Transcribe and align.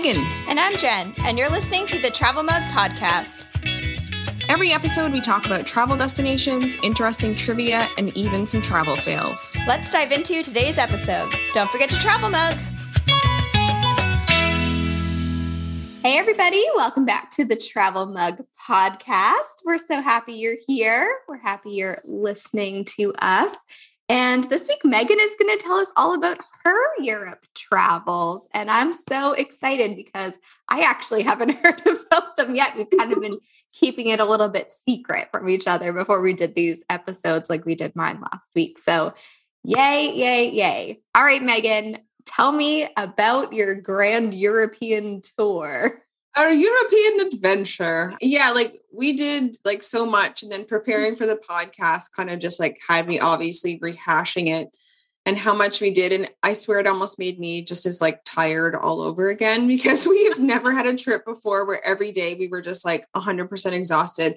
Megan. 0.00 0.24
And 0.48 0.60
I'm 0.60 0.72
Jen, 0.76 1.12
and 1.24 1.36
you're 1.36 1.50
listening 1.50 1.84
to 1.88 2.00
the 2.00 2.08
Travel 2.08 2.44
Mug 2.44 2.62
Podcast. 2.70 3.48
Every 4.48 4.70
episode, 4.70 5.10
we 5.10 5.20
talk 5.20 5.44
about 5.44 5.66
travel 5.66 5.96
destinations, 5.96 6.80
interesting 6.84 7.34
trivia, 7.34 7.84
and 7.98 8.16
even 8.16 8.46
some 8.46 8.62
travel 8.62 8.94
fails. 8.94 9.50
Let's 9.66 9.90
dive 9.90 10.12
into 10.12 10.44
today's 10.44 10.78
episode. 10.78 11.28
Don't 11.52 11.68
forget 11.70 11.90
to 11.90 11.98
travel 11.98 12.30
mug. 12.30 12.54
Hey, 16.04 16.16
everybody, 16.16 16.64
welcome 16.76 17.04
back 17.04 17.32
to 17.32 17.44
the 17.44 17.56
Travel 17.56 18.06
Mug 18.06 18.44
Podcast. 18.68 19.64
We're 19.64 19.78
so 19.78 20.00
happy 20.00 20.34
you're 20.34 20.58
here. 20.68 21.12
We're 21.26 21.38
happy 21.38 21.72
you're 21.72 21.98
listening 22.04 22.84
to 22.98 23.14
us. 23.18 23.64
And 24.08 24.44
this 24.44 24.66
week, 24.68 24.84
Megan 24.84 25.18
is 25.20 25.34
going 25.38 25.56
to 25.56 25.62
tell 25.62 25.76
us 25.76 25.92
all 25.94 26.14
about 26.14 26.38
her 26.64 27.02
Europe 27.02 27.44
travels. 27.54 28.48
And 28.54 28.70
I'm 28.70 28.94
so 28.94 29.32
excited 29.32 29.96
because 29.96 30.38
I 30.68 30.80
actually 30.80 31.22
haven't 31.22 31.50
heard 31.62 31.82
about 31.86 32.36
them 32.36 32.54
yet. 32.54 32.74
We've 32.74 32.88
kind 32.98 33.12
of 33.12 33.20
been 33.20 33.38
keeping 33.72 34.08
it 34.08 34.20
a 34.20 34.24
little 34.24 34.48
bit 34.48 34.70
secret 34.70 35.28
from 35.30 35.48
each 35.48 35.66
other 35.66 35.92
before 35.92 36.22
we 36.22 36.32
did 36.32 36.54
these 36.54 36.82
episodes, 36.88 37.50
like 37.50 37.66
we 37.66 37.74
did 37.74 37.94
mine 37.94 38.20
last 38.32 38.48
week. 38.54 38.78
So, 38.78 39.12
yay, 39.62 40.10
yay, 40.14 40.50
yay. 40.50 41.00
All 41.14 41.22
right, 41.22 41.42
Megan, 41.42 41.98
tell 42.24 42.50
me 42.50 42.88
about 42.96 43.52
your 43.52 43.74
grand 43.74 44.34
European 44.34 45.20
tour 45.36 46.02
our 46.38 46.52
European 46.52 47.26
adventure. 47.26 48.14
Yeah, 48.20 48.52
like 48.54 48.72
we 48.92 49.14
did 49.14 49.56
like 49.64 49.82
so 49.82 50.06
much 50.06 50.44
and 50.44 50.52
then 50.52 50.64
preparing 50.64 51.16
for 51.16 51.26
the 51.26 51.36
podcast 51.36 52.12
kind 52.16 52.30
of 52.30 52.38
just 52.38 52.60
like 52.60 52.78
had 52.86 53.08
me 53.08 53.18
obviously 53.18 53.80
rehashing 53.80 54.48
it 54.48 54.68
and 55.26 55.36
how 55.36 55.52
much 55.52 55.80
we 55.80 55.90
did 55.90 56.12
and 56.12 56.28
I 56.44 56.52
swear 56.52 56.78
it 56.78 56.86
almost 56.86 57.18
made 57.18 57.40
me 57.40 57.62
just 57.62 57.86
as 57.86 58.00
like 58.00 58.20
tired 58.24 58.76
all 58.76 59.00
over 59.00 59.28
again 59.28 59.66
because 59.68 60.06
we 60.06 60.26
have 60.26 60.38
never 60.38 60.72
had 60.72 60.86
a 60.86 60.96
trip 60.96 61.24
before 61.24 61.66
where 61.66 61.84
every 61.84 62.12
day 62.12 62.36
we 62.38 62.46
were 62.46 62.62
just 62.62 62.84
like 62.84 63.04
100% 63.16 63.72
exhausted. 63.72 64.36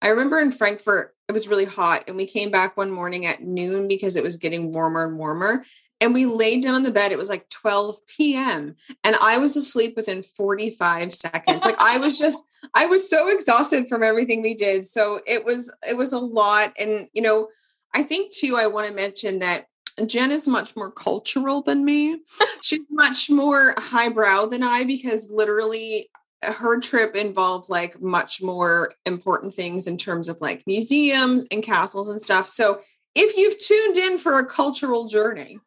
I 0.00 0.08
remember 0.08 0.38
in 0.38 0.52
Frankfurt 0.52 1.14
it 1.28 1.32
was 1.32 1.48
really 1.48 1.64
hot 1.64 2.04
and 2.06 2.16
we 2.16 2.26
came 2.26 2.52
back 2.52 2.76
one 2.76 2.90
morning 2.92 3.26
at 3.26 3.42
noon 3.42 3.88
because 3.88 4.14
it 4.14 4.22
was 4.22 4.36
getting 4.36 4.72
warmer 4.72 5.08
and 5.08 5.18
warmer 5.18 5.64
and 6.02 6.12
we 6.12 6.26
laid 6.26 6.64
down 6.64 6.74
on 6.74 6.82
the 6.82 6.90
bed. 6.90 7.12
It 7.12 7.18
was 7.18 7.28
like 7.28 7.48
12 7.48 7.96
p.m. 8.08 8.74
And 9.04 9.16
I 9.22 9.38
was 9.38 9.56
asleep 9.56 9.94
within 9.94 10.24
45 10.24 11.14
seconds. 11.14 11.64
Like 11.64 11.76
I 11.78 11.96
was 11.98 12.18
just, 12.18 12.44
I 12.74 12.86
was 12.86 13.08
so 13.08 13.28
exhausted 13.28 13.88
from 13.88 14.02
everything 14.02 14.42
we 14.42 14.54
did. 14.54 14.84
So 14.84 15.20
it 15.28 15.44
was, 15.44 15.72
it 15.88 15.96
was 15.96 16.12
a 16.12 16.18
lot. 16.18 16.72
And, 16.78 17.06
you 17.12 17.22
know, 17.22 17.48
I 17.94 18.02
think 18.02 18.32
too, 18.32 18.56
I 18.58 18.66
want 18.66 18.88
to 18.88 18.94
mention 18.94 19.38
that 19.38 19.66
Jen 20.06 20.32
is 20.32 20.48
much 20.48 20.74
more 20.74 20.90
cultural 20.90 21.62
than 21.62 21.84
me. 21.84 22.18
She's 22.62 22.86
much 22.90 23.30
more 23.30 23.74
highbrow 23.78 24.46
than 24.46 24.64
I 24.64 24.84
because 24.84 25.30
literally 25.30 26.08
her 26.42 26.80
trip 26.80 27.14
involved 27.14 27.68
like 27.68 28.00
much 28.00 28.42
more 28.42 28.94
important 29.06 29.54
things 29.54 29.86
in 29.86 29.96
terms 29.96 30.28
of 30.28 30.40
like 30.40 30.64
museums 30.66 31.46
and 31.52 31.62
castles 31.62 32.08
and 32.08 32.20
stuff. 32.20 32.48
So 32.48 32.80
if 33.14 33.36
you've 33.36 33.58
tuned 33.58 33.96
in 33.96 34.18
for 34.18 34.38
a 34.38 34.46
cultural 34.46 35.06
journey, 35.06 35.58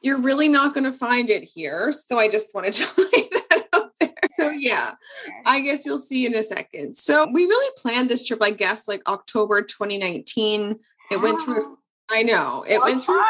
you're 0.00 0.20
really 0.20 0.48
not 0.48 0.74
going 0.74 0.84
to 0.84 0.92
find 0.92 1.30
it 1.30 1.44
here. 1.44 1.92
So 1.92 2.18
I 2.18 2.28
just 2.28 2.54
wanted 2.54 2.72
to 2.74 2.84
lay 2.98 3.22
that 3.30 3.62
out 3.74 3.90
there. 4.00 4.10
So 4.36 4.50
yeah, 4.50 4.92
I 5.46 5.60
guess 5.60 5.84
you'll 5.84 5.98
see 5.98 6.26
in 6.26 6.34
a 6.34 6.42
second. 6.42 6.96
So 6.96 7.26
we 7.32 7.44
really 7.44 7.72
planned 7.76 8.08
this 8.08 8.26
trip, 8.26 8.40
I 8.42 8.50
guess, 8.50 8.88
like 8.88 9.08
October 9.08 9.62
2019. 9.62 10.78
It 11.10 11.20
went 11.20 11.40
through. 11.40 11.78
I 12.10 12.22
know 12.22 12.64
it 12.68 12.80
went 12.82 13.04
through. 13.04 13.22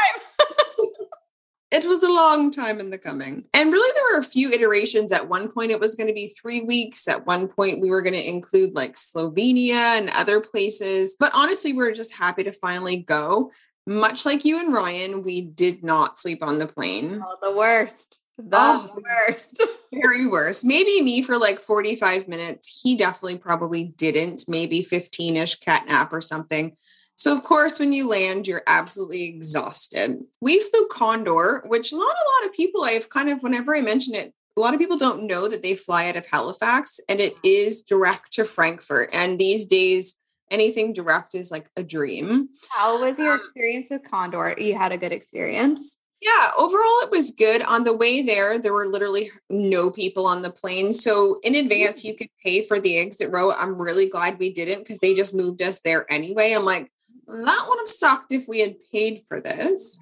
It 1.72 1.88
was 1.88 2.02
a 2.02 2.12
long 2.12 2.50
time 2.50 2.80
in 2.80 2.90
the 2.90 2.98
coming. 2.98 3.44
And 3.54 3.72
really, 3.72 3.92
there 3.94 4.14
were 4.14 4.20
a 4.20 4.28
few 4.28 4.50
iterations. 4.50 5.10
At 5.10 5.28
one 5.28 5.48
point, 5.48 5.70
it 5.70 5.80
was 5.80 5.94
going 5.94 6.08
to 6.08 6.12
be 6.12 6.28
three 6.28 6.60
weeks. 6.60 7.08
At 7.08 7.26
one 7.26 7.48
point, 7.48 7.80
we 7.80 7.88
were 7.88 8.02
going 8.02 8.14
to 8.14 8.28
include 8.28 8.74
like 8.74 8.94
Slovenia 8.94 9.98
and 9.98 10.10
other 10.10 10.40
places. 10.40 11.16
But 11.18 11.32
honestly, 11.34 11.72
we 11.72 11.84
are 11.84 11.92
just 11.92 12.14
happy 12.14 12.44
to 12.44 12.52
finally 12.52 12.98
go. 12.98 13.50
Much 13.86 14.26
like 14.26 14.44
you 14.44 14.60
and 14.60 14.72
Ryan, 14.72 15.22
we 15.22 15.40
did 15.40 15.82
not 15.82 16.18
sleep 16.18 16.42
on 16.42 16.58
the 16.58 16.68
plane. 16.68 17.20
Oh, 17.24 17.36
the 17.42 17.56
worst. 17.56 18.20
The 18.38 18.58
oh, 18.58 19.00
worst. 19.02 19.62
very 19.92 20.26
worst. 20.26 20.64
Maybe 20.64 21.00
me 21.02 21.22
for 21.22 21.38
like 21.38 21.58
45 21.58 22.28
minutes. 22.28 22.82
He 22.82 22.96
definitely 22.96 23.38
probably 23.38 23.84
didn't. 23.96 24.44
Maybe 24.46 24.82
15 24.82 25.36
ish 25.36 25.56
cat 25.56 25.86
nap 25.88 26.12
or 26.12 26.20
something. 26.20 26.76
So, 27.22 27.32
of 27.32 27.44
course, 27.44 27.78
when 27.78 27.92
you 27.92 28.08
land, 28.08 28.48
you're 28.48 28.64
absolutely 28.66 29.28
exhausted. 29.28 30.24
We 30.40 30.58
flew 30.58 30.88
Condor, 30.88 31.62
which 31.68 31.92
not 31.92 32.00
a 32.00 32.00
lot 32.02 32.48
of 32.48 32.52
people, 32.52 32.82
I've 32.82 33.10
kind 33.10 33.28
of, 33.28 33.44
whenever 33.44 33.76
I 33.76 33.80
mention 33.80 34.16
it, 34.16 34.34
a 34.56 34.60
lot 34.60 34.74
of 34.74 34.80
people 34.80 34.96
don't 34.96 35.28
know 35.28 35.46
that 35.48 35.62
they 35.62 35.76
fly 35.76 36.08
out 36.08 36.16
of 36.16 36.26
Halifax 36.26 36.98
and 37.08 37.20
it 37.20 37.34
is 37.44 37.82
direct 37.82 38.32
to 38.32 38.44
Frankfurt. 38.44 39.10
And 39.12 39.38
these 39.38 39.66
days, 39.66 40.16
anything 40.50 40.92
direct 40.92 41.36
is 41.36 41.52
like 41.52 41.68
a 41.76 41.84
dream. 41.84 42.48
How 42.70 43.00
was 43.00 43.20
your 43.20 43.34
um, 43.34 43.38
experience 43.38 43.90
with 43.90 44.02
Condor? 44.02 44.56
You 44.58 44.74
had 44.76 44.90
a 44.90 44.98
good 44.98 45.12
experience? 45.12 45.98
Yeah, 46.20 46.50
overall 46.58 47.02
it 47.02 47.12
was 47.12 47.30
good. 47.30 47.62
On 47.62 47.84
the 47.84 47.96
way 47.96 48.22
there, 48.22 48.58
there 48.58 48.72
were 48.72 48.88
literally 48.88 49.30
no 49.48 49.92
people 49.92 50.26
on 50.26 50.42
the 50.42 50.50
plane. 50.50 50.92
So 50.92 51.38
in 51.44 51.54
advance, 51.54 52.02
you 52.02 52.16
could 52.16 52.30
pay 52.44 52.66
for 52.66 52.80
the 52.80 52.98
exit 52.98 53.30
row. 53.30 53.52
I'm 53.52 53.80
really 53.80 54.08
glad 54.08 54.40
we 54.40 54.52
didn't 54.52 54.80
because 54.80 54.98
they 54.98 55.14
just 55.14 55.32
moved 55.32 55.62
us 55.62 55.82
there 55.82 56.04
anyway. 56.12 56.52
I'm 56.52 56.64
like, 56.64 56.90
that 57.26 57.64
would 57.68 57.78
have 57.78 57.88
sucked 57.88 58.32
if 58.32 58.48
we 58.48 58.60
had 58.60 58.76
paid 58.90 59.20
for 59.26 59.40
this. 59.40 59.98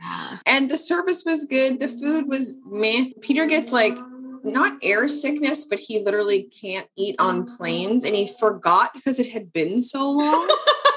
And 0.47 0.71
the 0.71 0.77
service 0.77 1.25
was 1.25 1.45
good. 1.45 1.81
The 1.81 1.89
food 1.89 2.29
was 2.29 2.57
meh. 2.67 3.11
Peter 3.21 3.47
gets 3.47 3.73
like 3.73 3.97
not 4.43 4.79
air 4.83 5.07
sickness, 5.09 5.65
but 5.65 5.79
he 5.79 6.03
literally 6.03 6.45
can't 6.45 6.89
eat 6.97 7.17
on 7.19 7.45
planes. 7.45 8.05
And 8.05 8.15
he 8.15 8.27
forgot 8.27 8.93
because 8.95 9.19
it 9.19 9.31
had 9.31 9.53
been 9.53 9.81
so 9.81 10.11
long. 10.11 10.49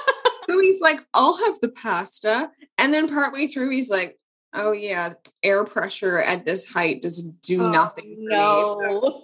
so 0.50 0.60
he's 0.60 0.82
like, 0.82 1.02
I'll 1.14 1.38
have 1.46 1.60
the 1.60 1.70
pasta. 1.70 2.50
And 2.78 2.94
then 2.94 3.08
partway 3.10 3.48
through, 3.48 3.70
he's 3.72 3.90
like, 3.90 4.18
Oh 4.56 4.72
yeah, 4.72 5.14
air 5.42 5.64
pressure 5.64 6.20
at 6.20 6.46
this 6.46 6.72
height 6.72 7.02
does 7.02 7.22
do 7.22 7.60
oh, 7.60 7.72
nothing. 7.72 8.18
no. 8.20 9.23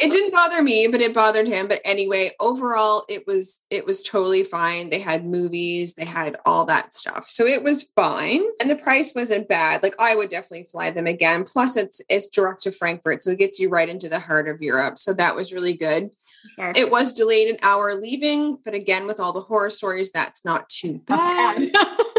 It 0.00 0.10
didn't 0.10 0.32
bother 0.32 0.62
me, 0.62 0.86
but 0.86 1.00
it 1.00 1.14
bothered 1.14 1.48
him. 1.48 1.68
But 1.68 1.80
anyway, 1.84 2.30
overall, 2.40 3.04
it 3.08 3.26
was 3.26 3.64
it 3.70 3.86
was 3.86 4.02
totally 4.02 4.44
fine. 4.44 4.90
They 4.90 5.00
had 5.00 5.24
movies, 5.24 5.94
they 5.94 6.04
had 6.04 6.36
all 6.46 6.64
that 6.66 6.94
stuff, 6.94 7.26
so 7.26 7.44
it 7.46 7.62
was 7.62 7.90
fine. 7.96 8.42
And 8.60 8.70
the 8.70 8.76
price 8.76 9.14
wasn't 9.14 9.48
bad. 9.48 9.82
Like 9.82 9.94
I 9.98 10.14
would 10.14 10.30
definitely 10.30 10.64
fly 10.64 10.90
them 10.90 11.06
again. 11.06 11.44
Plus, 11.44 11.76
it's 11.76 12.00
it's 12.08 12.28
direct 12.28 12.62
to 12.62 12.72
Frankfurt, 12.72 13.22
so 13.22 13.30
it 13.30 13.38
gets 13.38 13.58
you 13.58 13.68
right 13.68 13.88
into 13.88 14.08
the 14.08 14.20
heart 14.20 14.48
of 14.48 14.62
Europe. 14.62 14.98
So 14.98 15.12
that 15.14 15.34
was 15.34 15.52
really 15.52 15.74
good. 15.74 16.10
Sure. 16.58 16.72
It 16.74 16.90
was 16.90 17.12
delayed 17.12 17.48
an 17.48 17.58
hour 17.62 17.94
leaving, 17.94 18.58
but 18.64 18.74
again, 18.74 19.06
with 19.06 19.20
all 19.20 19.32
the 19.32 19.40
horror 19.40 19.70
stories, 19.70 20.10
that's 20.10 20.44
not 20.44 20.68
too 20.68 21.00
bad. 21.06 21.70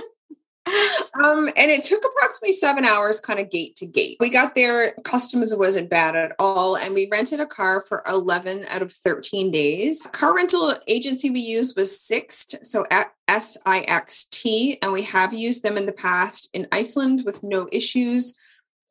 um, 1.13 1.47
and 1.55 1.71
it 1.71 1.83
took 1.83 2.03
approximately 2.03 2.53
seven 2.53 2.85
hours, 2.85 3.19
kind 3.19 3.39
of 3.39 3.49
gate 3.49 3.75
to 3.77 3.85
gate. 3.85 4.17
We 4.19 4.29
got 4.29 4.55
there, 4.55 4.93
customs 5.03 5.53
wasn't 5.55 5.89
bad 5.89 6.15
at 6.15 6.35
all, 6.39 6.77
and 6.77 6.93
we 6.93 7.07
rented 7.11 7.39
a 7.39 7.45
car 7.45 7.81
for 7.81 8.03
11 8.07 8.65
out 8.69 8.81
of 8.81 8.91
13 8.91 9.51
days. 9.51 10.07
Car 10.11 10.35
rental 10.35 10.73
agency 10.87 11.29
we 11.29 11.41
used 11.41 11.75
was 11.77 11.99
Sixt, 11.99 12.65
so 12.65 12.85
at 12.91 13.13
S-I-X-T, 13.27 14.79
and 14.81 14.91
we 14.91 15.03
have 15.03 15.33
used 15.33 15.63
them 15.63 15.77
in 15.77 15.85
the 15.85 15.93
past 15.93 16.49
in 16.53 16.67
Iceland 16.71 17.23
with 17.25 17.43
no 17.43 17.67
issues. 17.71 18.35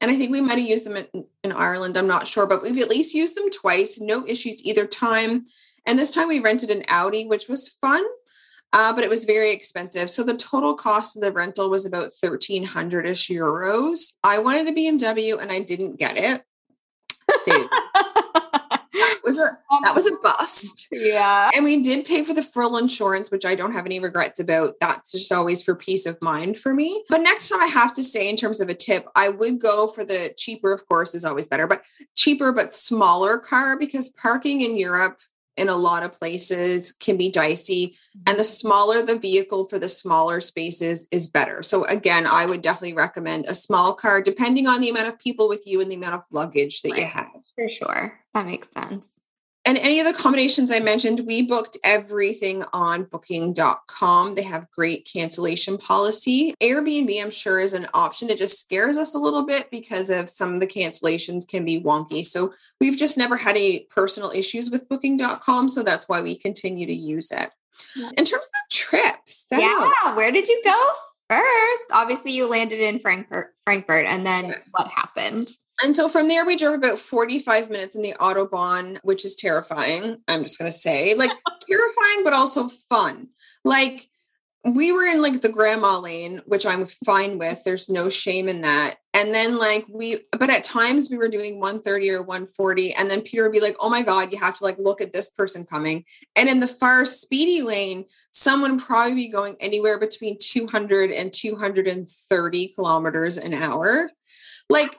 And 0.00 0.10
I 0.10 0.16
think 0.16 0.30
we 0.30 0.40
might 0.40 0.58
have 0.58 0.68
used 0.68 0.86
them 0.86 0.96
in, 0.96 1.24
in 1.44 1.52
Ireland, 1.52 1.98
I'm 1.98 2.06
not 2.06 2.26
sure, 2.26 2.46
but 2.46 2.62
we've 2.62 2.80
at 2.80 2.88
least 2.88 3.14
used 3.14 3.36
them 3.36 3.50
twice, 3.50 4.00
no 4.00 4.26
issues 4.26 4.64
either 4.64 4.86
time. 4.86 5.44
And 5.86 5.98
this 5.98 6.14
time 6.14 6.28
we 6.28 6.40
rented 6.40 6.70
an 6.70 6.84
Audi, 6.88 7.26
which 7.26 7.48
was 7.48 7.68
fun 7.68 8.04
uh, 8.72 8.94
but 8.94 9.04
it 9.04 9.10
was 9.10 9.24
very 9.24 9.52
expensive. 9.52 10.10
So 10.10 10.22
the 10.22 10.36
total 10.36 10.74
cost 10.74 11.16
of 11.16 11.22
the 11.22 11.32
rental 11.32 11.70
was 11.70 11.86
about 11.86 12.12
1300 12.20 13.06
ish 13.06 13.28
euros. 13.28 14.12
I 14.22 14.38
wanted 14.38 14.68
a 14.68 14.72
BMW 14.72 15.40
and 15.40 15.50
I 15.50 15.60
didn't 15.60 15.98
get 15.98 16.16
it. 16.16 16.42
So 17.44 17.52
that 18.92 19.20
was 19.24 19.38
a 19.38 19.48
that 19.84 19.94
was 19.94 20.06
a 20.06 20.16
bust. 20.22 20.88
Yeah. 20.90 21.50
And 21.54 21.64
we 21.64 21.82
did 21.82 22.04
pay 22.06 22.24
for 22.24 22.34
the 22.34 22.42
full 22.42 22.76
insurance, 22.76 23.30
which 23.30 23.44
I 23.44 23.54
don't 23.54 23.72
have 23.72 23.86
any 23.86 24.00
regrets 24.00 24.40
about. 24.40 24.74
That's 24.80 25.12
just 25.12 25.32
always 25.32 25.62
for 25.62 25.74
peace 25.74 26.06
of 26.06 26.20
mind 26.20 26.58
for 26.58 26.74
me. 26.74 27.04
But 27.08 27.18
next 27.18 27.48
time 27.48 27.60
I 27.60 27.66
have 27.66 27.94
to 27.94 28.02
say 28.02 28.28
in 28.28 28.36
terms 28.36 28.60
of 28.60 28.68
a 28.68 28.74
tip, 28.74 29.06
I 29.14 29.28
would 29.28 29.60
go 29.60 29.86
for 29.88 30.04
the 30.04 30.32
cheaper, 30.36 30.72
of 30.72 30.86
course, 30.88 31.14
is 31.14 31.24
always 31.24 31.46
better, 31.46 31.66
but 31.66 31.82
cheaper 32.16 32.52
but 32.52 32.72
smaller 32.72 33.38
car 33.38 33.78
because 33.78 34.08
parking 34.10 34.60
in 34.60 34.76
Europe 34.76 35.20
in 35.56 35.68
a 35.68 35.76
lot 35.76 36.02
of 36.02 36.12
places 36.12 36.92
can 36.92 37.16
be 37.16 37.30
dicey 37.30 37.96
and 38.26 38.38
the 38.38 38.42
mm-hmm. 38.42 38.42
smaller 38.42 39.02
the 39.02 39.18
vehicle 39.18 39.68
for 39.68 39.78
the 39.78 39.88
smaller 39.88 40.40
spaces 40.40 41.08
is 41.10 41.26
better 41.26 41.62
so 41.62 41.84
again 41.86 42.26
i 42.26 42.46
would 42.46 42.62
definitely 42.62 42.94
recommend 42.94 43.44
a 43.46 43.54
small 43.54 43.94
car 43.94 44.20
depending 44.20 44.66
on 44.66 44.80
the 44.80 44.88
amount 44.88 45.08
of 45.08 45.18
people 45.18 45.48
with 45.48 45.64
you 45.66 45.80
and 45.80 45.90
the 45.90 45.96
amount 45.96 46.14
of 46.14 46.22
luggage 46.30 46.82
that 46.82 46.92
right. 46.92 47.00
you 47.00 47.06
have 47.06 47.28
for 47.54 47.68
sure 47.68 48.18
that 48.34 48.46
makes 48.46 48.70
sense 48.70 49.20
And 49.70 49.78
any 49.78 50.00
of 50.00 50.06
the 50.06 50.20
combinations 50.20 50.72
I 50.72 50.80
mentioned, 50.80 51.20
we 51.28 51.42
booked 51.42 51.78
everything 51.84 52.64
on 52.72 53.04
booking.com. 53.04 54.34
They 54.34 54.42
have 54.42 54.68
great 54.72 55.08
cancellation 55.10 55.78
policy. 55.78 56.54
Airbnb, 56.60 57.22
I'm 57.22 57.30
sure, 57.30 57.60
is 57.60 57.72
an 57.72 57.86
option. 57.94 58.30
It 58.30 58.38
just 58.38 58.58
scares 58.58 58.98
us 58.98 59.14
a 59.14 59.18
little 59.20 59.46
bit 59.46 59.70
because 59.70 60.10
of 60.10 60.28
some 60.28 60.54
of 60.54 60.58
the 60.58 60.66
cancellations 60.66 61.46
can 61.46 61.64
be 61.64 61.80
wonky. 61.80 62.26
So 62.26 62.52
we've 62.80 62.98
just 62.98 63.16
never 63.16 63.36
had 63.36 63.54
any 63.54 63.86
personal 63.90 64.32
issues 64.32 64.72
with 64.72 64.88
booking.com. 64.88 65.68
So 65.68 65.84
that's 65.84 66.08
why 66.08 66.20
we 66.20 66.34
continue 66.34 66.88
to 66.88 66.92
use 66.92 67.30
it. 67.30 67.50
In 67.96 68.24
terms 68.24 68.32
of 68.32 68.70
trips, 68.72 69.46
yeah, 69.52 70.16
where 70.16 70.32
did 70.32 70.48
you 70.48 70.60
go 70.64 70.90
first? 71.28 71.92
Obviously, 71.92 72.32
you 72.32 72.48
landed 72.48 72.80
in 72.80 72.98
Frankfurt, 72.98 73.54
Frankfurt, 73.64 74.06
and 74.06 74.26
then 74.26 74.46
yes. 74.46 74.68
what 74.72 74.88
happened? 74.88 75.48
And 75.82 75.96
so 75.96 76.08
from 76.08 76.28
there, 76.28 76.44
we 76.44 76.56
drove 76.56 76.74
about 76.74 76.98
45 76.98 77.70
minutes 77.70 77.96
in 77.96 78.02
the 78.02 78.14
Autobahn, 78.20 78.98
which 79.02 79.24
is 79.24 79.34
terrifying. 79.34 80.18
I'm 80.28 80.42
just 80.42 80.58
going 80.58 80.70
to 80.70 80.76
say, 80.76 81.14
like, 81.14 81.30
terrifying, 81.68 82.24
but 82.24 82.34
also 82.34 82.68
fun. 82.68 83.28
Like, 83.64 84.10
we 84.64 84.92
were 84.92 85.04
in 85.04 85.22
like 85.22 85.40
the 85.40 85.48
grandma 85.48 85.98
lane, 85.98 86.42
which 86.44 86.66
I'm 86.66 86.84
fine 86.84 87.38
with. 87.38 87.64
There's 87.64 87.88
no 87.88 88.10
shame 88.10 88.48
in 88.48 88.60
that. 88.60 88.96
And 89.14 89.34
then, 89.34 89.58
like, 89.58 89.86
we, 89.88 90.18
but 90.38 90.50
at 90.50 90.64
times 90.64 91.08
we 91.10 91.16
were 91.16 91.28
doing 91.28 91.58
130 91.58 92.10
or 92.10 92.22
140. 92.22 92.92
And 92.94 93.10
then 93.10 93.22
Peter 93.22 93.42
would 93.42 93.52
be 93.52 93.60
like, 93.60 93.76
oh 93.80 93.88
my 93.88 94.02
God, 94.02 94.32
you 94.32 94.38
have 94.38 94.58
to 94.58 94.64
like 94.64 94.78
look 94.78 95.00
at 95.00 95.12
this 95.14 95.30
person 95.30 95.64
coming. 95.64 96.04
And 96.36 96.48
in 96.48 96.60
the 96.60 96.68
far 96.68 97.06
speedy 97.06 97.62
lane, 97.62 98.04
someone 98.32 98.78
probably 98.78 99.14
be 99.14 99.28
going 99.28 99.56
anywhere 99.60 99.98
between 99.98 100.36
200 100.38 101.10
and 101.10 101.32
230 101.32 102.68
kilometers 102.68 103.38
an 103.38 103.54
hour. 103.54 104.10
Like, 104.68 104.94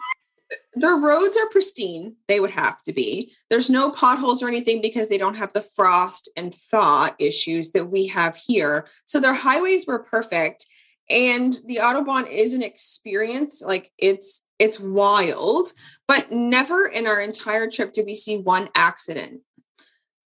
the 0.74 1.00
roads 1.03 1.38
are 1.38 1.50
pristine. 1.50 2.15
They 2.27 2.39
would 2.39 2.51
have 2.51 2.81
to 2.83 2.94
be. 2.94 3.31
There's 3.50 3.69
no 3.69 3.92
potholes 3.92 4.42
or 4.42 4.48
anything 4.48 4.81
because 4.81 5.09
they 5.09 5.18
don't 5.18 5.36
have 5.36 5.53
the 5.53 5.62
frost 5.62 6.30
and 6.36 6.53
thaw 6.53 7.09
issues 7.19 7.71
that 7.71 7.86
we 7.86 8.07
have 8.07 8.36
here. 8.36 8.88
So 9.06 9.19
their 9.19 9.33
highways 9.33 9.86
were 9.88 10.00
perfect. 10.00 10.65
And 11.09 11.53
the 11.65 11.80
Autobahn 11.81 12.30
is 12.30 12.53
an 12.53 12.63
experience. 12.63 13.62
Like 13.65 13.92
it's 13.98 14.45
it's 14.59 14.80
wild, 14.80 15.69
but 16.07 16.31
never 16.31 16.86
in 16.86 17.07
our 17.07 17.19
entire 17.19 17.69
trip 17.69 17.92
did 17.92 18.06
we 18.06 18.15
see 18.15 18.38
one 18.38 18.69
accident. 18.75 19.42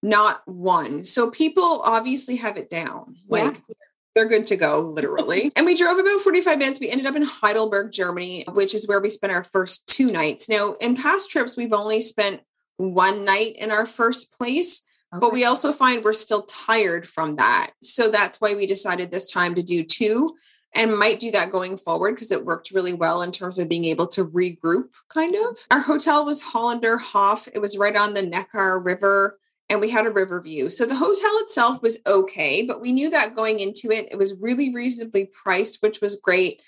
Not 0.03 0.41
one. 0.45 1.05
So 1.05 1.31
people 1.31 1.81
obviously 1.83 2.35
have 2.35 2.57
it 2.57 2.69
down. 2.69 3.15
Like 3.27 3.55
yeah 3.55 3.75
they're 4.15 4.25
good 4.25 4.45
to 4.47 4.55
go, 4.55 4.79
literally. 4.79 5.51
and 5.55 5.65
we 5.65 5.75
drove 5.75 5.99
about 5.99 6.21
45 6.21 6.57
minutes. 6.57 6.79
We 6.79 6.89
ended 6.89 7.05
up 7.05 7.15
in 7.15 7.23
Heidelberg, 7.23 7.91
Germany, 7.91 8.45
which 8.53 8.73
is 8.73 8.87
where 8.87 9.01
we 9.01 9.09
spent 9.09 9.33
our 9.33 9.43
first 9.43 9.87
two 9.87 10.11
nights. 10.11 10.49
Now, 10.49 10.73
in 10.81 10.95
past 10.95 11.29
trips, 11.29 11.57
we've 11.57 11.73
only 11.73 12.01
spent 12.01 12.41
one 12.77 13.25
night 13.25 13.55
in 13.57 13.71
our 13.71 13.85
first 13.85 14.37
place. 14.37 14.81
Okay. 15.13 15.19
But 15.19 15.33
we 15.33 15.45
also 15.45 15.71
find 15.71 16.03
we're 16.03 16.13
still 16.13 16.43
tired 16.43 17.07
from 17.07 17.35
that. 17.35 17.71
So 17.81 18.09
that's 18.09 18.41
why 18.41 18.53
we 18.55 18.65
decided 18.65 19.11
this 19.11 19.31
time 19.31 19.55
to 19.55 19.63
do 19.63 19.83
two 19.83 20.35
and 20.73 20.97
might 20.97 21.19
do 21.19 21.31
that 21.31 21.51
going 21.51 21.77
forward 21.77 22.15
because 22.15 22.31
it 22.31 22.45
worked 22.45 22.71
really 22.71 22.93
well 22.93 23.21
in 23.21 23.31
terms 23.31 23.57
of 23.59 23.69
being 23.69 23.85
able 23.85 24.07
to 24.07 24.25
regroup, 24.25 24.89
kind 25.09 25.35
of. 25.35 25.57
Our 25.71 25.79
hotel 25.79 26.25
was 26.25 26.43
Holländer 26.43 26.99
Hof. 26.99 27.47
It 27.53 27.59
was 27.59 27.77
right 27.77 27.95
on 27.95 28.13
the 28.13 28.21
Neckar 28.21 28.83
River 28.83 29.39
and 29.69 29.81
we 29.81 29.89
had 29.89 30.05
a 30.05 30.11
river 30.11 30.39
view. 30.41 30.69
So 30.69 30.85
the 30.85 30.95
hotel 30.95 31.31
itself 31.41 31.81
was 31.81 31.99
okay, 32.05 32.61
but 32.61 32.81
we 32.81 32.93
knew 32.93 33.09
that 33.09 33.35
going 33.35 33.59
into 33.59 33.91
it, 33.91 34.07
it 34.11 34.17
was 34.17 34.39
really 34.39 34.73
reasonably 34.73 35.25
priced, 35.25 35.81
which 35.81 36.01
was 36.01 36.19
great. 36.21 36.61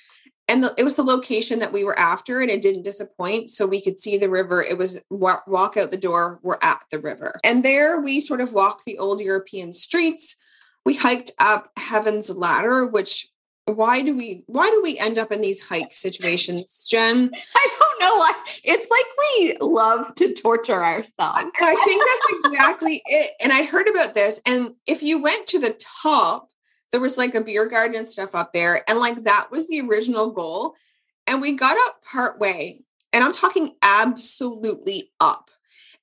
And 0.49 0.63
the, 0.63 0.73
it 0.77 0.83
was 0.83 0.95
the 0.95 1.03
location 1.03 1.59
that 1.59 1.73
we 1.73 1.83
were 1.83 1.97
after, 1.99 2.39
and 2.39 2.49
it 2.49 2.61
didn't 2.61 2.83
disappoint. 2.83 3.49
So 3.49 3.67
we 3.67 3.81
could 3.81 3.99
see 3.99 4.17
the 4.17 4.29
river. 4.29 4.63
It 4.63 4.77
was 4.77 5.01
walk, 5.09 5.45
walk 5.45 5.75
out 5.75 5.91
the 5.91 5.97
door, 5.97 6.39
we're 6.41 6.57
at 6.61 6.83
the 6.89 6.99
river. 6.99 7.39
And 7.43 7.63
there 7.63 7.99
we 7.99 8.19
sort 8.19 8.41
of 8.41 8.53
walked 8.53 8.85
the 8.85 8.97
old 8.97 9.19
European 9.19 9.73
streets. 9.73 10.37
We 10.85 10.95
hiked 10.95 11.31
up 11.37 11.71
Heaven's 11.77 12.33
Ladder, 12.35 12.85
which 12.85 13.27
why 13.67 14.01
do 14.01 14.15
we 14.15 14.43
why 14.47 14.69
do 14.69 14.81
we 14.81 14.97
end 14.97 15.17
up 15.17 15.31
in 15.31 15.41
these 15.41 15.67
hike 15.67 15.93
situations 15.93 16.87
jen? 16.89 17.29
I 17.55 17.67
don't 17.79 18.01
know 18.01 18.17
why. 18.17 18.33
It's 18.63 18.89
like 18.89 19.05
we 19.19 19.57
love 19.59 20.15
to 20.15 20.33
torture 20.33 20.83
ourselves. 20.83 21.39
I 21.61 21.75
think 21.85 22.03
that's 22.03 22.53
exactly 22.53 23.01
it 23.05 23.31
and 23.41 23.51
i 23.51 23.63
heard 23.63 23.87
about 23.87 24.13
this 24.13 24.41
and 24.45 24.73
if 24.85 25.03
you 25.03 25.21
went 25.21 25.47
to 25.47 25.59
the 25.59 25.77
top 26.03 26.49
there 26.91 27.01
was 27.01 27.17
like 27.17 27.35
a 27.35 27.41
beer 27.41 27.67
garden 27.67 27.97
and 27.97 28.07
stuff 28.07 28.35
up 28.35 28.53
there 28.53 28.83
and 28.89 28.99
like 28.99 29.23
that 29.23 29.47
was 29.51 29.67
the 29.67 29.81
original 29.81 30.31
goal 30.31 30.75
and 31.25 31.41
we 31.41 31.53
got 31.53 31.77
up 31.87 32.03
part 32.03 32.39
way 32.39 32.83
and 33.13 33.23
i'm 33.23 33.31
talking 33.31 33.71
absolutely 33.81 35.11
up 35.19 35.49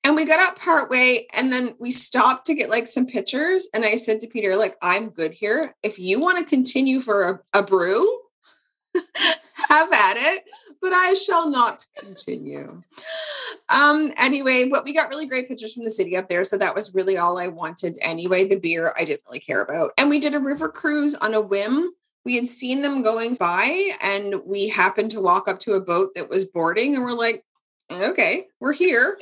and 0.05 0.15
we 0.15 0.23
got 0.23 0.39
up 0.39 0.59
part 0.59 0.91
way 0.91 1.25
and 1.33 1.51
then 1.51 1.73
we 1.79 1.89
stopped 1.89 2.45
to 2.45 2.53
get 2.53 2.69
like 2.69 2.87
some 2.87 3.07
pictures. 3.07 3.67
And 3.73 3.83
I 3.83 3.95
said 3.95 4.19
to 4.19 4.27
Peter, 4.27 4.55
like, 4.55 4.77
I'm 4.79 5.09
good 5.09 5.31
here. 5.31 5.75
If 5.81 5.97
you 5.97 6.21
want 6.21 6.37
to 6.37 6.45
continue 6.45 6.99
for 6.99 7.43
a, 7.53 7.59
a 7.59 7.63
brew, 7.63 8.19
have 8.93 9.91
at 9.91 10.13
it, 10.15 10.43
but 10.79 10.93
I 10.93 11.15
shall 11.15 11.49
not 11.49 11.87
continue. 11.97 12.83
Um, 13.69 14.13
anyway, 14.15 14.69
but 14.71 14.83
we 14.83 14.93
got 14.93 15.09
really 15.09 15.25
great 15.25 15.47
pictures 15.47 15.73
from 15.73 15.85
the 15.85 15.89
city 15.89 16.15
up 16.15 16.29
there. 16.29 16.43
So 16.43 16.55
that 16.59 16.75
was 16.75 16.93
really 16.93 17.17
all 17.17 17.39
I 17.39 17.47
wanted 17.47 17.97
anyway. 17.99 18.47
The 18.47 18.59
beer 18.59 18.93
I 18.95 19.05
didn't 19.05 19.23
really 19.27 19.39
care 19.39 19.63
about. 19.63 19.89
And 19.97 20.11
we 20.11 20.19
did 20.19 20.35
a 20.35 20.39
river 20.39 20.69
cruise 20.69 21.15
on 21.15 21.33
a 21.33 21.41
whim. 21.41 21.89
We 22.25 22.35
had 22.35 22.47
seen 22.47 22.83
them 22.83 23.01
going 23.01 23.35
by 23.35 23.91
and 24.03 24.35
we 24.45 24.69
happened 24.69 25.09
to 25.11 25.21
walk 25.21 25.47
up 25.47 25.57
to 25.61 25.73
a 25.73 25.81
boat 25.81 26.13
that 26.13 26.29
was 26.29 26.45
boarding 26.45 26.93
and 26.93 27.03
we're 27.03 27.13
like, 27.13 27.43
okay, 27.91 28.45
we're 28.59 28.73
here 28.73 29.17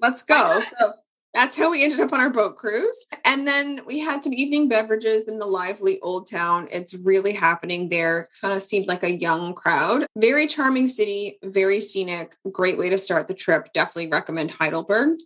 let's 0.00 0.22
go. 0.22 0.60
So 0.60 0.92
that's 1.34 1.56
how 1.56 1.70
we 1.70 1.84
ended 1.84 2.00
up 2.00 2.12
on 2.12 2.20
our 2.20 2.30
boat 2.30 2.56
cruise. 2.56 3.06
And 3.24 3.46
then 3.46 3.80
we 3.86 3.98
had 3.98 4.24
some 4.24 4.32
evening 4.32 4.68
beverages 4.68 5.28
in 5.28 5.38
the 5.38 5.46
lively 5.46 6.00
old 6.00 6.28
town. 6.30 6.68
It's 6.72 6.94
really 6.94 7.32
happening 7.32 7.88
there. 7.88 8.28
Kind 8.40 8.54
of 8.54 8.62
seemed 8.62 8.88
like 8.88 9.02
a 9.02 9.12
young 9.12 9.54
crowd. 9.54 10.06
Very 10.16 10.46
charming 10.46 10.88
city, 10.88 11.38
very 11.44 11.80
scenic. 11.80 12.34
Great 12.50 12.78
way 12.78 12.88
to 12.88 12.98
start 12.98 13.28
the 13.28 13.34
trip. 13.34 13.72
Definitely 13.72 14.10
recommend 14.10 14.50
Heidelberg. 14.52 15.18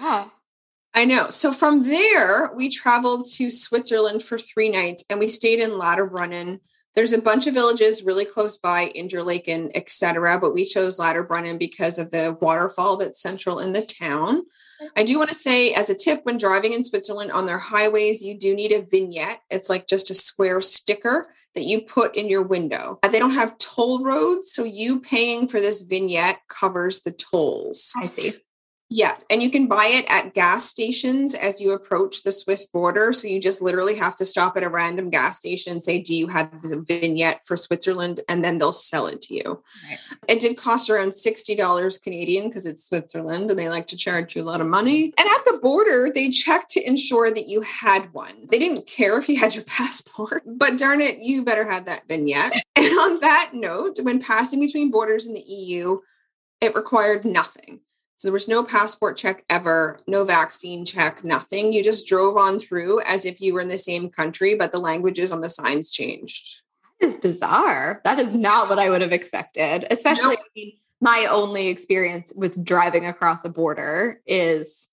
Yeah. 0.00 0.26
I 0.94 1.06
know. 1.06 1.30
So 1.30 1.52
from 1.52 1.84
there, 1.84 2.52
we 2.54 2.68
traveled 2.68 3.26
to 3.36 3.50
Switzerland 3.50 4.22
for 4.22 4.38
three 4.38 4.68
nights 4.68 5.04
and 5.08 5.18
we 5.18 5.28
stayed 5.28 5.60
in 5.60 5.70
Lauterbrunnen 5.70 6.60
there's 6.94 7.12
a 7.12 7.22
bunch 7.22 7.46
of 7.46 7.54
villages 7.54 8.02
really 8.02 8.24
close 8.24 8.56
by, 8.56 8.90
Interlaken, 8.94 9.70
etc. 9.74 10.38
But 10.40 10.52
we 10.52 10.64
chose 10.64 10.98
Lauterbrunnen 10.98 11.58
because 11.58 11.98
of 11.98 12.10
the 12.10 12.36
waterfall 12.40 12.96
that's 12.96 13.20
central 13.20 13.58
in 13.58 13.72
the 13.72 13.82
town. 13.82 14.42
I 14.96 15.04
do 15.04 15.16
want 15.18 15.30
to 15.30 15.34
say, 15.34 15.72
as 15.72 15.90
a 15.90 15.96
tip, 15.96 16.20
when 16.24 16.38
driving 16.38 16.72
in 16.72 16.84
Switzerland 16.84 17.30
on 17.30 17.46
their 17.46 17.58
highways, 17.58 18.22
you 18.22 18.36
do 18.36 18.54
need 18.54 18.72
a 18.72 18.82
vignette. 18.82 19.40
It's 19.50 19.70
like 19.70 19.86
just 19.86 20.10
a 20.10 20.14
square 20.14 20.60
sticker 20.60 21.28
that 21.54 21.64
you 21.64 21.82
put 21.82 22.16
in 22.16 22.28
your 22.28 22.42
window. 22.42 22.98
Uh, 23.02 23.08
they 23.08 23.18
don't 23.18 23.30
have 23.30 23.58
toll 23.58 24.04
roads, 24.04 24.52
so 24.52 24.64
you 24.64 25.00
paying 25.00 25.48
for 25.48 25.60
this 25.60 25.82
vignette 25.82 26.40
covers 26.48 27.02
the 27.02 27.12
tolls. 27.12 27.92
I 27.96 28.06
see. 28.06 28.34
Yeah, 28.94 29.16
and 29.30 29.42
you 29.42 29.50
can 29.50 29.68
buy 29.68 29.88
it 29.90 30.04
at 30.10 30.34
gas 30.34 30.66
stations 30.66 31.34
as 31.34 31.62
you 31.62 31.72
approach 31.72 32.24
the 32.24 32.30
Swiss 32.30 32.66
border. 32.66 33.14
So 33.14 33.26
you 33.26 33.40
just 33.40 33.62
literally 33.62 33.96
have 33.96 34.16
to 34.16 34.26
stop 34.26 34.54
at 34.58 34.62
a 34.62 34.68
random 34.68 35.08
gas 35.08 35.38
station 35.38 35.72
and 35.72 35.82
say, 35.82 35.98
"Do 35.98 36.14
you 36.14 36.26
have 36.26 36.60
this 36.60 36.74
vignette 36.74 37.40
for 37.46 37.56
Switzerland?" 37.56 38.20
and 38.28 38.44
then 38.44 38.58
they'll 38.58 38.74
sell 38.74 39.06
it 39.06 39.22
to 39.22 39.34
you. 39.34 39.62
Right. 39.88 39.98
It 40.28 40.40
did 40.40 40.58
cost 40.58 40.90
around 40.90 41.14
sixty 41.14 41.54
dollars 41.54 41.96
Canadian 41.96 42.48
because 42.48 42.66
it's 42.66 42.84
Switzerland 42.84 43.48
and 43.48 43.58
they 43.58 43.70
like 43.70 43.86
to 43.86 43.96
charge 43.96 44.36
you 44.36 44.42
a 44.42 44.44
lot 44.44 44.60
of 44.60 44.66
money. 44.66 45.04
And 45.04 45.26
at 45.26 45.44
the 45.46 45.58
border, 45.62 46.10
they 46.14 46.28
checked 46.28 46.68
to 46.72 46.86
ensure 46.86 47.30
that 47.30 47.48
you 47.48 47.62
had 47.62 48.12
one. 48.12 48.46
They 48.50 48.58
didn't 48.58 48.86
care 48.86 49.18
if 49.18 49.26
you 49.26 49.38
had 49.38 49.54
your 49.54 49.64
passport, 49.78 50.42
but 50.44 50.76
darn 50.76 51.00
it, 51.00 51.16
you 51.22 51.46
better 51.46 51.64
have 51.64 51.86
that 51.86 52.02
vignette. 52.08 52.52
and 52.76 52.86
on 52.98 53.20
that 53.20 53.52
note, 53.54 53.96
when 54.02 54.20
passing 54.20 54.60
between 54.60 54.90
borders 54.90 55.26
in 55.26 55.32
the 55.32 55.40
EU, 55.40 56.00
it 56.60 56.74
required 56.74 57.24
nothing. 57.24 57.80
So 58.22 58.28
there 58.28 58.34
was 58.34 58.46
no 58.46 58.62
passport 58.62 59.16
check 59.16 59.44
ever, 59.50 59.98
no 60.06 60.24
vaccine 60.24 60.84
check, 60.84 61.24
nothing. 61.24 61.72
You 61.72 61.82
just 61.82 62.06
drove 62.06 62.36
on 62.36 62.60
through 62.60 63.00
as 63.04 63.26
if 63.26 63.40
you 63.40 63.52
were 63.52 63.60
in 63.60 63.66
the 63.66 63.76
same 63.76 64.08
country, 64.10 64.54
but 64.54 64.70
the 64.70 64.78
languages 64.78 65.32
on 65.32 65.40
the 65.40 65.50
signs 65.50 65.90
changed. 65.90 66.62
That 67.00 67.06
is 67.08 67.16
bizarre. 67.16 68.00
That 68.04 68.20
is 68.20 68.32
not 68.36 68.68
what 68.68 68.78
I 68.78 68.90
would 68.90 69.02
have 69.02 69.10
expected, 69.10 69.88
especially 69.90 70.36
my 71.00 71.26
only 71.28 71.66
experience 71.66 72.32
with 72.36 72.64
driving 72.64 73.06
across 73.06 73.44
a 73.44 73.48
border 73.48 74.20
is 74.24 74.88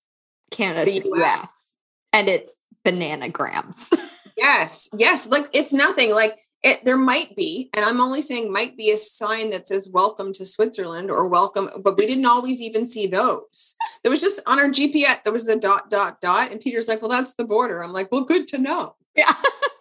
Canada 0.50 0.90
the 0.90 0.98
to 0.98 1.08
US. 1.10 1.22
US. 1.22 1.68
And 2.12 2.28
it's 2.28 2.58
bananagrams. 2.84 3.96
yes. 4.36 4.90
Yes. 4.92 5.28
Like 5.28 5.46
it's 5.52 5.72
nothing. 5.72 6.12
Like 6.12 6.36
it, 6.62 6.84
there 6.84 6.98
might 6.98 7.34
be, 7.36 7.70
and 7.74 7.84
I'm 7.84 8.00
only 8.00 8.20
saying 8.20 8.52
might 8.52 8.76
be 8.76 8.90
a 8.90 8.96
sign 8.96 9.50
that 9.50 9.68
says 9.68 9.88
welcome 9.90 10.32
to 10.34 10.44
Switzerland 10.44 11.10
or 11.10 11.26
welcome, 11.26 11.70
but 11.82 11.96
we 11.96 12.06
didn't 12.06 12.26
always 12.26 12.60
even 12.60 12.86
see 12.86 13.06
those. 13.06 13.74
There 14.02 14.10
was 14.10 14.20
just 14.20 14.40
on 14.46 14.58
our 14.58 14.68
GPS, 14.68 15.22
there 15.22 15.32
was 15.32 15.48
a 15.48 15.58
dot, 15.58 15.88
dot, 15.88 16.20
dot. 16.20 16.50
And 16.50 16.60
Peter's 16.60 16.88
like, 16.88 17.00
well, 17.00 17.10
that's 17.10 17.34
the 17.34 17.44
border. 17.44 17.82
I'm 17.82 17.92
like, 17.92 18.12
well, 18.12 18.24
good 18.24 18.46
to 18.48 18.58
know. 18.58 18.96
Yeah. 19.16 19.32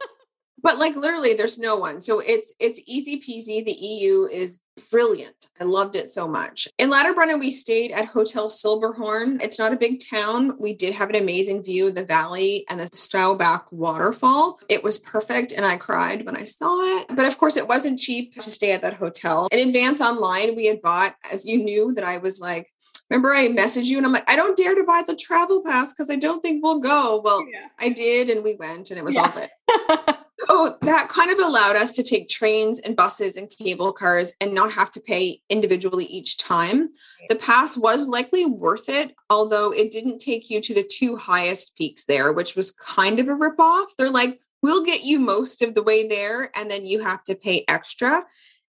but 0.62 0.78
like 0.78 0.96
literally 0.96 1.34
there's 1.34 1.58
no 1.58 1.76
one. 1.76 2.00
So 2.02 2.20
it's 2.20 2.54
it's 2.60 2.82
easy 2.86 3.18
peasy. 3.18 3.64
The 3.64 3.76
eu 3.80 4.28
is 4.32 4.60
brilliant. 4.90 5.48
I 5.60 5.66
loved 5.66 5.96
it 5.96 6.10
so 6.10 6.28
much. 6.28 6.68
In 6.78 6.90
Lauterbrunnen 6.90 7.40
we 7.40 7.52
stayed 7.52 7.92
at 7.92 8.06
hotel 8.06 8.50
silberhorn 8.50 9.42
it's 9.42 9.60
not 9.60 9.74
a 9.74 9.78
big 9.78 10.00
town. 10.10 10.56
We 10.58 10.74
did 10.74 10.94
have 10.94 11.10
an 11.10 11.16
amazing 11.16 11.64
view 11.64 11.88
of 11.88 11.96
the 11.96 12.06
valley 12.06 12.66
and 12.70 12.80
the 12.80 12.86
Staubbach 12.96 13.66
waterfall. 13.72 14.60
It 14.70 14.84
was 14.84 15.00
perfect 15.00 15.52
and 15.52 15.66
i 15.66 15.76
cried 15.78 16.26
when 16.26 16.38
i 16.38 16.44
saw 16.44 16.80
it. 17.00 17.08
But 17.10 17.28
of 17.28 17.38
course 17.38 17.58
it 17.58 17.68
wasn't 17.68 18.00
cheap 18.00 18.34
to 18.36 18.42
stay 18.44 18.72
at 18.72 18.82
that 18.84 18.94
hotel. 18.94 19.48
In 19.52 19.68
advance 19.68 20.02
online 20.02 20.56
we 20.56 20.66
had 20.66 20.82
bought 20.82 21.16
as 21.32 21.46
you 21.46 21.64
knew 21.64 21.94
that 21.94 22.04
i 22.04 22.18
was 22.18 22.40
like 22.40 22.72
remember 23.10 23.34
I 23.34 23.48
messaged 23.50 23.86
you? 23.86 23.98
And 23.98 24.06
I'm 24.06 24.14
like, 24.14 24.30
I 24.30 24.36
don't 24.36 24.58
dare 24.58 24.76
to 24.76 24.84
buy 24.84 25.04
the 25.06 25.16
travel 25.16 25.64
pass 25.64 25.94
because 25.94 26.10
I 26.10 26.16
don't 26.16 26.42
think 26.42 26.64
we'll 26.64 26.80
go. 26.80 27.22
Well, 27.24 27.44
yeah. 27.52 27.68
I 27.80 27.90
did 27.90 28.30
and 28.30 28.44
we 28.44 28.56
went 28.56 28.92
and 28.92 29.00
it 29.00 29.04
was 29.04 29.16
yeah. 29.16 29.22
all 29.22 29.32
good. 29.32 30.16
so 30.50 30.78
that 30.82 31.10
kind 31.10 31.32
of 31.32 31.40
allowed 31.40 31.76
us 31.76 31.92
to 31.94 32.04
take 32.04 32.28
trains 32.28 32.80
and 32.80 32.96
buses 32.96 33.38
and 33.38 33.50
cable 33.50 33.92
cars 33.92 34.36
and 34.42 34.54
not 34.54 34.72
have 34.72 34.90
to 34.92 35.00
pay 35.00 35.42
individually 35.50 36.06
each 36.06 36.38
time. 36.38 36.90
The 37.30 37.36
pass 37.36 37.78
was 37.78 38.08
likely 38.08 38.46
worth 38.46 38.90
it, 38.90 39.16
although 39.30 39.72
it 39.72 39.92
didn't 39.92 40.20
take 40.20 40.50
you 40.50 40.60
to 40.62 40.74
the 40.74 40.90
two 40.90 41.18
highest 41.18 41.76
peaks 41.76 42.06
there, 42.06 42.34
which 42.34 42.56
was 42.56 42.72
kind 42.72 43.20
of 43.20 43.30
a 43.30 43.34
ripoff. 43.34 43.86
They're 43.98 44.10
like, 44.10 44.40
we'll 44.64 44.84
get 44.86 45.04
you 45.04 45.20
most 45.20 45.62
of 45.62 45.76
the 45.76 45.84
way 45.84 46.08
there 46.08 46.50
and 46.56 46.70
then 46.70 46.86
you 46.86 47.02
have 47.02 47.24
to 47.24 47.36
pay 47.36 47.64
extra. 47.68 48.24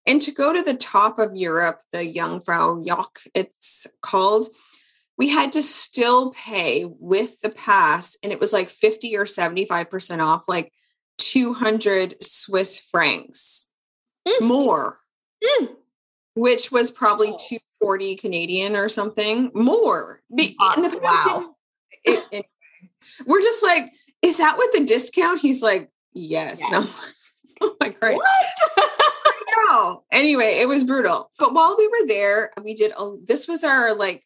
And 0.05 0.21
to 0.21 0.31
go 0.31 0.53
to 0.53 0.61
the 0.61 0.77
top 0.77 1.19
of 1.19 1.35
Europe, 1.35 1.81
the 1.91 1.99
Jungfraujoch, 1.99 3.27
it's 3.35 3.87
called, 4.01 4.47
we 5.17 5.29
had 5.29 5.51
to 5.53 5.61
still 5.61 6.31
pay 6.31 6.85
with 6.85 7.41
the 7.41 7.51
pass, 7.51 8.17
and 8.23 8.31
it 8.31 8.39
was 8.39 8.51
like 8.51 8.69
50 8.69 9.15
or 9.15 9.25
75% 9.25 10.19
off, 10.25 10.45
like 10.47 10.71
200 11.23 12.21
Swiss 12.21 12.77
francs 12.77 13.67
mm. 14.27 14.47
more, 14.47 14.99
mm. 15.43 15.75
which 16.35 16.71
was 16.71 16.91
probably 16.91 17.27
240 17.27 18.15
Canadian 18.15 18.75
or 18.75 18.89
something 18.89 19.51
more. 19.53 20.21
The 20.29 20.55
wow. 21.01 21.55
It, 22.03 22.25
it, 22.31 22.45
we're 23.25 23.41
just 23.41 23.63
like, 23.63 23.91
is 24.21 24.37
that 24.37 24.57
with 24.57 24.71
the 24.71 24.85
discount? 24.85 25.41
He's 25.41 25.61
like, 25.61 25.89
yes. 26.13 26.59
yes. 26.59 26.71
No. 27.61 27.69
oh 27.69 27.75
my 27.81 27.89
Christ. 27.89 28.21
know. 29.71 30.03
Anyway, 30.11 30.59
it 30.59 30.67
was 30.67 30.83
brutal. 30.83 31.31
But 31.37 31.53
while 31.53 31.75
we 31.77 31.87
were 31.87 32.07
there, 32.07 32.51
we 32.63 32.73
did 32.73 32.91
a, 32.97 33.15
this 33.23 33.47
was 33.47 33.63
our 33.63 33.95
like 33.95 34.23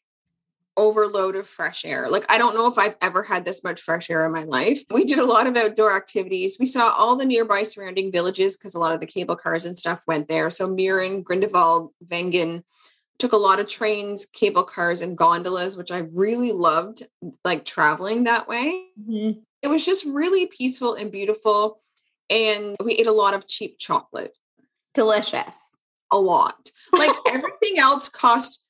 overload 0.78 1.36
of 1.36 1.48
fresh 1.48 1.86
air. 1.86 2.10
Like 2.10 2.26
I 2.30 2.38
don't 2.38 2.56
know 2.56 2.70
if 2.72 2.78
I've 2.78 2.98
ever 3.02 3.24
had 3.24 3.46
this 3.46 3.64
much 3.64 3.82
fresh 3.82 4.10
air 4.10 4.26
in 4.26 4.32
my 4.32 4.44
life. 4.44 4.82
We 4.92 5.06
did 5.06 5.20
a 5.20 5.26
lot 5.26 5.48
of 5.48 5.58
outdoor 5.58 5.96
activities. 5.96 6.58
We 6.60 6.66
saw 6.66 6.94
all 6.98 7.18
the 7.18 7.26
nearby 7.26 7.64
surrounding 7.64 8.12
villages 8.12 8.58
because 8.58 8.76
a 8.76 8.80
lot 8.80 8.94
of 8.94 9.00
the 9.00 9.08
cable 9.08 9.36
cars 9.36 9.66
and 9.66 9.78
stuff 9.78 10.04
went 10.08 10.28
there. 10.28 10.50
So 10.50 10.68
Mürren, 10.70 11.24
Grindelwald, 11.24 11.92
Wengen 12.06 12.64
took 13.18 13.32
a 13.32 13.38
lot 13.38 13.60
of 13.60 13.68
trains, 13.68 14.26
cable 14.26 14.64
cars 14.64 15.02
and 15.02 15.18
gondolas, 15.18 15.78
which 15.78 15.92
I 15.92 16.00
really 16.12 16.52
loved 16.52 17.04
like 17.44 17.64
traveling 17.64 18.26
that 18.26 18.48
way. 18.48 18.88
Mm-hmm. 19.00 19.40
It 19.62 19.68
was 19.68 19.86
just 19.86 20.06
really 20.06 20.48
peaceful 20.48 20.96
and 20.96 21.12
beautiful 21.12 21.80
and 22.30 22.76
we 22.84 22.94
ate 22.94 23.08
a 23.08 23.12
lot 23.12 23.34
of 23.34 23.48
cheap 23.48 23.78
chocolate. 23.78 24.36
Delicious. 24.94 25.76
A 26.12 26.18
lot. 26.18 26.70
Like 26.94 27.16
everything 27.28 27.78
else 27.78 28.10
cost 28.10 28.65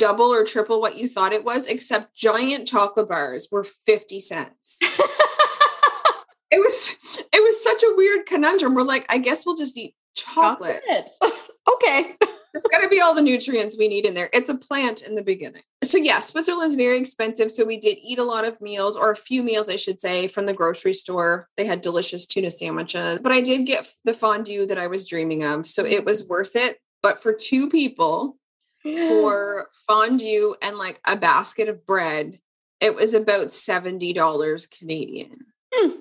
double 0.00 0.32
or 0.32 0.44
triple 0.44 0.80
what 0.80 0.96
you 0.96 1.06
thought 1.06 1.32
it 1.32 1.44
was, 1.44 1.68
except 1.68 2.14
giant 2.14 2.66
chocolate 2.66 3.08
bars 3.08 3.48
were 3.52 3.64
50 3.64 4.18
cents. 4.20 4.78
it 6.50 6.58
was 6.58 6.96
it 7.32 7.42
was 7.42 7.62
such 7.62 7.82
a 7.82 7.94
weird 7.96 8.26
conundrum. 8.26 8.74
We're 8.74 8.82
like, 8.82 9.04
I 9.12 9.18
guess 9.18 9.44
we'll 9.44 9.56
just 9.56 9.76
eat 9.76 9.94
chocolate. 10.16 10.80
chocolate. 10.88 11.34
okay. 11.72 12.16
It's 12.52 12.66
got 12.66 12.80
to 12.80 12.88
be 12.88 13.00
all 13.00 13.14
the 13.14 13.22
nutrients 13.22 13.76
we 13.78 13.86
need 13.86 14.04
in 14.04 14.14
there. 14.14 14.28
It's 14.32 14.50
a 14.50 14.58
plant 14.58 15.02
in 15.02 15.14
the 15.14 15.22
beginning. 15.22 15.62
So, 15.84 15.98
yeah, 15.98 16.18
Switzerland's 16.18 16.74
very 16.74 16.98
expensive. 16.98 17.48
So, 17.50 17.64
we 17.64 17.76
did 17.76 17.98
eat 18.02 18.18
a 18.18 18.24
lot 18.24 18.44
of 18.44 18.60
meals, 18.60 18.96
or 18.96 19.12
a 19.12 19.16
few 19.16 19.44
meals, 19.44 19.68
I 19.68 19.76
should 19.76 20.00
say, 20.00 20.26
from 20.26 20.46
the 20.46 20.52
grocery 20.52 20.92
store. 20.92 21.48
They 21.56 21.64
had 21.64 21.80
delicious 21.80 22.26
tuna 22.26 22.50
sandwiches, 22.50 23.20
but 23.20 23.30
I 23.30 23.40
did 23.40 23.66
get 23.66 23.86
the 24.04 24.14
fondue 24.14 24.66
that 24.66 24.78
I 24.78 24.88
was 24.88 25.08
dreaming 25.08 25.44
of. 25.44 25.68
So, 25.68 25.84
it 25.84 26.04
was 26.04 26.26
worth 26.26 26.56
it. 26.56 26.78
But 27.04 27.22
for 27.22 27.32
two 27.32 27.70
people, 27.70 28.36
for 28.82 29.68
fondue 29.88 30.54
and 30.62 30.78
like 30.78 31.00
a 31.08 31.16
basket 31.16 31.68
of 31.68 31.86
bread, 31.86 32.40
it 32.80 32.94
was 32.94 33.14
about 33.14 33.48
$70 33.48 34.78
Canadian 34.78 35.46
mm. 35.72 35.92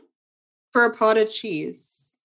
for 0.72 0.86
a 0.86 0.96
pot 0.96 1.18
of 1.18 1.32
cheese. 1.32 2.18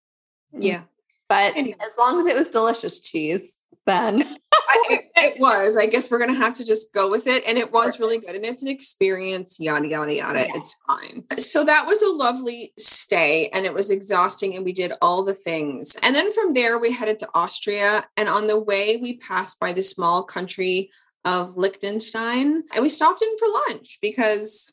Hmm. 0.53 0.63
Yeah. 0.63 0.83
But 1.29 1.57
anyway. 1.57 1.79
as 1.85 1.97
long 1.99 2.21
as 2.21 2.27
it 2.27 2.37
was 2.37 2.49
delicious 2.49 3.01
cheese, 3.01 3.61
then. 3.87 4.25
I, 4.75 5.01
it, 5.17 5.41
was. 5.41 5.77
I 5.77 5.87
guess 5.87 6.11
we're 6.11 6.19
going 6.19 6.33
to 6.33 6.41
have 6.41 6.55
to 6.55 6.65
just 6.65 6.93
go 6.93 7.11
with 7.11 7.27
it. 7.27 7.43
And 7.47 7.59
it 7.59 7.73
was 7.73 7.99
really 7.99 8.19
good. 8.19 8.35
And 8.35 8.45
it's 8.45 8.63
an 8.63 8.69
experience, 8.69 9.59
yada, 9.59 9.89
yada, 9.89 10.15
yada. 10.15 10.41
Yeah. 10.41 10.47
It's 10.55 10.75
fine. 10.87 11.25
So 11.39 11.65
that 11.65 11.87
was 11.87 12.03
a 12.03 12.13
lovely 12.13 12.73
stay 12.79 13.49
and 13.53 13.65
it 13.67 13.75
was 13.75 13.91
exhausting. 13.91 14.57
And 14.57 14.65
we 14.65 14.73
did 14.73 14.93
all 15.01 15.25
the 15.25 15.35
things. 15.35 15.97
And 16.03 16.15
then 16.15 16.33
from 16.33 16.55
there, 16.55 16.79
we 16.79 16.93
headed 16.93 17.19
to 17.21 17.29
Austria. 17.35 18.05
And 18.17 18.29
on 18.29 18.47
the 18.47 18.61
way, 18.61 18.97
we 18.97 19.19
passed 19.19 19.61
by 19.61 19.73
the 19.73 19.83
small 19.83 20.23
country 20.23 20.91
of 21.25 21.57
Liechtenstein 21.57 22.65
and 22.75 22.83
we 22.83 22.89
stopped 22.89 23.23
in 23.23 23.39
for 23.39 23.49
lunch 23.69 23.99
because 24.03 24.73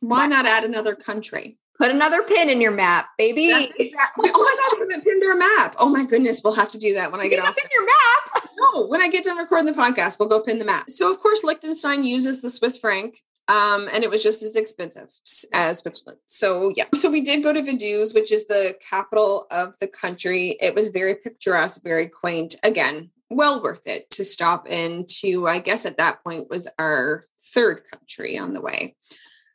why 0.00 0.26
not 0.26 0.46
add 0.46 0.64
another 0.64 0.94
country? 0.94 1.58
Put 1.82 1.90
another 1.90 2.22
pin 2.22 2.48
in 2.48 2.60
your 2.60 2.70
map, 2.70 3.08
baby. 3.18 3.48
That's 3.48 3.74
exactly. 3.80 4.30
Oh 4.32 4.44
my 4.44 4.56
god, 4.56 4.78
we 4.78 4.92
haven't 4.92 5.04
pinned 5.04 5.24
our 5.24 5.34
map. 5.34 5.74
Oh 5.80 5.88
my 5.88 6.04
goodness, 6.04 6.40
we'll 6.44 6.54
have 6.54 6.68
to 6.68 6.78
do 6.78 6.94
that 6.94 7.10
when 7.10 7.20
I 7.20 7.26
get 7.26 7.40
off. 7.40 7.56
Pin 7.56 7.68
your 7.72 7.84
map. 7.84 8.44
No, 8.56 8.86
when 8.86 9.02
I 9.02 9.08
get 9.08 9.24
done 9.24 9.36
recording 9.36 9.66
the 9.66 9.72
podcast, 9.72 10.20
we'll 10.20 10.28
go 10.28 10.40
pin 10.40 10.60
the 10.60 10.64
map. 10.64 10.88
So 10.88 11.10
of 11.10 11.18
course, 11.18 11.42
Liechtenstein 11.42 12.04
uses 12.04 12.40
the 12.40 12.50
Swiss 12.50 12.78
franc. 12.78 13.18
Um, 13.48 13.88
and 13.92 14.04
it 14.04 14.10
was 14.10 14.22
just 14.22 14.44
as 14.44 14.54
expensive 14.54 15.08
as 15.52 15.78
Switzerland. 15.78 16.20
So 16.28 16.72
yeah. 16.76 16.84
So 16.94 17.10
we 17.10 17.20
did 17.20 17.42
go 17.42 17.52
to 17.52 17.60
Vaduz, 17.60 18.14
which 18.14 18.30
is 18.30 18.46
the 18.46 18.74
capital 18.88 19.48
of 19.50 19.76
the 19.80 19.88
country. 19.88 20.56
It 20.60 20.76
was 20.76 20.86
very 20.86 21.16
picturesque, 21.16 21.82
very 21.82 22.06
quaint. 22.06 22.54
Again, 22.62 23.10
well 23.28 23.60
worth 23.60 23.88
it 23.88 24.08
to 24.10 24.24
stop 24.24 24.68
into, 24.68 25.48
I 25.48 25.58
guess 25.58 25.84
at 25.84 25.98
that 25.98 26.22
point 26.22 26.48
was 26.48 26.68
our 26.78 27.24
third 27.40 27.82
country 27.90 28.38
on 28.38 28.54
the 28.54 28.60
way. 28.60 28.94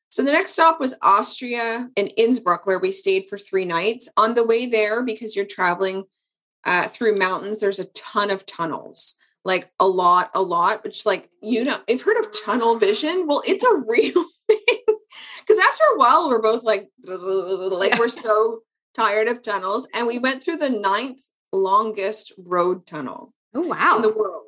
So 0.09 0.23
the 0.23 0.31
next 0.31 0.53
stop 0.53 0.79
was 0.79 0.95
Austria 1.01 1.89
and 1.97 2.11
Innsbruck, 2.17 2.65
where 2.65 2.79
we 2.79 2.91
stayed 2.91 3.25
for 3.29 3.37
three 3.37 3.65
nights. 3.65 4.09
On 4.17 4.33
the 4.33 4.45
way 4.45 4.65
there, 4.65 5.03
because 5.03 5.35
you're 5.35 5.45
traveling 5.45 6.05
uh, 6.65 6.83
through 6.83 7.17
mountains, 7.17 7.59
there's 7.59 7.79
a 7.79 7.85
ton 7.85 8.31
of 8.31 8.45
tunnels, 8.45 9.15
like 9.43 9.69
a 9.79 9.87
lot, 9.87 10.31
a 10.33 10.41
lot. 10.41 10.83
Which, 10.83 11.05
like 11.05 11.29
you 11.41 11.63
know, 11.63 11.77
I've 11.89 12.01
heard 12.01 12.19
of 12.19 12.31
tunnel 12.45 12.77
vision. 12.77 13.25
Well, 13.27 13.41
it's 13.45 13.65
a 13.65 13.83
real 13.85 14.23
thing. 14.47 14.97
Because 15.41 15.63
after 15.63 15.83
a 15.93 15.97
while, 15.97 16.29
we're 16.29 16.41
both 16.41 16.63
like, 16.63 16.89
like 17.05 17.99
we're 17.99 18.09
so 18.09 18.59
tired 18.93 19.27
of 19.27 19.41
tunnels, 19.41 19.87
and 19.93 20.07
we 20.07 20.19
went 20.19 20.41
through 20.41 20.57
the 20.57 20.69
ninth 20.69 21.21
longest 21.51 22.33
road 22.37 22.85
tunnel. 22.85 23.33
Oh 23.53 23.61
wow! 23.61 23.97
In 23.97 24.01
the 24.03 24.13
world. 24.13 24.46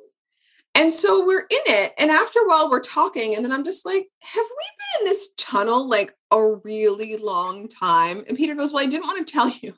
And 0.74 0.92
so 0.92 1.26
we're 1.26 1.40
in 1.40 1.46
it. 1.66 1.92
And 1.98 2.10
after 2.10 2.38
a 2.38 2.48
while, 2.48 2.70
we're 2.70 2.80
talking. 2.80 3.34
And 3.34 3.44
then 3.44 3.52
I'm 3.52 3.64
just 3.64 3.84
like, 3.84 4.08
have 4.22 4.44
we 4.44 4.66
been 4.78 5.00
in 5.00 5.04
this 5.06 5.32
tunnel 5.36 5.88
like 5.88 6.14
a 6.30 6.54
really 6.64 7.16
long 7.16 7.68
time? 7.68 8.24
And 8.28 8.36
Peter 8.36 8.54
goes, 8.54 8.72
Well, 8.72 8.82
I 8.82 8.86
didn't 8.86 9.06
want 9.06 9.26
to 9.26 9.32
tell 9.32 9.50
you, 9.50 9.74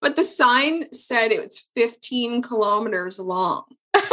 but 0.00 0.16
the 0.16 0.24
sign 0.24 0.92
said 0.92 1.30
it 1.30 1.42
was 1.42 1.68
15 1.76 2.42
kilometers 2.42 3.18
long. 3.18 3.64
and 3.94 4.04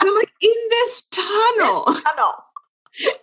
I'm 0.00 0.14
like, 0.14 0.32
in 0.42 0.54
this 0.70 1.02
tunnel. 1.10 1.84
This 1.86 2.02
tunnel. 2.02 2.34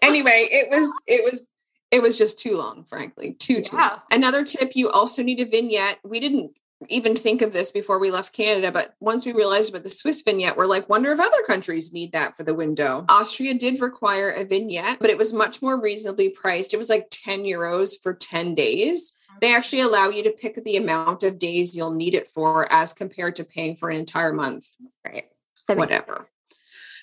anyway, 0.02 0.48
it 0.52 0.70
was, 0.70 1.02
it 1.06 1.24
was, 1.30 1.50
it 1.92 2.02
was 2.02 2.18
just 2.18 2.40
too 2.40 2.58
long, 2.58 2.86
frankly. 2.86 3.34
Too, 3.34 3.56
yeah. 3.56 3.62
too 3.62 3.78
long. 3.78 4.02
Another 4.12 4.46
tip 4.46 4.72
you 4.76 4.90
also 4.90 5.22
need 5.22 5.42
a 5.42 5.46
vignette. 5.46 6.00
We 6.04 6.20
didn't 6.20 6.54
even 6.90 7.16
think 7.16 7.42
of 7.42 7.54
this 7.54 7.72
before 7.72 8.00
we 8.00 8.12
left 8.12 8.34
Canada, 8.34 8.72
but 8.72 8.96
once 9.00 9.26
we 9.26 9.34
realized 9.34 9.70
about 9.70 9.84
the 9.84 9.90
Swiss 9.90 10.22
vignette, 10.22 10.58
we're 10.58 10.66
like, 10.66 10.90
wonder 10.90 11.12
if 11.12 11.20
other 11.20 11.44
countries 11.48 11.94
need 11.94 12.12
that 12.12 12.36
for 12.36 12.44
the 12.44 12.56
window. 12.56 13.06
Austria 13.10 13.54
did 13.54 13.82
require 13.82 14.30
a 14.30 14.44
vignette, 14.44 15.00
but 15.00 15.10
it 15.10 15.18
was 15.18 15.34
much 15.34 15.62
more 15.62 15.80
reasonably 15.80 16.30
priced. 16.30 16.74
It 16.74 16.78
was 16.78 16.90
like 16.90 17.08
10 17.12 17.44
euros 17.44 17.94
for 18.02 18.14
10 18.14 18.56
days. 18.56 19.14
They 19.42 19.56
actually 19.56 19.82
allow 19.82 20.10
you 20.10 20.24
to 20.24 20.32
pick 20.32 20.64
the 20.64 20.78
amount 20.78 21.24
of 21.24 21.40
days 21.40 21.76
you'll 21.76 21.94
need 21.94 22.14
it 22.14 22.30
for 22.30 22.72
as 22.72 22.94
compared 22.94 23.36
to 23.38 23.44
paying 23.44 23.76
for 23.76 23.90
an 23.90 23.98
entire 23.98 24.34
month. 24.34 24.76
Right. 25.06 25.26
Whatever. 25.68 26.28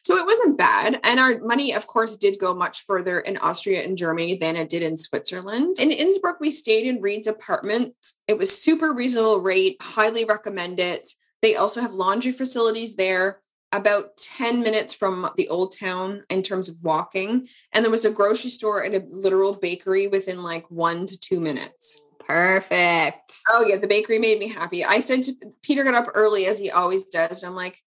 So 0.09 0.17
it 0.17 0.25
wasn't 0.25 0.57
bad. 0.57 0.99
And 1.05 1.21
our 1.21 1.39
money, 1.41 1.75
of 1.75 1.87
course, 1.87 2.17
did 2.17 2.39
go 2.39 2.55
much 2.55 2.87
further 2.87 3.21
in 3.21 3.37
Austria 3.37 3.85
and 3.85 3.95
Germany 3.95 4.39
than 4.41 4.57
it 4.57 4.71
did 4.71 4.83
in 4.83 4.97
Switzerland. 4.97 5.77
In 5.79 5.91
Innsbruck, 5.91 6.41
we 6.41 6.51
stayed 6.51 6.87
in 6.87 7.03
Reed's 7.03 7.27
apartment. 7.27 7.95
It 8.27 8.39
was 8.39 8.51
super 8.51 8.95
reasonable 8.95 9.41
rate, 9.41 9.77
highly 9.83 10.25
recommend 10.25 10.81
it. 10.81 11.13
They 11.43 11.57
also 11.57 11.83
have 11.83 11.93
laundry 11.93 12.33
facilities 12.33 12.97
there 12.97 13.41
about 13.71 14.17
10 14.17 14.63
minutes 14.63 14.95
from 14.95 15.29
the 15.37 15.47
old 15.51 15.77
town 15.79 16.23
in 16.31 16.41
terms 16.41 16.71
of 16.71 16.77
walking. 16.83 17.47
And 17.75 17.85
there 17.85 17.93
was 17.93 18.07
a 18.07 18.11
grocery 18.11 18.49
store 18.49 18.81
and 18.81 18.95
a 18.95 19.03
literal 19.11 19.57
bakery 19.57 20.09
within 20.09 20.43
like 20.43 20.71
one 20.71 21.05
to 21.05 21.21
two 21.21 21.39
minutes. 21.39 22.01
Perfect. 22.27 23.35
Oh 23.51 23.67
yeah, 23.69 23.77
the 23.77 23.87
bakery 23.87 24.19
made 24.19 24.39
me 24.39 24.49
happy. 24.49 24.87
I 24.87 25.01
said 25.01 25.23
to 25.25 25.35
Peter 25.61 25.85
got 25.85 25.93
up 25.93 26.11
early 26.15 26.47
as 26.47 26.59
he 26.59 26.71
always 26.71 27.11
does, 27.11 27.43
and 27.43 27.51
I'm 27.51 27.57
like, 27.57 27.83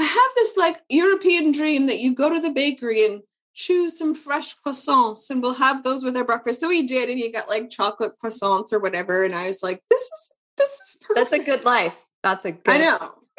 I 0.00 0.04
have 0.04 0.32
this 0.34 0.56
like 0.56 0.78
European 0.88 1.52
dream 1.52 1.86
that 1.86 2.00
you 2.00 2.14
go 2.14 2.32
to 2.32 2.40
the 2.40 2.52
bakery 2.52 3.04
and 3.04 3.22
choose 3.54 3.98
some 3.98 4.14
fresh 4.14 4.54
croissants 4.66 5.28
and 5.28 5.42
we'll 5.42 5.54
have 5.54 5.84
those 5.84 6.02
with 6.02 6.16
our 6.16 6.24
breakfast. 6.24 6.60
So 6.60 6.70
he 6.70 6.84
did, 6.84 7.10
and 7.10 7.18
he 7.18 7.30
got 7.30 7.48
like 7.48 7.68
chocolate 7.68 8.12
croissants 8.22 8.72
or 8.72 8.78
whatever. 8.78 9.24
And 9.24 9.34
I 9.34 9.46
was 9.46 9.62
like, 9.62 9.82
this 9.90 10.02
is 10.02 10.30
this 10.56 10.70
is 10.70 10.98
perfect. 11.02 11.30
That's 11.30 11.42
a 11.42 11.44
good 11.44 11.64
life. 11.64 12.06
That's 12.22 12.44
a 12.44 12.52
good 12.52 12.62
I 12.66 12.78
know. 12.78 13.14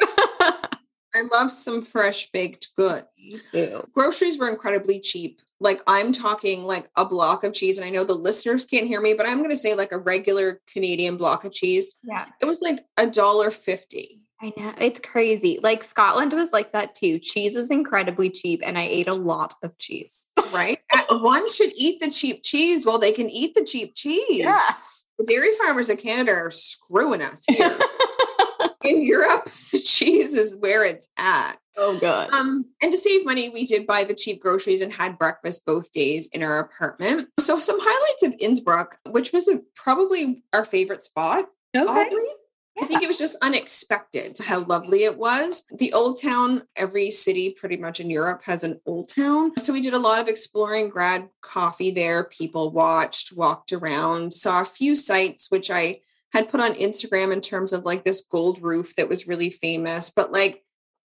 I 1.14 1.22
love 1.32 1.50
some 1.50 1.82
fresh 1.82 2.30
baked 2.30 2.68
goods. 2.76 3.40
Groceries 3.92 4.38
were 4.38 4.48
incredibly 4.48 5.00
cheap. 5.00 5.42
Like 5.60 5.80
I'm 5.86 6.12
talking 6.12 6.64
like 6.64 6.88
a 6.96 7.04
block 7.04 7.44
of 7.44 7.52
cheese, 7.52 7.78
and 7.78 7.86
I 7.86 7.90
know 7.90 8.04
the 8.04 8.14
listeners 8.14 8.64
can't 8.64 8.86
hear 8.86 9.00
me, 9.00 9.14
but 9.14 9.26
I'm 9.26 9.38
going 9.38 9.50
to 9.50 9.56
say 9.56 9.74
like 9.74 9.92
a 9.92 9.98
regular 9.98 10.60
Canadian 10.72 11.16
block 11.16 11.44
of 11.44 11.52
cheese. 11.52 11.94
Yeah, 12.02 12.26
it 12.40 12.46
was 12.46 12.60
like 12.60 12.80
a 12.98 13.08
dollar 13.08 13.50
fifty. 13.50 14.22
I 14.42 14.52
know 14.56 14.74
it's 14.78 14.98
crazy. 14.98 15.60
Like 15.62 15.84
Scotland 15.84 16.32
was 16.32 16.52
like 16.52 16.72
that 16.72 16.96
too. 16.96 17.20
Cheese 17.20 17.54
was 17.54 17.70
incredibly 17.70 18.28
cheap, 18.28 18.60
and 18.64 18.76
I 18.76 18.82
ate 18.82 19.06
a 19.06 19.14
lot 19.14 19.54
of 19.62 19.78
cheese. 19.78 20.26
right, 20.52 20.78
one 21.10 21.50
should 21.52 21.70
eat 21.76 22.00
the 22.00 22.10
cheap 22.10 22.42
cheese 22.42 22.84
while 22.84 22.98
they 22.98 23.12
can 23.12 23.30
eat 23.30 23.54
the 23.54 23.64
cheap 23.64 23.94
cheese. 23.94 24.40
Yes. 24.40 25.04
The 25.18 25.24
dairy 25.26 25.52
farmers 25.52 25.88
of 25.88 25.98
Canada 25.98 26.32
are 26.32 26.50
screwing 26.50 27.22
us 27.22 27.44
here. 27.48 27.78
In 28.82 29.04
Europe, 29.06 29.44
the 29.72 29.78
cheese 29.78 30.34
is 30.34 30.56
where 30.56 30.84
it's 30.84 31.08
at. 31.16 31.56
Oh 31.76 31.96
god. 32.00 32.34
Um, 32.34 32.66
and 32.82 32.90
to 32.90 32.98
save 32.98 33.24
money, 33.24 33.48
we 33.48 33.64
did 33.64 33.86
buy 33.86 34.02
the 34.04 34.14
cheap 34.14 34.42
groceries 34.42 34.82
and 34.82 34.92
had 34.92 35.18
breakfast 35.18 35.64
both 35.64 35.92
days 35.92 36.26
in 36.32 36.42
our 36.42 36.58
apartment. 36.58 37.28
So 37.38 37.60
some 37.60 37.78
highlights 37.80 38.24
of 38.24 38.34
Innsbruck, 38.40 38.98
which 39.06 39.32
was 39.32 39.48
a, 39.48 39.60
probably 39.76 40.42
our 40.52 40.64
favorite 40.64 41.04
spot. 41.04 41.46
Okay. 41.74 41.86
Oddly. 41.88 42.26
I 42.80 42.86
think 42.86 43.02
it 43.02 43.06
was 43.06 43.18
just 43.18 43.36
unexpected 43.42 44.38
how 44.38 44.64
lovely 44.64 45.04
it 45.04 45.18
was. 45.18 45.64
The 45.76 45.92
old 45.92 46.20
town, 46.20 46.62
every 46.76 47.10
city 47.10 47.50
pretty 47.50 47.76
much 47.76 48.00
in 48.00 48.08
Europe 48.08 48.42
has 48.44 48.64
an 48.64 48.80
old 48.86 49.08
town. 49.14 49.52
So 49.58 49.72
we 49.72 49.82
did 49.82 49.94
a 49.94 49.98
lot 49.98 50.20
of 50.20 50.28
exploring, 50.28 50.88
grad 50.88 51.28
coffee 51.42 51.90
there. 51.90 52.24
People 52.24 52.70
watched, 52.70 53.36
walked 53.36 53.72
around, 53.72 54.32
saw 54.32 54.62
a 54.62 54.66
few 54.66 54.96
sites, 54.96 55.50
which 55.50 55.70
I 55.70 56.00
had 56.32 56.50
put 56.50 56.60
on 56.60 56.74
Instagram 56.74 57.32
in 57.32 57.42
terms 57.42 57.74
of 57.74 57.84
like 57.84 58.04
this 58.04 58.22
gold 58.22 58.62
roof 58.62 58.96
that 58.96 59.08
was 59.08 59.28
really 59.28 59.50
famous, 59.50 60.08
but 60.08 60.32
like 60.32 60.64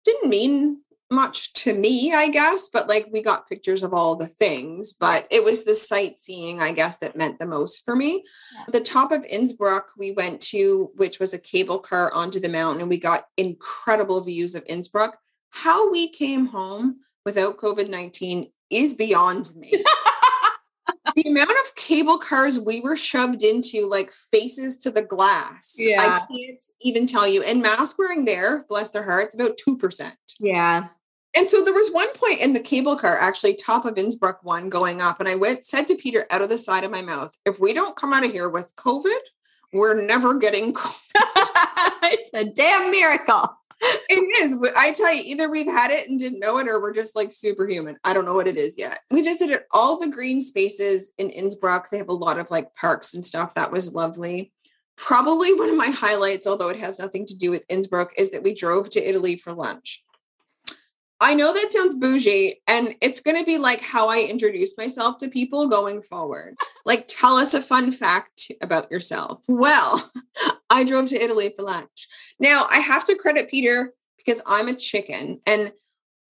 didn't 0.03 0.29
mean 0.29 0.81
much 1.11 1.51
to 1.53 1.77
me, 1.77 2.13
I 2.13 2.29
guess, 2.29 2.69
but 2.69 2.87
like 2.87 3.07
we 3.11 3.21
got 3.21 3.49
pictures 3.49 3.83
of 3.83 3.93
all 3.93 4.15
the 4.15 4.27
things, 4.27 4.93
but 4.93 5.27
it 5.29 5.43
was 5.43 5.65
the 5.65 5.75
sightseeing, 5.75 6.61
I 6.61 6.71
guess, 6.71 6.97
that 6.99 7.17
meant 7.17 7.37
the 7.37 7.45
most 7.45 7.83
for 7.83 7.95
me. 7.95 8.23
Yeah. 8.55 8.63
The 8.71 8.79
top 8.79 9.11
of 9.11 9.25
Innsbruck, 9.25 9.91
we 9.97 10.11
went 10.11 10.41
to, 10.43 10.89
which 10.95 11.19
was 11.19 11.33
a 11.33 11.39
cable 11.39 11.79
car 11.79 12.13
onto 12.13 12.39
the 12.39 12.49
mountain, 12.49 12.81
and 12.81 12.89
we 12.89 12.97
got 12.97 13.25
incredible 13.37 14.21
views 14.21 14.55
of 14.55 14.63
Innsbruck. 14.67 15.17
How 15.49 15.91
we 15.91 16.09
came 16.09 16.47
home 16.47 17.01
without 17.25 17.57
COVID 17.57 17.89
19 17.89 18.49
is 18.69 18.93
beyond 18.93 19.51
me. 19.55 19.83
the 21.15 21.29
amount 21.29 21.51
of 21.51 21.75
cable 21.75 22.19
cars 22.19 22.59
we 22.59 22.79
were 22.79 22.95
shoved 22.95 23.43
into, 23.43 23.87
like 23.87 24.11
faces 24.11 24.77
to 24.77 24.91
the 24.91 25.01
glass. 25.01 25.75
Yeah. 25.77 26.01
I 26.01 26.19
can't 26.33 26.63
even 26.81 27.05
tell 27.05 27.27
you. 27.27 27.43
And 27.43 27.61
mask 27.61 27.99
wearing 27.99 28.25
there, 28.25 28.65
bless 28.69 28.91
their 28.91 29.03
hearts, 29.03 29.35
about 29.35 29.59
2%. 29.67 30.13
Yeah. 30.39 30.87
And 31.35 31.47
so 31.47 31.63
there 31.63 31.73
was 31.73 31.89
one 31.91 32.13
point 32.15 32.41
in 32.41 32.53
the 32.53 32.59
cable 32.59 32.97
car, 32.97 33.17
actually, 33.17 33.55
top 33.55 33.85
of 33.85 33.97
Innsbruck 33.97 34.43
one 34.43 34.69
going 34.69 35.01
up. 35.01 35.19
And 35.19 35.29
I 35.29 35.35
went, 35.35 35.65
said 35.65 35.87
to 35.87 35.95
Peter 35.95 36.25
out 36.29 36.41
of 36.41 36.49
the 36.49 36.57
side 36.57 36.83
of 36.83 36.91
my 36.91 37.01
mouth, 37.01 37.35
if 37.45 37.59
we 37.59 37.73
don't 37.73 37.95
come 37.95 38.11
out 38.11 38.25
of 38.25 38.31
here 38.31 38.49
with 38.49 38.73
COVID, 38.75 39.19
we're 39.71 40.05
never 40.05 40.33
getting 40.37 40.73
COVID. 40.73 40.99
it's 42.03 42.33
a 42.33 42.45
damn 42.45 42.91
miracle. 42.91 43.57
It 43.83 44.43
is. 44.43 44.59
I 44.77 44.91
tell 44.91 45.13
you, 45.13 45.23
either 45.25 45.49
we've 45.49 45.65
had 45.65 45.89
it 45.89 46.07
and 46.07 46.19
didn't 46.19 46.39
know 46.39 46.59
it, 46.59 46.67
or 46.67 46.79
we're 46.79 46.93
just 46.93 47.15
like 47.15 47.31
superhuman. 47.31 47.97
I 48.03 48.13
don't 48.13 48.25
know 48.25 48.35
what 48.35 48.47
it 48.47 48.57
is 48.57 48.75
yet. 48.77 48.99
We 49.09 49.23
visited 49.23 49.61
all 49.71 49.99
the 49.99 50.09
green 50.09 50.39
spaces 50.39 51.13
in 51.17 51.31
Innsbruck. 51.31 51.89
They 51.89 51.97
have 51.97 52.09
a 52.09 52.13
lot 52.13 52.37
of 52.37 52.51
like 52.51 52.75
parks 52.75 53.15
and 53.15 53.25
stuff. 53.25 53.55
That 53.55 53.71
was 53.71 53.93
lovely. 53.93 54.51
Probably 54.97 55.53
one 55.55 55.69
of 55.69 55.77
my 55.77 55.89
highlights, 55.89 56.45
although 56.45 56.69
it 56.69 56.77
has 56.77 56.99
nothing 56.99 57.25
to 57.25 57.35
do 57.35 57.49
with 57.49 57.65
Innsbruck, 57.69 58.11
is 58.19 58.31
that 58.31 58.43
we 58.43 58.53
drove 58.53 58.89
to 58.91 59.03
Italy 59.03 59.35
for 59.35 59.51
lunch. 59.51 60.03
I 61.21 61.35
know 61.35 61.53
that 61.53 61.71
sounds 61.71 61.93
bougie, 61.93 62.55
and 62.67 62.95
it's 62.99 63.21
going 63.21 63.37
to 63.37 63.45
be 63.45 63.59
like 63.59 63.79
how 63.79 64.09
I 64.09 64.25
introduce 64.27 64.75
myself 64.75 65.17
to 65.17 65.29
people 65.29 65.67
going 65.67 66.01
forward. 66.01 66.57
Like, 66.83 67.05
tell 67.07 67.35
us 67.35 67.53
a 67.53 67.61
fun 67.61 67.91
fact 67.91 68.51
about 68.59 68.89
yourself. 68.89 69.43
Well, 69.47 70.11
I 70.71 70.83
drove 70.83 71.09
to 71.09 71.23
Italy 71.23 71.53
for 71.55 71.61
lunch. 71.61 72.07
Now, 72.39 72.65
I 72.71 72.79
have 72.79 73.05
to 73.05 73.15
credit 73.15 73.51
Peter 73.51 73.93
because 74.17 74.41
I'm 74.47 74.67
a 74.67 74.73
chicken, 74.73 75.39
and 75.45 75.71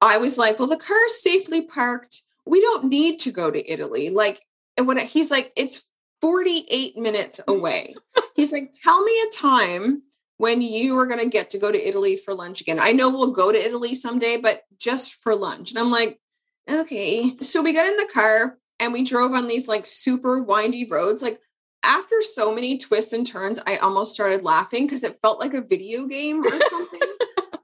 I 0.01 0.17
was 0.17 0.38
like, 0.38 0.60
well, 0.60 0.67
the 0.67 0.75
car 0.75 1.06
is 1.06 1.23
safely 1.23 1.62
parked. 1.62 2.23
We 2.45 2.60
don't 2.60 2.86
need 2.86 3.19
to 3.19 3.32
go 3.32 3.49
to 3.49 3.71
Italy. 3.71 4.10
Like, 4.10 4.41
and 4.77 4.88
when 4.88 4.97
he's 4.97 5.32
like, 5.32 5.54
it's 5.56 5.88
48 6.19 6.97
minutes 6.97 7.39
away. 7.47 7.95
he's 8.36 8.51
like, 8.51 8.73
tell 8.73 9.01
me 9.04 9.13
a 9.13 9.38
time 9.38 10.04
when 10.41 10.60
you 10.60 10.97
are 10.97 11.06
going 11.06 11.19
to 11.19 11.30
get 11.30 11.51
to 11.51 11.60
go 11.60 11.71
to 11.71 11.88
Italy 11.88 12.15
for 12.15 12.34
lunch 12.34 12.62
again. 12.62 12.80
I 12.82 12.93
know 12.93 13.12
we'll 13.12 13.30
go 13.30 13.51
to 13.51 13.63
Italy 13.63 13.93
someday, 13.93 14.38
but 14.41 14.63
just 14.80 15.13
for 15.21 15.36
lunch. 15.36 15.69
And 15.69 15.77
I'm 15.77 15.91
like, 15.91 16.19
okay. 16.67 17.38
So 17.41 17.62
we 17.62 17.73
got 17.73 17.86
in 17.86 17.95
the 17.95 18.10
car 18.12 18.58
and 18.80 18.91
we 18.91 19.04
drove 19.04 19.34
on 19.34 19.47
these 19.47 19.67
like 19.67 19.86
super 19.86 20.41
windy 20.41 20.88
roads. 20.88 21.21
Like 21.21 21.39
after 21.84 22.23
so 22.23 22.56
many 22.56 22.80
twists 22.80 23.13
and 23.13 23.23
turns, 23.23 23.60
I 23.67 23.75
almost 23.75 24.15
started 24.15 24.41
laughing 24.41 24.88
because 24.88 25.04
it 25.04 25.19
felt 25.21 25.39
like 25.39 25.54
a 25.54 25.62
video 25.62 26.08
game 26.08 26.43
or 26.43 26.49
something. 26.60 27.01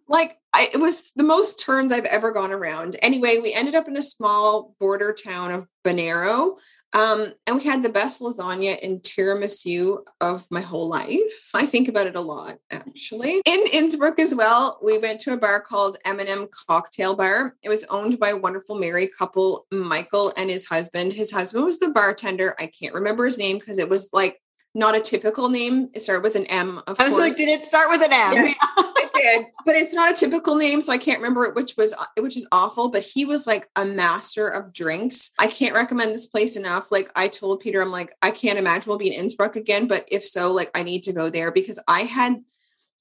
like 0.07 0.37
I, 0.53 0.69
it 0.71 0.77
was 0.79 1.13
the 1.15 1.23
most 1.23 1.59
turns 1.59 1.91
I've 1.91 2.05
ever 2.05 2.31
gone 2.31 2.51
around. 2.51 2.95
Anyway, 3.01 3.39
we 3.41 3.55
ended 3.55 3.73
up 3.73 3.87
in 3.87 3.97
a 3.97 4.03
small 4.03 4.75
border 4.79 5.13
town 5.13 5.51
of 5.51 5.65
Brennero. 5.83 6.57
Um, 6.97 7.27
and 7.45 7.57
we 7.57 7.63
had 7.63 7.83
the 7.83 7.89
best 7.89 8.21
lasagna 8.21 8.75
and 8.83 8.99
tiramisu 9.01 9.99
of 10.19 10.47
my 10.49 10.62
whole 10.62 10.89
life. 10.89 11.51
I 11.53 11.67
think 11.67 11.88
about 11.88 12.07
it 12.07 12.15
a 12.15 12.21
lot, 12.21 12.57
actually. 12.71 13.41
In 13.45 13.63
Innsbruck 13.71 14.19
as 14.19 14.33
well, 14.33 14.79
we 14.81 14.97
went 14.97 15.19
to 15.21 15.33
a 15.33 15.38
bar 15.38 15.62
called 15.62 15.97
M&M 16.05 16.47
Cocktail 16.67 17.15
Bar. 17.15 17.55
It 17.62 17.69
was 17.69 17.86
owned 17.91 18.19
by 18.19 18.29
a 18.29 18.38
wonderful 18.38 18.79
married 18.79 19.10
couple, 19.17 19.67
Michael 19.71 20.33
and 20.38 20.49
his 20.49 20.65
husband. 20.65 21.13
His 21.13 21.31
husband 21.31 21.65
was 21.65 21.77
the 21.77 21.91
bartender. 21.91 22.55
I 22.60 22.65
can't 22.65 22.95
remember 22.95 23.25
his 23.25 23.38
name 23.38 23.60
because 23.60 23.77
it 23.77 23.89
was 23.89 24.10
like 24.12 24.41
not 24.73 24.95
a 24.95 25.01
typical 25.01 25.49
name. 25.49 25.89
It 25.93 26.01
started 26.01 26.23
with 26.23 26.36
an 26.36 26.45
M. 26.47 26.79
Of 26.88 26.99
I 26.99 27.05
was 27.05 27.13
course. 27.13 27.19
like, 27.19 27.36
did 27.38 27.49
it 27.49 27.67
start 27.67 27.89
with 27.89 28.01
an 28.01 28.13
M? 28.13 28.33
Yeah, 28.33 28.53
did, 29.35 29.45
but 29.65 29.75
it's 29.75 29.93
not 29.93 30.11
a 30.11 30.15
typical 30.15 30.55
name, 30.55 30.81
so 30.81 30.91
I 30.93 30.97
can't 30.97 31.19
remember 31.19 31.45
it, 31.45 31.55
which 31.55 31.75
was 31.77 31.95
which 32.19 32.37
is 32.37 32.47
awful. 32.51 32.89
But 32.89 33.03
he 33.03 33.25
was 33.25 33.47
like 33.47 33.69
a 33.75 33.85
master 33.85 34.47
of 34.47 34.73
drinks. 34.73 35.31
I 35.39 35.47
can't 35.47 35.75
recommend 35.75 36.13
this 36.13 36.27
place 36.27 36.55
enough. 36.55 36.91
Like 36.91 37.11
I 37.15 37.27
told 37.27 37.59
Peter, 37.59 37.81
I'm 37.81 37.91
like, 37.91 38.11
I 38.21 38.31
can't 38.31 38.59
imagine 38.59 38.89
we'll 38.89 38.97
be 38.97 39.13
in 39.13 39.19
Innsbruck 39.19 39.55
again, 39.55 39.87
but 39.87 40.05
if 40.11 40.25
so, 40.25 40.51
like 40.51 40.71
I 40.75 40.83
need 40.83 41.03
to 41.03 41.13
go 41.13 41.29
there 41.29 41.51
because 41.51 41.79
I 41.87 42.01
had. 42.01 42.43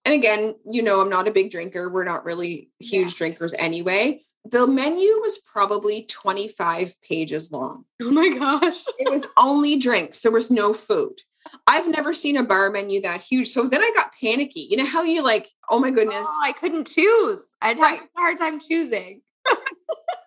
And 0.04 0.14
again, 0.14 0.54
you 0.64 0.84
know, 0.84 1.00
I'm 1.00 1.08
not 1.08 1.26
a 1.26 1.32
big 1.32 1.50
drinker. 1.50 1.90
We're 1.90 2.04
not 2.04 2.24
really 2.24 2.70
huge 2.78 3.12
yeah. 3.12 3.18
drinkers 3.18 3.54
anyway 3.58 4.20
the 4.50 4.66
menu 4.66 5.08
was 5.20 5.38
probably 5.38 6.04
25 6.04 7.00
pages 7.02 7.52
long. 7.52 7.84
Oh 8.00 8.10
my 8.10 8.28
gosh. 8.28 8.84
it 8.98 9.10
was 9.10 9.26
only 9.36 9.76
drinks. 9.78 10.20
There 10.20 10.32
was 10.32 10.50
no 10.50 10.74
food. 10.74 11.20
I've 11.66 11.88
never 11.88 12.12
seen 12.12 12.36
a 12.36 12.44
bar 12.44 12.70
menu 12.70 13.00
that 13.02 13.20
huge. 13.20 13.48
So 13.48 13.66
then 13.66 13.82
I 13.82 13.92
got 13.94 14.12
panicky. 14.20 14.68
You 14.70 14.78
know 14.78 14.86
how 14.86 15.02
you 15.02 15.22
like, 15.22 15.48
oh 15.70 15.78
my 15.78 15.90
goodness. 15.90 16.26
Oh, 16.26 16.42
I 16.44 16.52
couldn't 16.52 16.86
choose. 16.86 17.54
I'd 17.60 17.78
right. 17.78 17.98
have 17.98 18.04
a 18.04 18.20
hard 18.20 18.38
time 18.38 18.60
choosing. 18.60 19.22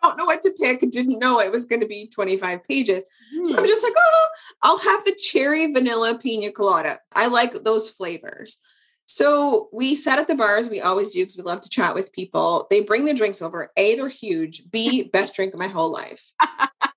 don't 0.10 0.18
know 0.18 0.26
what 0.26 0.42
to 0.44 0.52
pick. 0.60 0.80
Didn't 0.92 1.20
know 1.20 1.40
it 1.40 1.52
was 1.52 1.66
going 1.66 1.82
to 1.82 1.88
be 1.88 2.08
25 2.08 2.64
pages. 2.68 3.06
Mm. 3.36 3.46
So 3.46 3.58
I'm 3.58 3.64
hmm. 3.64 3.68
just 3.68 3.84
like, 3.84 3.94
oh, 3.98 4.28
I'll 4.64 4.80
have 4.80 5.06
the 5.06 5.16
cherry 5.16 5.72
vanilla 5.72 6.18
pina 6.22 6.52
colada. 6.52 7.00
I 7.14 7.28
like 7.28 7.64
those 7.64 7.90
flavors. 7.90 8.60
So 9.06 9.70
we 9.74 9.96
sat 9.96 10.20
at 10.20 10.28
the 10.28 10.36
bars. 10.36 10.70
We 10.70 10.82
always 10.82 11.12
do 11.12 11.22
because 11.22 11.38
we 11.38 11.44
love 11.44 11.62
to 11.62 11.70
chat 11.70 11.96
with 11.96 12.14
people. 12.14 12.68
They 12.70 12.82
bring 12.82 13.06
the 13.06 13.14
drinks 13.14 13.42
over. 13.42 13.72
A, 13.76 13.96
they're 13.96 14.08
huge. 14.08 14.64
B, 14.70 15.10
best 15.12 15.36
drink 15.36 15.54
of 15.54 15.60
my 15.60 15.68
whole 15.68 15.92
life. 15.92 16.32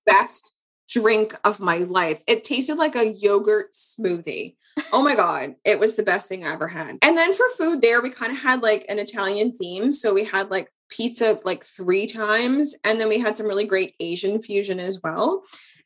best 0.05 0.53
drink 0.93 1.33
of 1.43 1.59
my 1.59 1.79
life. 1.79 2.23
It 2.27 2.43
tasted 2.43 2.75
like 2.75 2.95
a 2.95 3.13
yogurt 3.13 3.71
smoothie. 3.73 4.55
Oh 4.91 5.03
my 5.03 5.15
God. 5.15 5.55
It 5.65 5.79
was 5.79 5.95
the 5.95 6.03
best 6.03 6.27
thing 6.29 6.45
I 6.45 6.53
ever 6.53 6.67
had. 6.67 6.97
And 7.01 7.17
then 7.17 7.33
for 7.33 7.45
food 7.57 7.81
there, 7.81 8.01
we 8.01 8.09
kind 8.09 8.31
of 8.31 8.39
had 8.39 8.63
like 8.63 8.85
an 8.89 8.99
Italian 8.99 9.51
theme. 9.51 9.91
So 9.91 10.13
we 10.13 10.23
had 10.23 10.49
like 10.49 10.71
pizza 10.89 11.39
like 11.43 11.63
three 11.63 12.05
times. 12.05 12.75
And 12.83 12.99
then 12.99 13.09
we 13.09 13.19
had 13.19 13.37
some 13.37 13.47
really 13.47 13.65
great 13.65 13.95
Asian 13.99 14.41
fusion 14.41 14.79
as 14.79 14.99
well. 15.03 15.43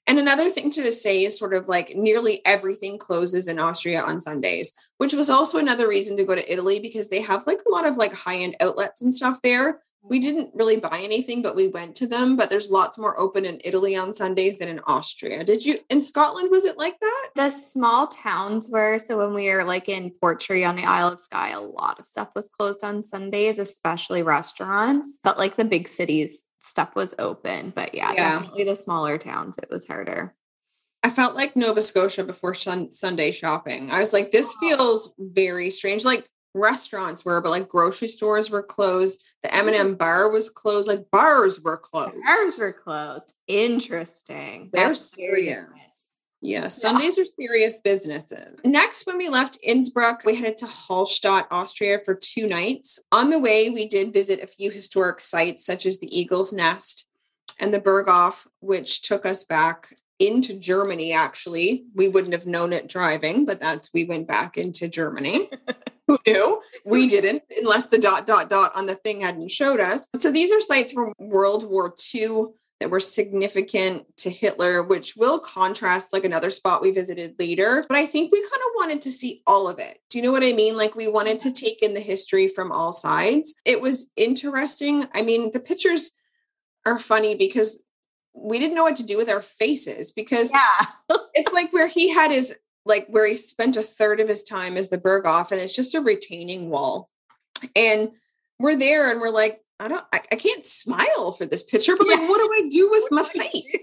And 0.09 0.19
another 0.19 0.49
thing 0.49 0.69
to 0.71 0.89
say 0.89 1.23
is 1.23 1.37
sort 1.37 1.53
of 1.53 1.67
like 1.67 1.93
nearly 1.95 2.41
everything 2.45 2.97
closes 2.97 3.49
in 3.49 3.59
Austria 3.59 4.01
on 4.01 4.21
Sundays, 4.21 4.73
which 4.99 5.13
was 5.13 5.29
also 5.29 5.57
another 5.57 5.87
reason 5.87 6.15
to 6.15 6.23
go 6.23 6.33
to 6.33 6.51
Italy 6.51 6.79
because 6.79 7.09
they 7.09 7.21
have 7.21 7.45
like 7.45 7.59
a 7.67 7.71
lot 7.71 7.85
of 7.85 7.97
like 7.97 8.13
high 8.13 8.37
end 8.37 8.55
outlets 8.61 9.01
and 9.01 9.13
stuff 9.13 9.41
there 9.41 9.81
we 10.09 10.19
didn't 10.19 10.51
really 10.53 10.77
buy 10.77 10.99
anything, 11.01 11.41
but 11.41 11.55
we 11.55 11.67
went 11.67 11.95
to 11.97 12.07
them. 12.07 12.35
But 12.35 12.49
there's 12.49 12.69
lots 12.69 12.97
more 12.97 13.19
open 13.19 13.45
in 13.45 13.59
Italy 13.63 13.95
on 13.95 14.13
Sundays 14.13 14.59
than 14.59 14.69
in 14.69 14.79
Austria. 14.85 15.43
Did 15.43 15.65
you 15.65 15.79
in 15.89 16.01
Scotland? 16.01 16.49
Was 16.51 16.65
it 16.65 16.77
like 16.77 16.99
that? 16.99 17.29
The 17.35 17.49
small 17.49 18.07
towns 18.07 18.69
were. 18.71 18.99
So 18.99 19.17
when 19.17 19.33
we 19.33 19.49
were 19.53 19.63
like 19.63 19.89
in 19.89 20.11
Portree 20.11 20.63
on 20.63 20.75
the 20.75 20.85
Isle 20.85 21.13
of 21.13 21.19
Skye, 21.19 21.51
a 21.51 21.61
lot 21.61 21.99
of 21.99 22.07
stuff 22.07 22.29
was 22.35 22.47
closed 22.47 22.83
on 22.83 23.03
Sundays, 23.03 23.59
especially 23.59 24.23
restaurants. 24.23 25.19
But 25.23 25.37
like 25.37 25.55
the 25.55 25.65
big 25.65 25.87
cities, 25.87 26.45
stuff 26.61 26.95
was 26.95 27.15
open. 27.19 27.71
But 27.71 27.93
yeah, 27.93 28.13
yeah. 28.15 28.39
definitely 28.39 28.65
the 28.65 28.75
smaller 28.75 29.17
towns, 29.17 29.57
it 29.57 29.69
was 29.69 29.87
harder. 29.87 30.35
I 31.03 31.09
felt 31.09 31.35
like 31.35 31.55
Nova 31.55 31.81
Scotia 31.81 32.23
before 32.23 32.53
sun- 32.53 32.89
Sunday 32.89 33.31
shopping. 33.31 33.91
I 33.91 33.99
was 33.99 34.13
like, 34.13 34.31
this 34.31 34.55
feels 34.59 35.13
very 35.17 35.69
strange. 35.69 36.03
Like 36.03 36.27
restaurants 36.53 37.23
were, 37.23 37.41
but 37.41 37.51
like 37.51 37.67
grocery 37.67 38.07
stores 38.07 38.49
were 38.49 38.63
closed. 38.63 39.23
The 39.43 39.53
M&M 39.53 39.95
bar 39.95 40.29
was 40.31 40.49
closed. 40.49 40.87
Like 40.87 41.09
bars 41.11 41.61
were 41.61 41.77
closed. 41.77 42.15
Bars 42.25 42.57
were 42.59 42.73
closed. 42.73 43.33
Interesting. 43.47 44.69
They're 44.73 44.87
That's 44.87 45.13
serious. 45.13 46.07
Yeah, 46.39 46.67
Sundays 46.67 47.17
are 47.17 47.25
serious 47.25 47.81
businesses. 47.81 48.61
Next, 48.63 49.07
when 49.07 49.17
we 49.17 49.27
left 49.27 49.57
Innsbruck, 49.63 50.23
we 50.23 50.35
headed 50.35 50.57
to 50.57 50.65
Hallstatt, 50.65 51.47
Austria 51.49 51.99
for 52.05 52.13
two 52.13 52.47
nights. 52.47 52.99
On 53.11 53.31
the 53.31 53.39
way, 53.39 53.71
we 53.71 53.87
did 53.87 54.13
visit 54.13 54.43
a 54.43 54.47
few 54.47 54.69
historic 54.69 55.19
sites 55.19 55.65
such 55.65 55.85
as 55.87 55.99
the 55.99 56.15
Eagle's 56.15 56.53
Nest 56.53 57.07
and 57.59 57.73
the 57.73 57.81
Berghof, 57.81 58.45
which 58.59 59.01
took 59.01 59.25
us 59.25 59.43
back 59.43 59.89
into 60.19 60.57
Germany, 60.57 61.13
actually. 61.13 61.85
We 61.93 62.09
wouldn't 62.09 62.33
have 62.33 62.47
known 62.47 62.73
it 62.73 62.87
driving, 62.87 63.45
but 63.45 63.59
that's 63.59 63.93
we 63.93 64.03
went 64.03 64.27
back 64.27 64.57
into 64.57 64.87
Germany. 64.87 65.49
Who 66.07 66.17
knew? 66.25 66.61
We 66.85 67.07
didn't, 67.07 67.43
unless 67.59 67.87
the 67.87 67.97
dot, 67.97 68.25
dot, 68.25 68.49
dot 68.49 68.71
on 68.75 68.85
the 68.85 68.95
thing 68.95 69.21
hadn't 69.21 69.51
showed 69.51 69.81
us. 69.81 70.07
So 70.15 70.31
these 70.31 70.53
are 70.53 70.61
sites 70.61 70.93
from 70.93 71.13
World 71.19 71.69
War 71.69 71.93
II 72.13 72.45
that 72.79 72.89
were 72.89 72.99
significant 72.99 74.05
to 74.17 74.29
Hitler, 74.29 74.83
which 74.83 75.15
will 75.17 75.39
contrast 75.39 76.13
like 76.13 76.23
another 76.23 76.49
spot 76.49 76.81
we 76.81 76.91
visited 76.91 77.35
later. 77.39 77.85
But 77.89 77.97
I 77.97 78.05
think 78.05 78.31
we 78.31 78.39
kind 78.39 78.53
of 78.53 78.71
wanted 78.75 79.01
to 79.01 79.11
see 79.11 79.41
all 79.47 79.67
of 79.67 79.79
it. 79.79 79.99
Do 80.09 80.17
you 80.17 80.23
know 80.23 80.31
what 80.31 80.43
I 80.43 80.53
mean? 80.53 80.77
Like 80.77 80.95
we 80.95 81.07
wanted 81.07 81.39
to 81.41 81.51
take 81.51 81.81
in 81.81 81.93
the 81.93 81.99
history 81.99 82.47
from 82.47 82.71
all 82.71 82.93
sides. 82.93 83.55
It 83.65 83.81
was 83.81 84.11
interesting. 84.15 85.05
I 85.13 85.23
mean, 85.23 85.51
the 85.51 85.59
pictures 85.59 86.11
are 86.85 86.99
funny 86.99 87.35
because 87.35 87.83
we 88.39 88.59
didn't 88.59 88.75
know 88.75 88.83
what 88.83 88.95
to 88.97 89.05
do 89.05 89.17
with 89.17 89.29
our 89.29 89.41
faces 89.41 90.11
because 90.11 90.51
yeah. 90.53 90.87
it's 91.33 91.53
like 91.53 91.73
where 91.73 91.87
he 91.87 92.13
had 92.13 92.31
his 92.31 92.57
like 92.85 93.07
where 93.07 93.27
he 93.27 93.35
spent 93.35 93.75
a 93.75 93.81
third 93.81 94.19
of 94.19 94.29
his 94.29 94.43
time 94.43 94.77
as 94.77 94.89
the 94.89 94.97
Berghof 94.97 95.51
and 95.51 95.59
it's 95.59 95.75
just 95.75 95.95
a 95.95 96.01
retaining 96.01 96.69
wall. 96.69 97.09
And 97.75 98.11
we're 98.59 98.77
there 98.77 99.11
and 99.11 99.19
we're 99.19 99.31
like, 99.31 99.61
I 99.79 99.87
don't 99.87 100.05
I, 100.13 100.19
I 100.31 100.35
can't 100.35 100.63
smile 100.63 101.33
for 101.33 101.45
this 101.45 101.63
picture, 101.63 101.95
but 101.97 102.07
yeah. 102.07 102.15
like 102.15 102.29
what 102.29 102.37
do 102.37 102.65
I 102.65 102.67
do 102.69 102.89
with 102.89 103.03
what 103.09 103.23
my 103.23 103.41
face? 103.41 103.77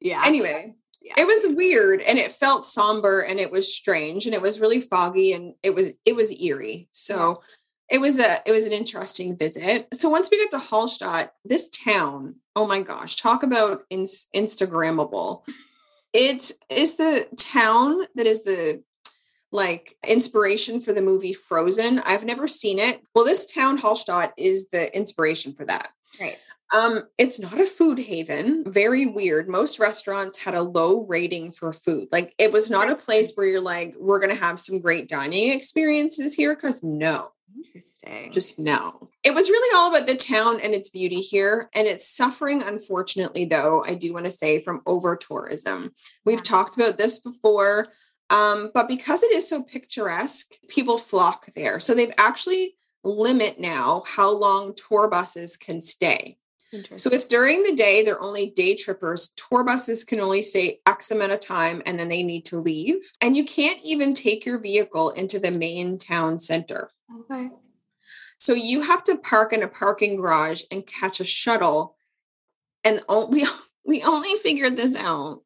Yeah. 0.00 0.22
Anyway, 0.26 0.74
yeah. 1.02 1.14
it 1.16 1.26
was 1.26 1.56
weird 1.56 2.02
and 2.02 2.18
it 2.18 2.30
felt 2.30 2.64
somber 2.64 3.20
and 3.20 3.40
it 3.40 3.50
was 3.50 3.74
strange 3.74 4.26
and 4.26 4.34
it 4.34 4.42
was 4.42 4.60
really 4.60 4.80
foggy 4.80 5.32
and 5.32 5.54
it 5.62 5.74
was 5.74 5.94
it 6.04 6.14
was 6.14 6.38
eerie. 6.40 6.88
So 6.92 7.42
it 7.88 8.00
was 8.00 8.18
a 8.18 8.36
it 8.44 8.52
was 8.52 8.66
an 8.66 8.72
interesting 8.72 9.36
visit. 9.36 9.88
So 9.94 10.08
once 10.08 10.28
we 10.30 10.44
got 10.44 10.50
to 10.58 10.66
Hallstatt, 10.66 11.30
this 11.44 11.68
town, 11.68 12.36
oh 12.56 12.66
my 12.66 12.80
gosh, 12.80 13.16
talk 13.16 13.42
about 13.42 13.82
ins- 13.90 14.28
Instagrammable. 14.34 15.46
It 16.12 16.50
is 16.70 16.96
the 16.96 17.26
town 17.36 18.04
that 18.14 18.26
is 18.26 18.42
the 18.44 18.82
like 19.52 19.96
inspiration 20.08 20.80
for 20.80 20.92
the 20.92 21.02
movie 21.02 21.34
Frozen. 21.34 22.00
I've 22.00 22.24
never 22.24 22.48
seen 22.48 22.78
it. 22.78 23.02
Well, 23.14 23.24
this 23.24 23.46
town 23.46 23.78
Hallstatt 23.78 24.32
is 24.36 24.70
the 24.70 24.94
inspiration 24.96 25.52
for 25.54 25.64
that. 25.66 25.90
Right. 26.20 26.38
Um, 26.74 27.04
it's 27.16 27.38
not 27.38 27.60
a 27.60 27.66
food 27.66 27.98
haven. 27.98 28.64
Very 28.66 29.06
weird. 29.06 29.48
Most 29.48 29.78
restaurants 29.78 30.38
had 30.38 30.54
a 30.54 30.62
low 30.62 31.04
rating 31.04 31.52
for 31.52 31.72
food. 31.72 32.08
Like 32.10 32.34
it 32.38 32.52
was 32.52 32.70
not 32.70 32.90
a 32.90 32.96
place 32.96 33.32
where 33.34 33.46
you're 33.46 33.60
like, 33.60 33.94
we're 33.98 34.18
gonna 34.18 34.34
have 34.34 34.58
some 34.58 34.80
great 34.80 35.08
dining 35.08 35.52
experiences 35.52 36.34
here. 36.34 36.56
Cause 36.56 36.82
no, 36.82 37.28
Interesting. 37.56 38.32
Just 38.32 38.58
no. 38.58 39.10
It 39.22 39.34
was 39.34 39.48
really 39.48 39.76
all 39.76 39.94
about 39.94 40.06
the 40.06 40.16
town 40.16 40.60
and 40.62 40.74
its 40.74 40.90
beauty 40.90 41.16
here. 41.20 41.70
And 41.74 41.86
it's 41.86 42.06
suffering, 42.06 42.62
unfortunately, 42.62 43.44
though, 43.44 43.84
I 43.84 43.94
do 43.94 44.12
want 44.12 44.26
to 44.26 44.30
say, 44.30 44.60
from 44.60 44.82
over 44.86 45.16
tourism. 45.16 45.92
We've 46.24 46.38
yeah. 46.38 46.42
talked 46.42 46.76
about 46.76 46.98
this 46.98 47.18
before. 47.18 47.88
Um, 48.28 48.70
but 48.74 48.88
because 48.88 49.22
it 49.22 49.32
is 49.32 49.48
so 49.48 49.62
picturesque, 49.62 50.54
people 50.68 50.98
flock 50.98 51.46
there. 51.54 51.80
So 51.80 51.94
they've 51.94 52.12
actually 52.18 52.76
limit 53.04 53.60
now 53.60 54.02
how 54.06 54.30
long 54.30 54.74
tour 54.74 55.08
buses 55.08 55.56
can 55.56 55.80
stay. 55.80 56.38
So 56.96 57.10
if 57.12 57.28
during 57.28 57.62
the 57.62 57.74
day 57.74 58.02
they're 58.02 58.20
only 58.20 58.50
day 58.50 58.74
trippers, 58.74 59.28
tour 59.36 59.64
buses 59.64 60.04
can 60.04 60.20
only 60.20 60.42
stay 60.42 60.80
X 60.84 61.10
amount 61.10 61.32
of 61.32 61.40
time 61.40 61.80
and 61.86 61.98
then 61.98 62.08
they 62.08 62.22
need 62.22 62.44
to 62.46 62.58
leave. 62.58 63.12
And 63.20 63.36
you 63.36 63.44
can't 63.44 63.80
even 63.84 64.12
take 64.12 64.44
your 64.44 64.58
vehicle 64.58 65.10
into 65.10 65.38
the 65.38 65.52
main 65.52 65.96
town 65.96 66.38
center. 66.38 66.90
Okay. 67.14 67.50
So 68.38 68.52
you 68.52 68.82
have 68.82 69.02
to 69.04 69.18
park 69.18 69.52
in 69.52 69.62
a 69.62 69.68
parking 69.68 70.16
garage 70.16 70.62
and 70.70 70.86
catch 70.86 71.20
a 71.20 71.24
shuttle. 71.24 71.96
And 72.84 73.00
we 73.28 73.46
we 73.84 74.02
only 74.02 74.36
figured 74.42 74.76
this 74.76 74.98
out 74.98 75.42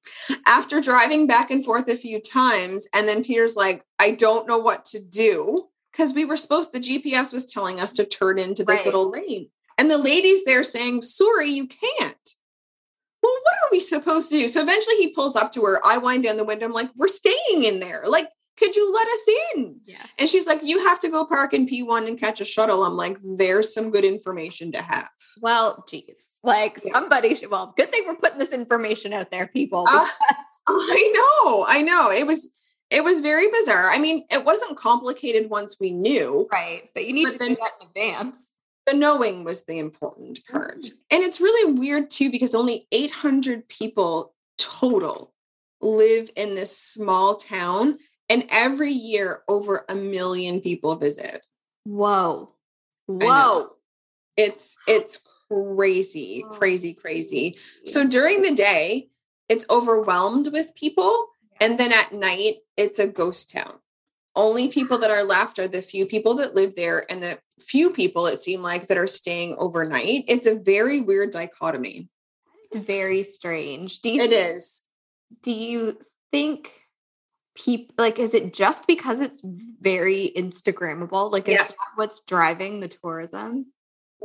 after 0.47 0.81
driving 0.81 1.27
back 1.27 1.51
and 1.51 1.65
forth 1.65 1.89
a 1.89 1.97
few 1.97 2.21
times. 2.21 2.89
And 2.95 3.07
then 3.07 3.23
Peter's 3.23 3.55
like, 3.55 3.85
I 3.99 4.13
don't 4.13 4.49
know 4.49 4.59
what 4.59 4.87
to 4.87 5.01
do. 5.01 5.67
Because 5.93 6.15
we 6.15 6.25
were 6.25 6.37
supposed, 6.37 6.73
the 6.73 6.79
GPS 6.79 7.33
was 7.33 7.53
telling 7.53 7.81
us 7.81 7.93
to 7.95 8.05
turn 8.05 8.39
into 8.39 8.65
this 8.65 8.81
right. 8.81 8.87
little 8.87 9.11
lane. 9.11 9.49
And 9.77 9.91
the 9.91 9.99
lady's 9.99 10.45
there 10.45 10.63
saying, 10.63 11.03
Sorry, 11.03 11.49
you 11.51 11.67
can't. 11.67 12.35
Well, 13.23 13.37
what 13.43 13.55
are 13.55 13.69
we 13.73 13.81
supposed 13.81 14.31
to 14.31 14.39
do? 14.39 14.49
So 14.49 14.63
eventually 14.63 14.97
he 14.97 15.13
pulls 15.13 15.37
up 15.37 15.53
to 15.53 15.63
her. 15.63 15.81
I 15.85 15.99
wind 15.99 16.25
down 16.25 16.37
the 16.37 16.45
window. 16.45 16.67
I'm 16.67 16.73
like, 16.73 16.91
We're 16.97 17.09
staying 17.09 17.65
in 17.65 17.81
there. 17.81 18.05
Like, 18.07 18.29
could 18.61 18.77
you 18.77 18.93
let 18.93 19.09
us 19.09 19.29
in? 19.55 19.81
Yeah. 19.87 20.05
And 20.19 20.29
she's 20.29 20.47
like, 20.47 20.61
you 20.63 20.87
have 20.87 20.99
to 21.01 21.09
go 21.09 21.25
park 21.25 21.55
in 21.55 21.67
P1 21.67 22.07
and 22.07 22.21
catch 22.21 22.43
a 22.43 22.45
shuttle. 22.45 22.85
I'm 22.85 22.95
like, 22.95 23.17
there's 23.25 23.73
some 23.73 23.91
good 23.91 24.05
information 24.05 24.71
to 24.73 24.83
have. 24.83 25.09
Well, 25.41 25.83
geez, 25.89 26.29
like 26.45 26.79
yeah. 26.85 26.93
somebody 26.93 27.35
should, 27.35 27.51
well, 27.51 27.73
good 27.79 27.91
thing 27.91 28.05
we're 28.07 28.17
putting 28.17 28.39
this 28.39 28.53
information 28.53 29.15
out 29.15 29.31
there, 29.31 29.47
people. 29.47 29.87
Uh, 29.89 30.07
I 30.69 31.13
know, 31.15 31.65
I 31.69 31.81
know. 31.81 32.11
It 32.11 32.27
was, 32.27 32.51
it 32.91 33.03
was 33.03 33.23
very 33.23 33.51
bizarre. 33.51 33.91
I 33.91 33.99
mean, 33.99 34.27
it 34.31 34.45
wasn't 34.45 34.77
complicated 34.77 35.49
once 35.49 35.77
we 35.81 35.93
knew. 35.93 36.47
Right. 36.53 36.91
But 36.93 37.07
you 37.07 37.15
need 37.15 37.25
but 37.25 37.33
to 37.33 37.39
then, 37.39 37.49
do 37.51 37.57
that 37.57 37.73
in 37.81 37.87
advance. 37.87 38.51
The 38.87 38.95
knowing 38.95 39.43
was 39.43 39.65
the 39.65 39.79
important 39.79 40.41
part. 40.51 40.83
Mm-hmm. 40.83 41.17
And 41.17 41.25
it's 41.25 41.41
really 41.41 41.73
weird 41.73 42.11
too, 42.11 42.31
because 42.31 42.55
only 42.55 42.87
800 42.93 43.71
people 43.71 44.35
total 44.59 45.33
live 45.81 46.29
in 46.37 46.55
this 46.55 46.77
small 46.77 47.37
town 47.37 47.97
and 48.31 48.45
every 48.51 48.93
year, 48.93 49.43
over 49.49 49.85
a 49.89 49.95
million 49.97 50.61
people 50.61 50.95
visit. 50.95 51.45
Whoa. 51.85 52.55
Whoa. 53.07 53.71
It's 54.37 54.79
it's 54.87 55.21
crazy, 55.51 56.45
oh, 56.47 56.51
crazy, 56.51 56.95
crazy. 56.95 57.57
So 57.85 58.07
during 58.07 58.43
the 58.43 58.55
day, 58.55 59.09
it's 59.49 59.67
overwhelmed 59.69 60.49
with 60.53 60.75
people. 60.77 61.27
And 61.61 61.79
then 61.79 61.93
at 61.93 62.13
night, 62.13 62.59
it's 62.77 63.01
a 63.01 63.09
ghost 63.09 63.51
town. 63.51 63.81
Only 64.37 64.69
people 64.69 64.97
that 64.99 65.11
are 65.11 65.25
left 65.25 65.59
are 65.59 65.69
the 65.69 65.83
few 65.83 66.07
people 66.07 66.35
that 66.37 66.55
live 66.55 66.77
there 66.77 67.05
and 67.11 67.21
the 67.21 67.39
few 67.59 67.91
people 67.91 68.27
it 68.27 68.39
seemed 68.39 68.63
like 68.63 68.87
that 68.87 68.97
are 68.97 69.09
staying 69.09 69.57
overnight. 69.59 70.25
It's 70.29 70.47
a 70.47 70.59
very 70.59 71.01
weird 71.01 71.33
dichotomy. 71.33 72.09
It's 72.71 72.87
very 72.87 73.25
strange. 73.25 74.01
Do 74.01 74.09
you, 74.09 74.23
it 74.23 74.33
is. 74.33 74.85
Do 75.43 75.53
you 75.53 75.99
think 76.31 76.80
people 77.55 77.95
like 77.99 78.19
is 78.19 78.35
it 78.35 78.53
just 78.53 78.87
because 78.87 79.21
it's 79.21 79.43
very 79.81 80.33
instagrammable? 80.37 81.31
Like 81.31 81.49
yes. 81.49 81.77
what's 81.97 82.21
driving 82.21 82.81
the 82.81 82.89
tourism? 82.89 83.67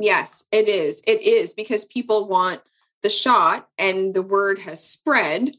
Yes 0.00 0.44
it 0.52 0.68
is. 0.68 1.02
It 1.06 1.22
is 1.22 1.54
because 1.54 1.84
people 1.84 2.28
want 2.28 2.60
the 3.02 3.10
shot 3.10 3.68
and 3.78 4.14
the 4.14 4.22
word 4.22 4.58
has 4.60 4.84
spread. 4.84 5.56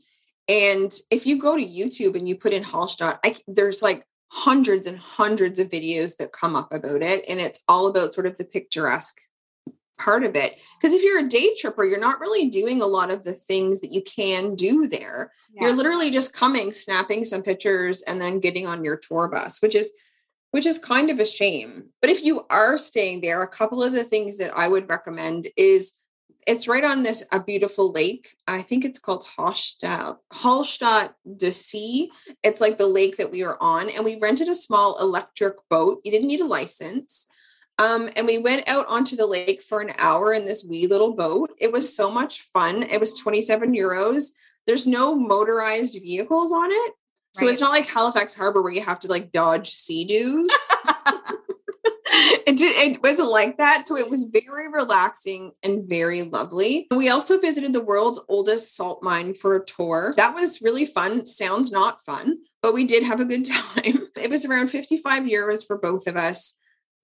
And 0.49 0.91
if 1.11 1.25
you 1.25 1.39
go 1.39 1.57
to 1.57 1.65
youtube 1.65 2.15
and 2.15 2.27
you 2.27 2.35
put 2.35 2.53
in 2.53 2.63
hallstatt 2.63 3.19
I, 3.25 3.35
there's 3.47 3.81
like 3.81 4.05
hundreds 4.29 4.87
and 4.87 4.97
hundreds 4.97 5.59
of 5.59 5.69
videos 5.69 6.17
that 6.17 6.31
come 6.31 6.55
up 6.55 6.73
about 6.73 7.01
it 7.01 7.23
and 7.27 7.39
it's 7.39 7.63
all 7.67 7.87
about 7.87 8.13
sort 8.13 8.27
of 8.27 8.37
the 8.37 8.45
picturesque 8.45 9.21
part 9.99 10.23
of 10.23 10.35
it. 10.35 10.57
Because 10.79 10.93
if 10.93 11.03
you're 11.03 11.25
a 11.25 11.29
day 11.29 11.55
tripper, 11.57 11.85
you're 11.85 11.99
not 11.99 12.19
really 12.19 12.49
doing 12.49 12.81
a 12.81 12.87
lot 12.87 13.11
of 13.11 13.23
the 13.23 13.33
things 13.33 13.81
that 13.81 13.91
you 13.91 14.01
can 14.01 14.55
do 14.55 14.87
there. 14.87 15.31
Yeah. 15.53 15.63
You're 15.63 15.75
literally 15.75 16.11
just 16.11 16.33
coming, 16.33 16.71
snapping 16.71 17.25
some 17.25 17.43
pictures, 17.43 18.01
and 18.03 18.21
then 18.21 18.39
getting 18.39 18.67
on 18.67 18.83
your 18.83 18.97
tour 18.97 19.27
bus, 19.27 19.61
which 19.61 19.75
is 19.75 19.91
which 20.51 20.65
is 20.65 20.77
kind 20.79 21.09
of 21.09 21.19
a 21.19 21.25
shame. 21.25 21.89
But 22.01 22.09
if 22.09 22.23
you 22.23 22.45
are 22.49 22.77
staying 22.77 23.21
there, 23.21 23.41
a 23.41 23.47
couple 23.47 23.83
of 23.83 23.91
the 23.91 24.03
things 24.03 24.37
that 24.37 24.55
I 24.55 24.67
would 24.67 24.89
recommend 24.89 25.47
is 25.57 25.93
it's 26.47 26.67
right 26.67 26.83
on 26.83 27.03
this 27.03 27.25
a 27.33 27.43
beautiful 27.43 27.91
lake. 27.91 28.29
I 28.47 28.61
think 28.61 28.85
it's 28.85 28.99
called 28.99 29.25
Hallstatt, 29.37 30.17
Hallstatt 30.31 31.13
de 31.35 31.51
See. 31.51 32.09
It's 32.41 32.61
like 32.61 32.77
the 32.77 32.87
lake 32.87 33.17
that 33.17 33.31
we 33.31 33.43
were 33.43 33.61
on, 33.61 33.89
and 33.89 34.05
we 34.05 34.17
rented 34.19 34.47
a 34.47 34.55
small 34.55 34.97
electric 35.01 35.55
boat. 35.69 35.99
You 36.05 36.11
didn't 36.11 36.29
need 36.29 36.39
a 36.39 36.45
license. 36.45 37.27
Um, 37.79 38.09
and 38.15 38.25
we 38.25 38.39
went 38.39 38.67
out 38.67 38.85
onto 38.89 39.15
the 39.15 39.27
lake 39.27 39.61
for 39.61 39.81
an 39.81 39.91
hour 39.99 40.33
in 40.33 40.45
this 40.45 40.65
wee 40.67 40.87
little 40.87 41.13
boat. 41.13 41.51
It 41.59 41.71
was 41.71 41.95
so 41.95 42.11
much 42.11 42.41
fun. 42.53 42.83
It 42.83 42.99
was 42.99 43.13
27 43.19 43.73
euros. 43.73 44.31
There's 44.65 44.87
no 44.87 45.15
motorized 45.15 45.93
vehicles 45.93 46.51
on 46.51 46.69
it. 46.71 46.93
So 47.33 47.45
Right. 47.45 47.51
it's 47.51 47.61
not 47.61 47.69
like 47.71 47.87
Halifax 47.87 48.33
Harbor 48.35 48.61
where 48.63 48.71
you 48.71 48.81
have 48.81 48.99
to 49.01 49.07
like 49.07 49.31
dodge 49.31 49.69
sea 49.69 50.05
doos. 50.05 50.49
it, 52.47 52.57
did, 52.57 52.91
it 52.93 53.03
wasn't 53.03 53.29
like 53.29 53.57
that. 53.57 53.87
So 53.87 53.95
it 53.95 54.09
was 54.09 54.23
very 54.23 54.69
relaxing 54.71 55.51
and 55.61 55.87
very 55.87 56.23
lovely. 56.23 56.87
We 56.95 57.09
also 57.09 57.39
visited 57.39 57.73
the 57.73 57.83
world's 57.83 58.19
oldest 58.27 58.75
salt 58.75 59.03
mine 59.03 59.35
for 59.35 59.55
a 59.55 59.63
tour. 59.63 60.15
That 60.17 60.33
was 60.33 60.61
really 60.63 60.85
fun. 60.85 61.25
Sounds 61.27 61.71
not 61.71 62.03
fun, 62.05 62.37
but 62.63 62.73
we 62.73 62.85
did 62.85 63.03
have 63.03 63.19
a 63.19 63.25
good 63.25 63.45
time. 63.45 64.07
It 64.15 64.31
was 64.31 64.45
around 64.45 64.69
55 64.69 65.23
euros 65.23 65.65
for 65.65 65.77
both 65.77 66.07
of 66.07 66.15
us. 66.15 66.57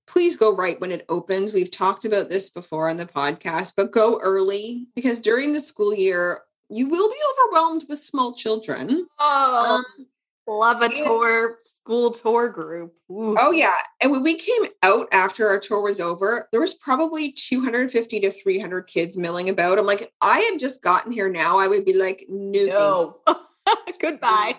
Please 0.07 0.35
go 0.35 0.55
right 0.55 0.79
when 0.81 0.91
it 0.91 1.05
opens. 1.09 1.53
We've 1.53 1.71
talked 1.71 2.05
about 2.05 2.29
this 2.29 2.49
before 2.49 2.89
on 2.89 2.97
the 2.97 3.05
podcast, 3.05 3.73
but 3.77 3.91
go 3.91 4.19
early 4.21 4.87
because 4.95 5.19
during 5.19 5.53
the 5.53 5.59
school 5.59 5.93
year, 5.93 6.41
you 6.69 6.89
will 6.89 7.09
be 7.09 7.15
overwhelmed 7.45 7.85
with 7.87 7.99
small 7.99 8.33
children. 8.33 9.07
Oh, 9.19 9.83
Um, 9.99 10.05
love 10.47 10.81
a 10.81 10.89
yeah. 10.93 11.05
tour, 11.05 11.57
school 11.61 12.11
tour 12.11 12.49
group. 12.49 12.93
Ooh. 13.09 13.35
Oh 13.39 13.51
yeah, 13.51 13.75
and 14.01 14.11
when 14.11 14.23
we 14.23 14.35
came 14.35 14.63
out 14.81 15.07
after 15.13 15.47
our 15.47 15.59
tour 15.59 15.81
was 15.81 15.99
over, 16.01 16.49
there 16.51 16.61
was 16.61 16.73
probably 16.73 17.31
250 17.31 18.19
to 18.21 18.29
300 18.29 18.87
kids 18.87 19.17
milling 19.17 19.47
about. 19.49 19.79
I'm 19.79 19.85
like, 19.85 20.11
I 20.21 20.39
had 20.51 20.59
just 20.59 20.83
gotten 20.83 21.11
here 21.13 21.29
now. 21.29 21.59
I 21.59 21.67
would 21.67 21.85
be 21.85 21.97
like, 21.97 22.25
no, 22.27 23.19
no. 23.27 23.35
Goodbye. 23.99 24.57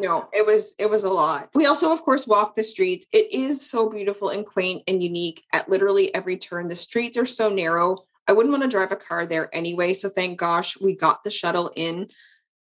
No, 0.00 0.28
it 0.32 0.46
was 0.46 0.74
it 0.78 0.90
was 0.90 1.04
a 1.04 1.10
lot. 1.10 1.50
We 1.54 1.66
also, 1.66 1.92
of 1.92 2.02
course, 2.02 2.26
walked 2.26 2.56
the 2.56 2.62
streets. 2.62 3.06
It 3.12 3.32
is 3.32 3.68
so 3.68 3.88
beautiful 3.88 4.30
and 4.30 4.46
quaint 4.46 4.82
and 4.88 5.02
unique 5.02 5.44
at 5.52 5.68
literally 5.68 6.14
every 6.14 6.36
turn. 6.36 6.68
The 6.68 6.76
streets 6.76 7.16
are 7.16 7.26
so 7.26 7.52
narrow. 7.52 7.98
I 8.26 8.32
wouldn't 8.32 8.52
want 8.52 8.62
to 8.64 8.70
drive 8.70 8.92
a 8.92 8.96
car 8.96 9.26
there 9.26 9.54
anyway. 9.54 9.92
So 9.92 10.08
thank 10.08 10.38
gosh 10.38 10.80
we 10.80 10.94
got 10.94 11.24
the 11.24 11.30
shuttle 11.30 11.70
in. 11.76 12.08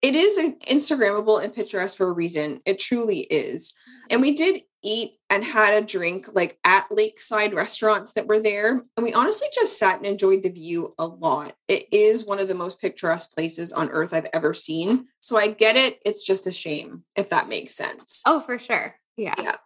It 0.00 0.14
is 0.14 0.38
Instagrammable 0.38 1.42
and 1.42 1.52
picturesque 1.52 1.96
for 1.96 2.08
a 2.08 2.12
reason. 2.12 2.60
It 2.64 2.78
truly 2.78 3.20
is. 3.20 3.74
And 4.10 4.22
we 4.22 4.32
did 4.32 4.62
eat 4.82 5.12
and 5.30 5.44
had 5.44 5.74
a 5.74 5.86
drink 5.86 6.28
like 6.34 6.58
at 6.64 6.86
lakeside 6.90 7.52
restaurants 7.52 8.12
that 8.12 8.26
were 8.26 8.40
there. 8.40 8.82
And 8.96 9.04
we 9.04 9.12
honestly 9.12 9.48
just 9.54 9.78
sat 9.78 9.96
and 9.98 10.06
enjoyed 10.06 10.42
the 10.42 10.50
view 10.50 10.94
a 10.98 11.06
lot. 11.06 11.54
It 11.68 11.84
is 11.92 12.24
one 12.24 12.40
of 12.40 12.48
the 12.48 12.54
most 12.54 12.80
picturesque 12.80 13.34
places 13.34 13.72
on 13.72 13.90
earth 13.90 14.14
I've 14.14 14.28
ever 14.32 14.54
seen. 14.54 15.06
So 15.20 15.36
I 15.36 15.48
get 15.48 15.76
it. 15.76 15.98
It's 16.04 16.24
just 16.24 16.46
a 16.46 16.52
shame, 16.52 17.04
if 17.16 17.30
that 17.30 17.48
makes 17.48 17.74
sense. 17.74 18.22
Oh, 18.26 18.40
for 18.40 18.58
sure. 18.58 18.94
Yeah. 19.16 19.34
Yeah. 19.38 19.56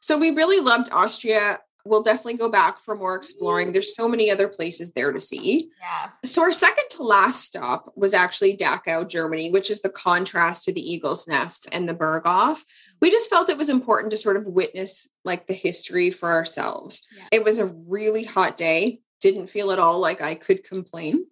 So 0.00 0.18
we 0.18 0.30
really 0.30 0.64
loved 0.64 0.88
Austria. 0.92 1.58
We'll 1.86 2.02
definitely 2.02 2.36
go 2.36 2.50
back 2.50 2.78
for 2.78 2.94
more 2.94 3.14
exploring. 3.14 3.72
There's 3.72 3.94
so 3.94 4.08
many 4.08 4.30
other 4.30 4.48
places 4.48 4.92
there 4.92 5.12
to 5.12 5.20
see. 5.20 5.70
Yeah. 5.80 6.10
So 6.24 6.42
our 6.42 6.52
second 6.52 6.84
to 6.90 7.02
last 7.02 7.44
stop 7.44 7.92
was 7.96 8.12
actually 8.12 8.56
Dachau, 8.56 9.08
Germany, 9.08 9.50
which 9.50 9.70
is 9.70 9.82
the 9.82 9.88
contrast 9.90 10.64
to 10.64 10.72
the 10.72 10.80
Eagle's 10.80 11.26
Nest 11.28 11.68
and 11.72 11.88
the 11.88 11.94
Berghof. 11.94 12.64
We 13.00 13.10
just 13.10 13.30
felt 13.30 13.50
it 13.50 13.58
was 13.58 13.70
important 13.70 14.10
to 14.10 14.16
sort 14.16 14.36
of 14.36 14.46
witness 14.46 15.08
like 15.24 15.46
the 15.46 15.54
history 15.54 16.10
for 16.10 16.32
ourselves. 16.32 17.06
Yeah. 17.16 17.24
It 17.32 17.44
was 17.44 17.58
a 17.58 17.66
really 17.66 18.24
hot 18.24 18.56
day. 18.56 19.00
Didn't 19.20 19.48
feel 19.48 19.70
at 19.70 19.78
all 19.78 20.00
like 20.00 20.20
I 20.20 20.34
could 20.34 20.64
complain. 20.64 21.26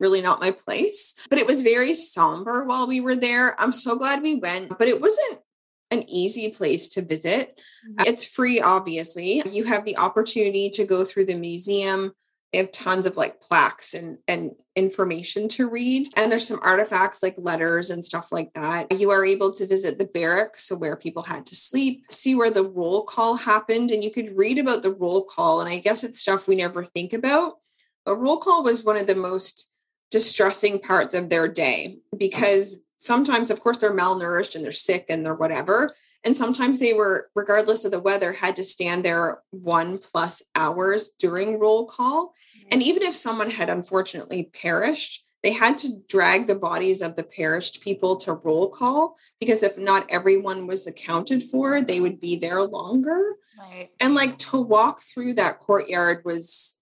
Really 0.00 0.22
not 0.22 0.40
my 0.40 0.50
place. 0.50 1.14
But 1.30 1.38
it 1.38 1.46
was 1.46 1.62
very 1.62 1.94
somber 1.94 2.64
while 2.64 2.86
we 2.86 3.00
were 3.00 3.16
there. 3.16 3.60
I'm 3.60 3.72
so 3.72 3.96
glad 3.96 4.22
we 4.22 4.36
went, 4.36 4.78
but 4.78 4.88
it 4.88 5.00
wasn't 5.00 5.40
an 5.90 6.04
easy 6.08 6.50
place 6.50 6.88
to 6.88 7.02
visit. 7.02 7.60
Mhm. 7.88 8.06
It's 8.06 8.24
free, 8.24 8.60
obviously. 8.60 9.42
You 9.48 9.64
have 9.64 9.84
the 9.84 9.96
opportunity 9.96 10.70
to 10.70 10.84
go 10.84 11.04
through 11.04 11.26
the 11.26 11.38
museum. 11.38 12.12
They 12.52 12.58
have 12.58 12.70
tons 12.70 13.04
of 13.04 13.16
like 13.16 13.40
plaques 13.40 13.94
and, 13.94 14.18
and 14.28 14.52
information 14.76 15.48
to 15.48 15.68
read. 15.68 16.08
And 16.16 16.30
there's 16.30 16.46
some 16.46 16.60
artifacts 16.62 17.20
like 17.20 17.34
letters 17.36 17.90
and 17.90 18.04
stuff 18.04 18.30
like 18.30 18.52
that. 18.54 18.98
You 18.98 19.10
are 19.10 19.24
able 19.24 19.50
to 19.52 19.66
visit 19.66 19.98
the 19.98 20.06
barracks, 20.06 20.64
so 20.64 20.76
where 20.76 20.94
people 20.94 21.24
had 21.24 21.46
to 21.46 21.56
sleep, 21.56 22.04
see 22.10 22.36
where 22.36 22.50
the 22.50 22.62
roll 22.62 23.02
call 23.02 23.34
happened, 23.36 23.90
and 23.90 24.04
you 24.04 24.10
could 24.10 24.36
read 24.36 24.58
about 24.58 24.82
the 24.82 24.94
roll 24.94 25.24
call. 25.24 25.60
And 25.60 25.68
I 25.68 25.78
guess 25.78 26.04
it's 26.04 26.20
stuff 26.20 26.46
we 26.46 26.54
never 26.54 26.84
think 26.84 27.12
about. 27.12 27.58
A 28.06 28.14
roll 28.14 28.38
call 28.38 28.62
was 28.62 28.84
one 28.84 28.96
of 28.96 29.08
the 29.08 29.16
most 29.16 29.70
distressing 30.12 30.78
parts 30.78 31.12
of 31.12 31.30
their 31.30 31.48
day 31.48 31.98
because 32.16 32.83
sometimes, 32.96 33.50
of 33.50 33.60
course, 33.60 33.78
they're 33.78 33.96
malnourished 33.96 34.54
and 34.54 34.64
they're 34.64 34.72
sick 34.72 35.06
and 35.08 35.24
they're 35.24 35.34
whatever. 35.34 35.94
And 36.24 36.34
sometimes 36.34 36.78
they 36.78 36.94
were, 36.94 37.28
regardless 37.34 37.84
of 37.84 37.92
the 37.92 38.00
weather, 38.00 38.32
had 38.32 38.56
to 38.56 38.64
stand 38.64 39.04
there 39.04 39.42
one 39.50 39.98
plus 39.98 40.42
hours 40.54 41.10
during 41.18 41.58
roll 41.58 41.84
call. 41.84 42.28
Mm-hmm. 42.56 42.68
And 42.72 42.82
even 42.82 43.02
if 43.02 43.14
someone 43.14 43.50
had 43.50 43.68
unfortunately 43.68 44.50
perished, 44.54 45.24
they 45.42 45.52
had 45.52 45.76
to 45.78 46.00
drag 46.08 46.46
the 46.46 46.56
bodies 46.56 47.02
of 47.02 47.16
the 47.16 47.22
perished 47.22 47.82
people 47.82 48.16
to 48.16 48.32
roll 48.32 48.70
call 48.70 49.16
because 49.38 49.62
if 49.62 49.76
not 49.76 50.06
everyone 50.08 50.66
was 50.66 50.86
accounted 50.86 51.42
for, 51.42 51.82
they 51.82 52.00
would 52.00 52.18
be 52.18 52.36
there 52.36 52.62
longer. 52.62 53.34
Right. 53.58 53.90
And 54.00 54.14
like 54.14 54.38
to 54.38 54.58
walk 54.58 55.02
through 55.02 55.34
that 55.34 55.60
courtyard 55.60 56.22
was, 56.24 56.78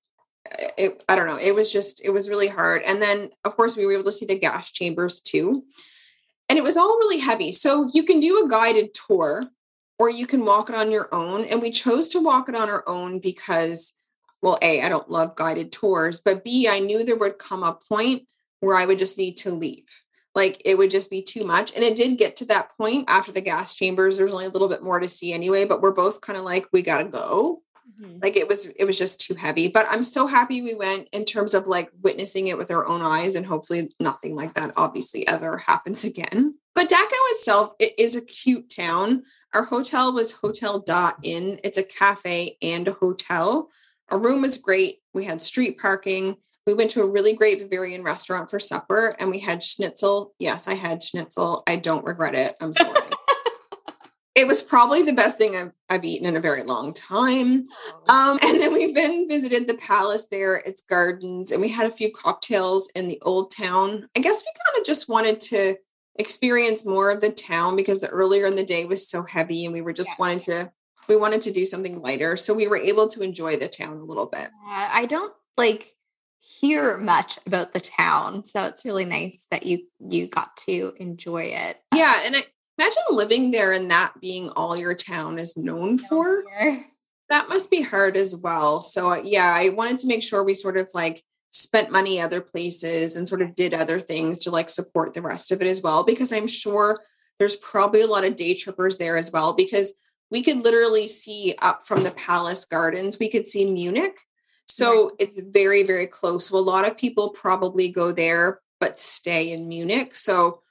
it, 0.78 1.02
I 1.08 1.16
don't 1.16 1.26
know, 1.26 1.38
it 1.38 1.56
was 1.56 1.72
just, 1.72 2.04
it 2.04 2.10
was 2.10 2.28
really 2.28 2.46
hard. 2.46 2.82
And 2.86 3.02
then, 3.02 3.30
of 3.44 3.56
course, 3.56 3.76
we 3.76 3.84
were 3.84 3.94
able 3.94 4.04
to 4.04 4.12
see 4.12 4.26
the 4.26 4.38
gas 4.38 4.70
chambers 4.70 5.20
too. 5.20 5.64
And 6.48 6.58
it 6.58 6.64
was 6.64 6.76
all 6.76 6.98
really 6.98 7.18
heavy. 7.18 7.52
So 7.52 7.88
you 7.92 8.02
can 8.04 8.20
do 8.20 8.44
a 8.44 8.48
guided 8.48 8.94
tour 8.94 9.44
or 9.98 10.10
you 10.10 10.26
can 10.26 10.44
walk 10.44 10.68
it 10.68 10.74
on 10.74 10.90
your 10.90 11.08
own. 11.14 11.44
And 11.44 11.62
we 11.62 11.70
chose 11.70 12.08
to 12.10 12.20
walk 12.20 12.48
it 12.48 12.54
on 12.54 12.68
our 12.68 12.84
own 12.86 13.20
because, 13.20 13.94
well, 14.42 14.58
A, 14.62 14.82
I 14.82 14.88
don't 14.88 15.08
love 15.08 15.36
guided 15.36 15.72
tours, 15.72 16.20
but 16.20 16.44
B, 16.44 16.68
I 16.68 16.80
knew 16.80 17.04
there 17.04 17.16
would 17.16 17.38
come 17.38 17.62
a 17.62 17.78
point 17.88 18.26
where 18.60 18.76
I 18.76 18.86
would 18.86 18.98
just 18.98 19.18
need 19.18 19.36
to 19.38 19.50
leave. 19.50 19.86
Like 20.34 20.60
it 20.64 20.78
would 20.78 20.90
just 20.90 21.10
be 21.10 21.22
too 21.22 21.44
much. 21.44 21.74
And 21.74 21.84
it 21.84 21.96
did 21.96 22.18
get 22.18 22.36
to 22.36 22.44
that 22.46 22.76
point 22.76 23.04
after 23.08 23.32
the 23.32 23.40
gas 23.40 23.74
chambers. 23.74 24.16
There's 24.16 24.32
only 24.32 24.46
a 24.46 24.50
little 24.50 24.68
bit 24.68 24.82
more 24.82 24.98
to 24.98 25.08
see 25.08 25.32
anyway, 25.32 25.64
but 25.64 25.82
we're 25.82 25.92
both 25.92 26.20
kind 26.20 26.38
of 26.38 26.44
like, 26.44 26.66
we 26.72 26.82
got 26.82 27.02
to 27.02 27.08
go 27.08 27.62
Mhm. 28.02 28.22
like 28.22 28.36
it 28.36 28.48
was 28.48 28.66
it 28.66 28.84
was 28.84 28.98
just 28.98 29.20
too 29.20 29.34
heavy 29.34 29.68
but 29.68 29.86
i'm 29.90 30.02
so 30.02 30.26
happy 30.26 30.60
we 30.60 30.74
went 30.74 31.08
in 31.12 31.24
terms 31.24 31.54
of 31.54 31.66
like 31.66 31.90
witnessing 32.02 32.48
it 32.48 32.58
with 32.58 32.70
our 32.70 32.86
own 32.86 33.00
eyes 33.00 33.36
and 33.36 33.46
hopefully 33.46 33.90
nothing 34.00 34.34
like 34.34 34.54
that 34.54 34.72
obviously 34.76 35.26
ever 35.28 35.58
happens 35.66 36.04
again. 36.04 36.54
But 36.74 36.88
dachau 36.88 37.22
itself 37.32 37.72
it 37.78 37.92
is 37.98 38.16
a 38.16 38.24
cute 38.24 38.70
town. 38.74 39.22
Our 39.54 39.64
hotel 39.64 40.12
was 40.12 40.32
hotel 40.32 40.78
dot 40.80 41.16
inn 41.22 41.60
it's 41.62 41.78
a 41.78 41.82
cafe 41.84 42.56
and 42.62 42.88
a 42.88 42.92
hotel. 42.92 43.68
Our 44.10 44.18
room 44.18 44.42
was 44.42 44.56
great. 44.56 44.96
We 45.14 45.24
had 45.24 45.40
street 45.42 45.78
parking. 45.78 46.36
We 46.66 46.74
went 46.74 46.90
to 46.90 47.02
a 47.02 47.08
really 47.10 47.34
great 47.34 47.58
bavarian 47.60 48.02
restaurant 48.02 48.50
for 48.50 48.58
supper 48.58 49.14
and 49.20 49.30
we 49.30 49.38
had 49.40 49.62
schnitzel. 49.62 50.34
Yes 50.38 50.66
i 50.66 50.74
had 50.74 51.02
schnitzel. 51.02 51.62
I 51.68 51.76
don't 51.76 52.04
regret 52.04 52.34
it. 52.34 52.54
I'm 52.60 52.72
sorry 52.72 53.10
it 54.34 54.46
was 54.46 54.62
probably 54.62 55.02
the 55.02 55.12
best 55.12 55.36
thing 55.38 55.56
I've, 55.56 55.72
I've 55.90 56.04
eaten 56.04 56.26
in 56.26 56.36
a 56.36 56.40
very 56.40 56.62
long 56.62 56.92
time 56.92 57.66
um, 58.08 58.38
and 58.42 58.60
then 58.60 58.72
we've 58.72 58.94
been 58.94 59.28
visited 59.28 59.66
the 59.68 59.74
palace 59.74 60.28
there, 60.30 60.56
its 60.56 60.82
gardens, 60.82 61.52
and 61.52 61.60
we 61.60 61.68
had 61.68 61.86
a 61.86 61.90
few 61.94 62.10
cocktails 62.10 62.90
in 62.94 63.08
the 63.08 63.20
old 63.22 63.50
town. 63.50 64.08
I 64.16 64.20
guess 64.20 64.42
we 64.42 64.52
kind 64.66 64.80
of 64.80 64.86
just 64.86 65.08
wanted 65.08 65.40
to 65.42 65.76
experience 66.16 66.84
more 66.84 67.10
of 67.10 67.20
the 67.20 67.30
town 67.32 67.76
because 67.76 68.00
the 68.00 68.08
earlier 68.08 68.46
in 68.46 68.54
the 68.54 68.64
day 68.64 68.84
was 68.84 69.08
so 69.08 69.22
heavy, 69.22 69.64
and 69.64 69.72
we 69.72 69.80
were 69.80 69.92
just 69.92 70.10
Yeah. 70.10 70.16
wanting 70.18 70.40
to 70.40 70.72
we 71.08 71.16
wanted 71.16 71.40
to 71.42 71.52
do 71.52 71.64
something 71.64 72.00
lighter, 72.00 72.36
so 72.36 72.54
we 72.54 72.68
were 72.68 72.76
able 72.76 73.08
to 73.08 73.22
enjoy 73.22 73.56
the 73.56 73.68
town 73.68 73.96
a 73.98 74.04
little 74.04 74.26
bit. 74.26 74.48
Yeah, 74.66 74.90
I 74.92 75.06
don't 75.06 75.32
like 75.56 75.96
hear 76.38 76.96
much 76.96 77.38
about 77.46 77.72
the 77.72 77.80
town, 77.80 78.44
so 78.44 78.66
it's 78.66 78.84
really 78.84 79.04
nice 79.04 79.46
that 79.50 79.64
you 79.64 79.86
you 79.98 80.26
got 80.26 80.56
to 80.58 80.92
enjoy 80.98 81.44
it. 81.44 81.78
Yeah, 81.94 82.14
and 82.24 82.36
I 82.36 82.42
imagine 82.78 83.02
living 83.10 83.50
there 83.50 83.72
and 83.72 83.90
that 83.90 84.14
being 84.20 84.50
all 84.50 84.76
your 84.76 84.94
town 84.94 85.38
is 85.38 85.56
known 85.56 85.98
for. 85.98 86.42
That 87.28 87.48
must 87.48 87.70
be 87.70 87.82
hard 87.82 88.16
as 88.16 88.36
well. 88.36 88.80
So 88.80 89.12
uh, 89.12 89.22
yeah, 89.24 89.54
I 89.56 89.70
wanted 89.70 89.98
to 89.98 90.06
make 90.06 90.22
sure 90.22 90.42
we 90.42 90.54
sort 90.54 90.76
of 90.76 90.88
like 90.94 91.22
spent 91.50 91.92
money 91.92 92.20
other 92.20 92.40
places 92.40 93.16
and 93.16 93.28
sort 93.28 93.42
of 93.42 93.54
did 93.54 93.74
other 93.74 94.00
things 94.00 94.38
to 94.40 94.50
like 94.50 94.70
support 94.70 95.12
the 95.12 95.22
rest 95.22 95.52
of 95.52 95.60
it 95.60 95.66
as 95.66 95.82
well 95.82 96.02
because 96.02 96.32
I'm 96.32 96.46
sure 96.46 96.98
there's 97.38 97.56
probably 97.56 98.00
a 98.00 98.06
lot 98.06 98.24
of 98.24 98.36
day 98.36 98.54
trippers 98.54 98.98
there 98.98 99.16
as 99.16 99.30
well 99.30 99.52
because 99.52 99.98
we 100.30 100.42
could 100.42 100.62
literally 100.62 101.06
see 101.08 101.54
up 101.60 101.82
from 101.84 102.04
the 102.04 102.10
palace 102.12 102.64
gardens 102.64 103.18
we 103.18 103.28
could 103.28 103.46
see 103.46 103.70
Munich. 103.70 104.18
So 104.66 105.10
it's 105.18 105.40
very 105.40 105.82
very 105.82 106.06
close. 106.06 106.48
So 106.48 106.56
a 106.56 106.60
lot 106.60 106.88
of 106.88 106.96
people 106.96 107.30
probably 107.30 107.90
go 107.90 108.12
there 108.12 108.60
but 108.80 108.98
stay 108.98 109.52
in 109.52 109.68
Munich. 109.68 110.14
So 110.14 110.61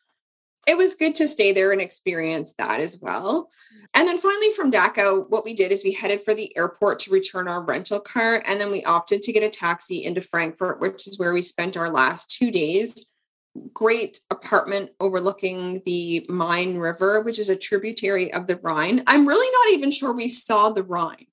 it 0.68 0.78
was 0.78 0.96
good 0.96 1.16
to 1.16 1.28
stay 1.28 1.52
there 1.52 1.72
and 1.72 1.82
experience 1.82 2.54
that 2.54 2.80
as 2.80 3.00
well. 3.02 3.50
And 3.94 4.08
then 4.08 4.18
finally 4.18 4.52
from 4.52 4.72
Dachau, 4.72 5.30
what 5.30 5.44
we 5.44 5.54
did 5.54 5.72
is 5.72 5.84
we 5.84 5.92
headed 5.92 6.22
for 6.22 6.34
the 6.34 6.56
airport 6.56 7.00
to 7.00 7.12
return 7.12 7.48
our 7.48 7.62
rental 7.62 8.00
car. 8.00 8.42
And 8.46 8.60
then 8.60 8.72
we 8.72 8.84
opted 8.86 9.22
to 9.24 9.34
get 9.34 9.44
a 9.44 9.50
taxi 9.50 10.04
into 10.04 10.22
Frankfurt, 10.22 10.80
which 10.80 11.08
is 11.08 11.20
where 11.20 11.34
we 11.34 11.42
spent 11.42 11.76
our 11.76 11.90
last 11.90 12.32
two 12.32 12.52
days. 12.52 13.08
Great 13.74 14.22
apartment 14.30 14.92
overlooking 15.02 15.82
the 15.86 16.26
Main 16.30 16.78
River, 16.78 17.20
which 17.20 17.38
is 17.38 17.50
a 17.50 17.58
tributary 17.58 18.34
of 18.34 18.48
the 18.48 18.56
Rhine. 18.58 19.04
I'm 19.08 19.28
really 19.28 19.52
not 19.52 19.78
even 19.78 19.92
sure 19.92 20.14
we 20.14 20.30
saw 20.30 20.70
the 20.70 20.84
Rhine. 20.84 21.28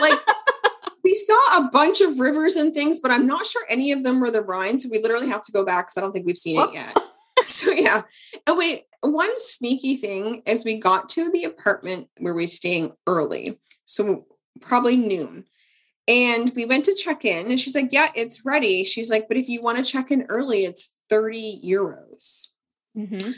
Like 0.00 0.20
we 1.02 1.16
saw 1.16 1.58
a 1.58 1.70
bunch 1.72 2.00
of 2.00 2.20
rivers 2.20 2.54
and 2.54 2.72
things, 2.72 3.00
but 3.00 3.10
I'm 3.10 3.26
not 3.26 3.44
sure 3.44 3.62
any 3.68 3.90
of 3.90 4.04
them 4.04 4.20
were 4.20 4.30
the 4.30 4.42
Rhine. 4.42 4.78
So 4.78 4.88
we 4.88 5.02
literally 5.02 5.28
have 5.30 5.42
to 5.42 5.52
go 5.52 5.64
back 5.64 5.86
because 5.86 5.98
I 5.98 6.00
don't 6.02 6.12
think 6.12 6.26
we've 6.26 6.38
seen 6.38 6.60
it 6.60 6.74
yet. 6.74 6.96
so 7.46 7.70
yeah. 7.70 8.02
Oh 8.46 8.56
wait, 8.56 8.84
one 9.00 9.38
sneaky 9.38 9.96
thing 9.96 10.42
is 10.46 10.64
we 10.64 10.76
got 10.76 11.08
to 11.10 11.30
the 11.30 11.44
apartment 11.44 12.08
where 12.18 12.34
we 12.34 12.44
are 12.44 12.48
staying 12.48 12.92
early. 13.06 13.58
So 13.84 14.26
probably 14.60 14.96
noon. 14.96 15.44
And 16.06 16.52
we 16.54 16.66
went 16.66 16.84
to 16.84 16.94
check 16.94 17.24
in 17.24 17.46
and 17.46 17.58
she's 17.58 17.74
like, 17.74 17.92
Yeah, 17.92 18.08
it's 18.14 18.44
ready. 18.44 18.84
She's 18.84 19.10
like, 19.10 19.26
But 19.28 19.36
if 19.36 19.48
you 19.48 19.62
want 19.62 19.78
to 19.78 19.84
check 19.84 20.10
in 20.10 20.26
early, 20.28 20.58
it's 20.58 20.98
30 21.10 21.60
euros. 21.64 22.48
Mm-hmm. 22.96 23.32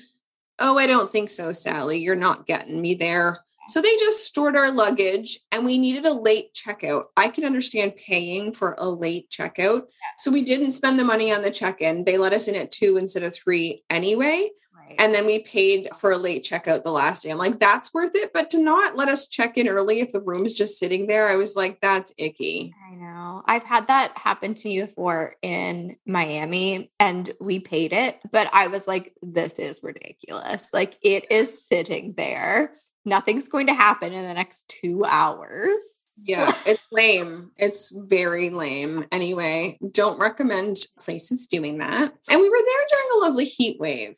Oh, 0.58 0.78
I 0.78 0.86
don't 0.86 1.10
think 1.10 1.30
so, 1.30 1.52
Sally. 1.52 1.98
You're 1.98 2.16
not 2.16 2.46
getting 2.46 2.80
me 2.80 2.94
there. 2.94 3.40
So 3.68 3.80
they 3.80 3.96
just 3.96 4.24
stored 4.24 4.56
our 4.56 4.70
luggage 4.70 5.38
and 5.52 5.64
we 5.64 5.78
needed 5.78 6.06
a 6.06 6.12
late 6.12 6.54
checkout. 6.54 7.04
I 7.16 7.28
can 7.28 7.44
understand 7.44 7.96
paying 7.96 8.52
for 8.52 8.74
a 8.78 8.88
late 8.88 9.30
checkout. 9.30 9.82
So 10.18 10.30
we 10.30 10.44
didn't 10.44 10.70
spend 10.70 10.98
the 10.98 11.04
money 11.04 11.32
on 11.32 11.42
the 11.42 11.50
check 11.50 11.80
in. 11.80 12.04
They 12.04 12.18
let 12.18 12.32
us 12.32 12.48
in 12.48 12.54
at 12.54 12.70
two 12.70 12.96
instead 12.96 13.22
of 13.22 13.34
three 13.34 13.82
anyway. 13.90 14.48
And 14.98 15.14
then 15.14 15.26
we 15.26 15.40
paid 15.40 15.88
for 15.98 16.12
a 16.12 16.18
late 16.18 16.44
checkout 16.44 16.84
the 16.84 16.90
last 16.90 17.22
day. 17.22 17.30
I'm 17.30 17.38
like, 17.38 17.58
that's 17.58 17.92
worth 17.92 18.12
it. 18.14 18.32
But 18.32 18.50
to 18.50 18.62
not 18.62 18.96
let 18.96 19.08
us 19.08 19.28
check 19.28 19.58
in 19.58 19.68
early 19.68 20.00
if 20.00 20.12
the 20.12 20.22
room 20.22 20.46
is 20.46 20.54
just 20.54 20.78
sitting 20.78 21.06
there, 21.06 21.28
I 21.28 21.36
was 21.36 21.56
like, 21.56 21.80
that's 21.80 22.14
icky. 22.18 22.72
I 22.88 22.94
know. 22.94 23.42
I've 23.46 23.64
had 23.64 23.88
that 23.88 24.16
happen 24.16 24.54
to 24.54 24.68
me 24.68 24.80
before 24.82 25.34
in 25.42 25.96
Miami 26.06 26.90
and 27.00 27.28
we 27.40 27.58
paid 27.58 27.92
it. 27.92 28.18
But 28.30 28.48
I 28.52 28.68
was 28.68 28.86
like, 28.86 29.14
this 29.22 29.58
is 29.58 29.80
ridiculous. 29.82 30.72
Like 30.72 30.96
it 31.02 31.30
is 31.30 31.66
sitting 31.66 32.14
there. 32.16 32.72
Nothing's 33.06 33.48
going 33.48 33.68
to 33.68 33.74
happen 33.74 34.12
in 34.12 34.26
the 34.26 34.34
next 34.34 34.68
two 34.68 35.04
hours. 35.04 35.80
Yeah, 36.18 36.50
it's 36.66 36.84
lame. 36.90 37.52
It's 37.56 37.92
very 37.94 38.50
lame. 38.50 39.06
Anyway, 39.12 39.78
don't 39.92 40.18
recommend 40.18 40.76
places 40.98 41.46
doing 41.46 41.78
that. 41.78 42.12
And 42.30 42.40
we 42.40 42.50
were 42.50 42.56
there 42.56 42.86
during 42.90 43.08
a 43.14 43.26
lovely 43.26 43.44
heat 43.44 43.78
wave. 43.78 44.16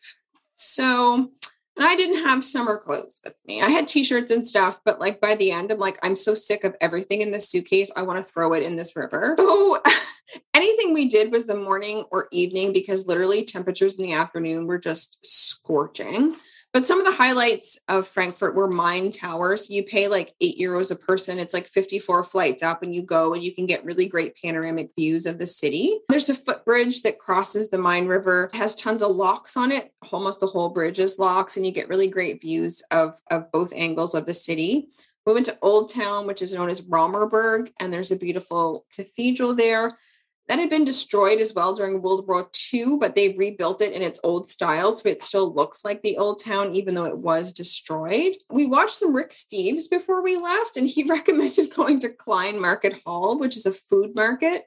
So, 0.54 1.30
and 1.76 1.86
I 1.86 1.96
didn't 1.96 2.24
have 2.24 2.44
summer 2.44 2.78
clothes 2.78 3.20
with 3.24 3.36
me. 3.46 3.60
I 3.60 3.68
had 3.68 3.88
t-shirts 3.88 4.32
and 4.32 4.46
stuff, 4.46 4.80
but 4.84 5.00
like 5.00 5.20
by 5.20 5.34
the 5.34 5.50
end, 5.50 5.70
I'm 5.70 5.78
like, 5.78 5.98
I'm 6.02 6.16
so 6.16 6.34
sick 6.34 6.64
of 6.64 6.74
everything 6.80 7.20
in 7.20 7.30
this 7.30 7.50
suitcase. 7.50 7.90
I 7.94 8.02
want 8.02 8.24
to 8.24 8.32
throw 8.32 8.54
it 8.54 8.62
in 8.62 8.76
this 8.76 8.96
river. 8.96 9.34
So 9.38 9.78
anything 10.54 10.94
we 10.94 11.08
did 11.08 11.30
was 11.30 11.46
the 11.46 11.56
morning 11.56 12.04
or 12.10 12.28
evening 12.32 12.72
because 12.72 13.06
literally 13.06 13.44
temperatures 13.44 13.98
in 13.98 14.04
the 14.04 14.14
afternoon 14.14 14.66
were 14.66 14.78
just 14.78 15.18
scorching. 15.22 16.36
But 16.78 16.86
some 16.86 17.00
of 17.00 17.06
the 17.06 17.16
highlights 17.16 17.76
of 17.88 18.06
Frankfurt 18.06 18.54
were 18.54 18.70
Main 18.70 19.10
Towers. 19.10 19.68
You 19.68 19.82
pay 19.82 20.06
like 20.06 20.34
eight 20.40 20.60
euros 20.60 20.92
a 20.92 20.94
person. 20.94 21.40
It's 21.40 21.52
like 21.52 21.66
54 21.66 22.22
flights 22.22 22.62
up 22.62 22.84
and 22.84 22.94
you 22.94 23.02
go 23.02 23.34
and 23.34 23.42
you 23.42 23.52
can 23.52 23.66
get 23.66 23.84
really 23.84 24.06
great 24.06 24.36
panoramic 24.40 24.90
views 24.96 25.26
of 25.26 25.40
the 25.40 25.46
city. 25.48 25.98
There's 26.08 26.28
a 26.28 26.36
footbridge 26.36 27.02
that 27.02 27.18
crosses 27.18 27.70
the 27.70 27.82
Main 27.82 28.06
River, 28.06 28.48
it 28.52 28.56
has 28.56 28.76
tons 28.76 29.02
of 29.02 29.16
locks 29.16 29.56
on 29.56 29.72
it. 29.72 29.92
Almost 30.12 30.38
the 30.38 30.46
whole 30.46 30.68
bridge 30.68 31.00
is 31.00 31.18
locks, 31.18 31.56
and 31.56 31.66
you 31.66 31.72
get 31.72 31.88
really 31.88 32.08
great 32.08 32.40
views 32.40 32.80
of, 32.92 33.18
of 33.28 33.50
both 33.50 33.72
angles 33.74 34.14
of 34.14 34.26
the 34.26 34.32
city. 34.32 34.86
We 35.26 35.34
went 35.34 35.46
to 35.46 35.58
Old 35.60 35.92
Town, 35.92 36.28
which 36.28 36.42
is 36.42 36.54
known 36.54 36.70
as 36.70 36.82
Römerberg, 36.82 37.72
and 37.80 37.92
there's 37.92 38.12
a 38.12 38.16
beautiful 38.16 38.86
cathedral 38.94 39.56
there 39.56 39.98
that 40.48 40.58
had 40.58 40.70
been 40.70 40.84
destroyed 40.84 41.40
as 41.40 41.52
well 41.54 41.74
during 41.74 42.00
World 42.00 42.26
War 42.26 42.48
II, 42.72 42.96
but 42.98 43.14
they 43.14 43.34
rebuilt 43.36 43.82
it 43.82 43.92
in 43.92 44.00
its 44.00 44.18
old 44.24 44.48
style. 44.48 44.92
So 44.92 45.08
it 45.08 45.20
still 45.20 45.52
looks 45.52 45.84
like 45.84 46.00
the 46.00 46.16
old 46.16 46.42
town, 46.42 46.74
even 46.74 46.94
though 46.94 47.04
it 47.04 47.18
was 47.18 47.52
destroyed. 47.52 48.32
We 48.50 48.66
watched 48.66 48.96
some 48.96 49.14
Rick 49.14 49.30
Steves 49.30 49.90
before 49.90 50.22
we 50.22 50.36
left, 50.38 50.78
and 50.78 50.88
he 50.88 51.02
recommended 51.08 51.74
going 51.74 52.00
to 52.00 52.08
Klein 52.08 52.60
Market 52.60 53.00
Hall, 53.04 53.38
which 53.38 53.56
is 53.56 53.66
a 53.66 53.72
food 53.72 54.14
market. 54.14 54.62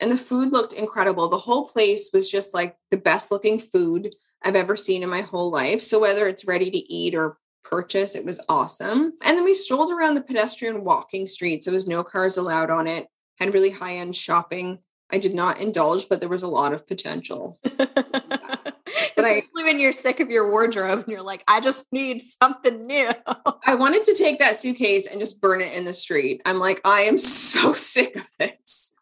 And 0.00 0.10
the 0.10 0.16
food 0.16 0.52
looked 0.52 0.72
incredible. 0.72 1.28
The 1.28 1.38
whole 1.38 1.68
place 1.68 2.10
was 2.12 2.28
just 2.28 2.52
like 2.52 2.76
the 2.90 2.96
best 2.96 3.30
looking 3.30 3.60
food 3.60 4.12
I've 4.44 4.56
ever 4.56 4.74
seen 4.74 5.04
in 5.04 5.08
my 5.08 5.20
whole 5.20 5.52
life. 5.52 5.82
So 5.82 6.00
whether 6.00 6.26
it's 6.26 6.44
ready 6.44 6.68
to 6.68 6.92
eat 6.92 7.14
or 7.14 7.38
purchase, 7.62 8.16
it 8.16 8.24
was 8.24 8.44
awesome. 8.48 9.12
And 9.22 9.36
then 9.36 9.44
we 9.44 9.54
strolled 9.54 9.92
around 9.92 10.14
the 10.14 10.24
pedestrian 10.24 10.82
walking 10.82 11.28
streets. 11.28 11.66
There 11.66 11.74
was 11.74 11.86
no 11.86 12.02
cars 12.02 12.36
allowed 12.36 12.70
on 12.70 12.88
it, 12.88 13.06
had 13.38 13.54
really 13.54 13.70
high 13.70 13.94
end 13.94 14.16
shopping 14.16 14.80
I 15.12 15.18
did 15.18 15.34
not 15.34 15.60
indulge, 15.60 16.08
but 16.08 16.20
there 16.20 16.28
was 16.28 16.42
a 16.42 16.48
lot 16.48 16.72
of 16.72 16.86
potential. 16.86 17.58
but 17.62 19.24
Especially 19.30 19.62
I, 19.62 19.64
when 19.64 19.80
you're 19.80 19.92
sick 19.92 20.20
of 20.20 20.30
your 20.30 20.50
wardrobe 20.50 21.00
and 21.00 21.08
you're 21.08 21.22
like, 21.22 21.44
I 21.46 21.60
just 21.60 21.86
need 21.92 22.22
something 22.22 22.86
new. 22.86 23.10
I 23.66 23.74
wanted 23.74 24.04
to 24.04 24.14
take 24.14 24.38
that 24.38 24.56
suitcase 24.56 25.06
and 25.06 25.20
just 25.20 25.40
burn 25.40 25.60
it 25.60 25.74
in 25.74 25.84
the 25.84 25.94
street. 25.94 26.42
I'm 26.46 26.58
like, 26.58 26.80
I 26.84 27.02
am 27.02 27.18
so 27.18 27.72
sick 27.72 28.16
of 28.16 28.26
this. 28.38 28.92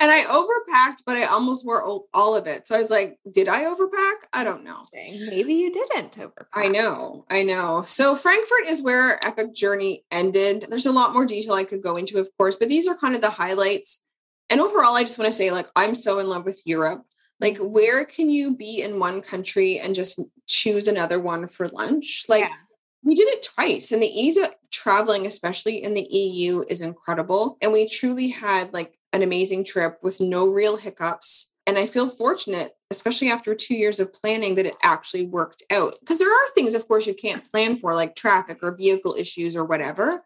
And 0.00 0.10
I 0.10 0.22
overpacked, 0.24 0.98
but 1.04 1.16
I 1.16 1.24
almost 1.24 1.66
wore 1.66 1.82
all 2.14 2.36
of 2.36 2.46
it. 2.46 2.66
So 2.66 2.76
I 2.76 2.78
was 2.78 2.90
like, 2.90 3.18
did 3.32 3.48
I 3.48 3.64
overpack? 3.64 4.28
I 4.32 4.44
don't 4.44 4.62
know. 4.62 4.84
Maybe 4.92 5.54
you 5.54 5.72
didn't 5.72 6.12
overpack. 6.12 6.46
I 6.54 6.68
know. 6.68 7.24
I 7.28 7.42
know. 7.42 7.82
So 7.82 8.14
Frankfurt 8.14 8.68
is 8.68 8.82
where 8.82 9.24
Epic 9.26 9.52
Journey 9.54 10.04
ended. 10.12 10.66
There's 10.68 10.86
a 10.86 10.92
lot 10.92 11.12
more 11.12 11.26
detail 11.26 11.54
I 11.54 11.64
could 11.64 11.82
go 11.82 11.96
into, 11.96 12.18
of 12.18 12.28
course, 12.38 12.54
but 12.54 12.68
these 12.68 12.86
are 12.86 12.96
kind 12.96 13.16
of 13.16 13.22
the 13.22 13.30
highlights 13.30 14.02
and 14.50 14.60
overall, 14.60 14.96
I 14.96 15.02
just 15.02 15.18
want 15.18 15.28
to 15.28 15.36
say, 15.36 15.50
like, 15.50 15.68
I'm 15.76 15.94
so 15.94 16.18
in 16.18 16.28
love 16.28 16.44
with 16.44 16.62
Europe. 16.66 17.04
Like, 17.40 17.56
where 17.58 18.04
can 18.04 18.28
you 18.28 18.56
be 18.56 18.82
in 18.82 18.98
one 18.98 19.22
country 19.22 19.78
and 19.78 19.94
just 19.94 20.20
choose 20.46 20.88
another 20.88 21.18
one 21.18 21.48
for 21.48 21.68
lunch? 21.68 22.26
Like, 22.28 22.42
yeah. 22.42 22.56
we 23.02 23.14
did 23.14 23.28
it 23.28 23.46
twice, 23.54 23.92
and 23.92 24.02
the 24.02 24.06
ease 24.06 24.36
of 24.36 24.48
traveling, 24.70 25.26
especially 25.26 25.82
in 25.82 25.94
the 25.94 26.06
EU, 26.10 26.64
is 26.68 26.82
incredible. 26.82 27.56
And 27.62 27.72
we 27.72 27.88
truly 27.88 28.28
had 28.28 28.72
like 28.74 28.98
an 29.12 29.22
amazing 29.22 29.64
trip 29.64 29.98
with 30.02 30.20
no 30.20 30.48
real 30.50 30.76
hiccups. 30.76 31.52
And 31.66 31.78
I 31.78 31.86
feel 31.86 32.08
fortunate, 32.08 32.72
especially 32.90 33.28
after 33.30 33.54
two 33.54 33.74
years 33.74 34.00
of 34.00 34.12
planning, 34.12 34.56
that 34.56 34.66
it 34.66 34.74
actually 34.82 35.26
worked 35.26 35.62
out. 35.70 35.94
Because 36.00 36.18
there 36.18 36.30
are 36.30 36.48
things, 36.54 36.74
of 36.74 36.88
course, 36.88 37.06
you 37.06 37.14
can't 37.14 37.44
plan 37.44 37.76
for, 37.76 37.94
like 37.94 38.16
traffic 38.16 38.58
or 38.62 38.74
vehicle 38.74 39.14
issues 39.16 39.56
or 39.56 39.64
whatever 39.64 40.22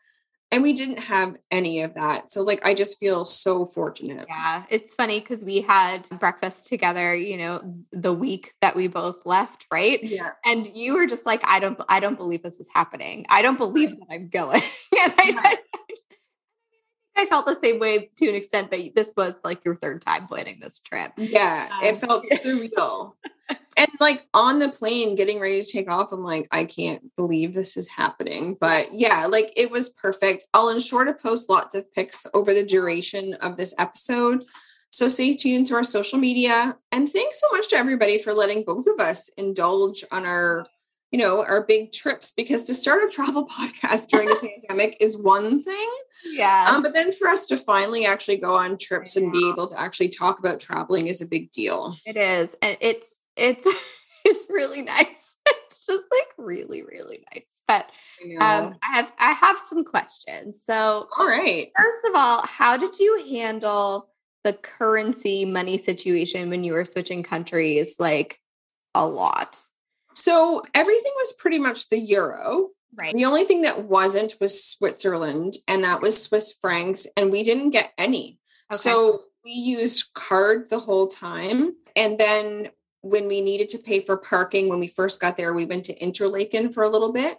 and 0.51 0.63
we 0.63 0.73
didn't 0.73 1.01
have 1.01 1.37
any 1.51 1.83
of 1.83 1.95
that. 1.95 2.31
So 2.33 2.43
like 2.43 2.65
i 2.65 2.75
just 2.75 2.99
feel 2.99 3.25
so 3.25 3.67
fortunate. 3.67 4.27
Yeah 4.29 4.65
it's 4.71 4.95
funny 4.95 5.21
because 5.21 5.45
we 5.45 5.61
had 5.61 6.09
breakfast 6.19 6.69
together 6.69 7.15
you 7.15 7.37
know 7.37 7.75
the 7.93 8.13
week 8.13 8.53
that 8.61 8.77
we 8.77 8.89
both 8.89 9.25
left 9.25 9.67
right? 9.73 10.03
Yeah. 10.03 10.31
And 10.45 10.67
you 10.67 10.95
were 10.95 11.07
just 11.07 11.27
like 11.27 11.43
i 11.47 11.59
don't 11.59 11.81
i 11.89 12.01
don't 12.01 12.17
believe 12.17 12.43
this 12.43 12.61
is 12.61 12.69
happening. 12.75 13.27
I 13.29 13.43
don't 13.43 13.59
believe 13.59 13.91
that 13.91 14.07
i'm 14.11 14.29
going. 14.29 14.63
And 14.97 15.13
I, 15.19 15.57
I 17.17 17.27
felt 17.27 17.47
the 17.47 17.55
same 17.55 17.79
way 17.79 18.11
to 18.17 18.29
an 18.29 18.35
extent, 18.35 18.71
but 18.71 18.81
this 18.95 19.15
was 19.17 19.41
like 19.45 19.65
your 19.65 19.75
third 19.75 20.03
time 20.03 20.27
planning 20.27 20.59
this 20.61 20.81
trip. 20.81 21.13
Yeah, 21.17 21.69
um, 21.73 21.85
it 21.85 21.97
felt 21.97 22.25
surreal. 22.33 23.13
and 23.77 23.89
like 24.01 24.27
on 24.35 24.59
the 24.59 24.69
plane, 24.69 25.15
getting 25.15 25.41
ready 25.41 25.63
to 25.63 25.71
take 25.71 25.91
off, 25.91 26.13
I'm 26.13 26.25
like, 26.25 26.49
I 26.51 26.65
can't 26.65 27.15
believe 27.17 27.55
this 27.55 27.77
is 27.77 27.89
happening. 27.89 28.57
But 28.61 28.89
yeah, 28.93 29.27
like 29.27 29.53
it 29.57 29.71
was 29.71 29.91
perfect. 29.91 30.49
I'll 30.55 30.71
ensure 30.71 31.05
to 31.05 31.15
post 31.15 31.49
lots 31.49 31.75
of 31.75 31.93
pics 31.95 32.27
over 32.35 32.53
the 32.53 32.67
duration 32.67 33.35
of 33.35 33.57
this 33.57 33.75
episode. 33.79 34.45
So 34.91 35.09
stay 35.09 35.35
tuned 35.35 35.67
to 35.69 35.75
our 35.75 35.85
social 35.85 36.19
media. 36.19 36.77
And 36.93 37.09
thanks 37.11 37.41
so 37.41 37.49
much 37.57 37.69
to 37.71 37.77
everybody 37.77 38.19
for 38.19 38.33
letting 38.33 38.63
both 38.65 38.87
of 38.87 39.01
us 39.01 39.29
indulge 39.37 40.05
on 40.13 40.25
our 40.25 40.67
you 41.15 41.21
know, 41.21 41.45
our 41.45 41.63
big 41.63 41.93
trips 41.93 42.33
because 42.33 42.65
to 42.65 42.75
start 42.75 43.05
a 43.05 43.09
travel 43.09 43.47
podcast 43.59 44.09
during 44.09 44.29
a 44.29 44.35
pandemic 44.35 44.97
is 44.99 45.17
one 45.17 45.63
thing. 45.63 45.91
Yeah. 46.33 46.67
Um, 46.69 46.83
but 46.83 46.93
then 46.93 47.13
for 47.13 47.29
us 47.29 47.47
to 47.47 47.57
finally 47.57 48.05
actually 48.05 48.39
go 48.39 48.57
on 48.57 48.77
trips 48.79 49.17
and 49.17 49.31
be 49.31 49.49
able 49.49 49.69
to 49.69 49.81
actually 49.81 50.09
talk 50.09 50.41
about 50.41 50.59
traveling 50.59 51.07
is 51.07 51.21
a 51.21 51.27
big 51.27 51.53
deal. 51.53 51.97
It 52.05 52.17
is. 52.17 52.57
And 52.63 52.77
it's, 52.81 53.21
it's, 53.37 53.65
it's 54.25 54.47
really 54.51 54.83
nice. 54.83 55.37
It's 55.47 55.87
just 55.87 56.05
like 56.11 56.27
really, 56.37 56.83
really 56.83 57.25
nice. 57.33 57.45
But 57.69 57.89
um, 58.41 58.75
I 58.83 58.97
have, 58.97 59.13
I 59.17 59.33
have 59.35 59.59
some 59.69 59.85
questions. 59.85 60.63
So, 60.67 61.07
all 61.17 61.29
right. 61.29 61.67
First 61.79 62.07
of 62.09 62.17
all, 62.17 62.45
how 62.45 62.77
did 62.77 62.99
you 62.99 63.25
handle 63.31 64.09
the 64.43 64.55
currency 64.55 65.45
money 65.45 65.79
situation 65.79 66.51
when 66.51 66.65
you 66.65 66.73
were 66.73 66.85
switching 66.85 67.23
countries 67.23 68.01
like 68.01 68.41
a 68.97 69.07
lot? 69.07 69.61
So 70.15 70.63
everything 70.75 71.13
was 71.17 71.33
pretty 71.33 71.59
much 71.59 71.89
the 71.89 71.99
euro. 71.99 72.71
Right. 72.97 73.13
The 73.13 73.25
only 73.25 73.45
thing 73.45 73.63
that 73.63 73.85
wasn't 73.85 74.37
was 74.41 74.65
Switzerland, 74.65 75.55
and 75.67 75.83
that 75.83 76.01
was 76.01 76.23
Swiss 76.23 76.53
francs, 76.53 77.07
and 77.17 77.33
we 77.33 77.43
didn't 77.43 77.71
get 77.71 77.93
any. 77.99 78.39
Okay. 78.73 78.79
So 78.79 79.23
we 79.45 79.53
used 79.53 80.15
card 80.15 80.71
the 80.71 80.79
whole 80.79 81.09
time. 81.09 81.75
And 81.97 82.19
then 82.19 82.69
when 83.03 83.27
we 83.27 83.41
needed 83.41 83.69
to 83.71 83.79
pay 83.79 84.01
for 84.01 84.17
parking, 84.17 84.69
when 84.69 84.81
we 84.81 84.87
first 84.87 85.21
got 85.21 85.37
there, 85.37 85.53
we 85.53 85.67
went 85.67 85.85
to 85.87 86.03
Interlaken 86.03 86.73
for 86.73 86.85
a 86.85 86.89
little 86.89 87.13
bit. 87.13 87.37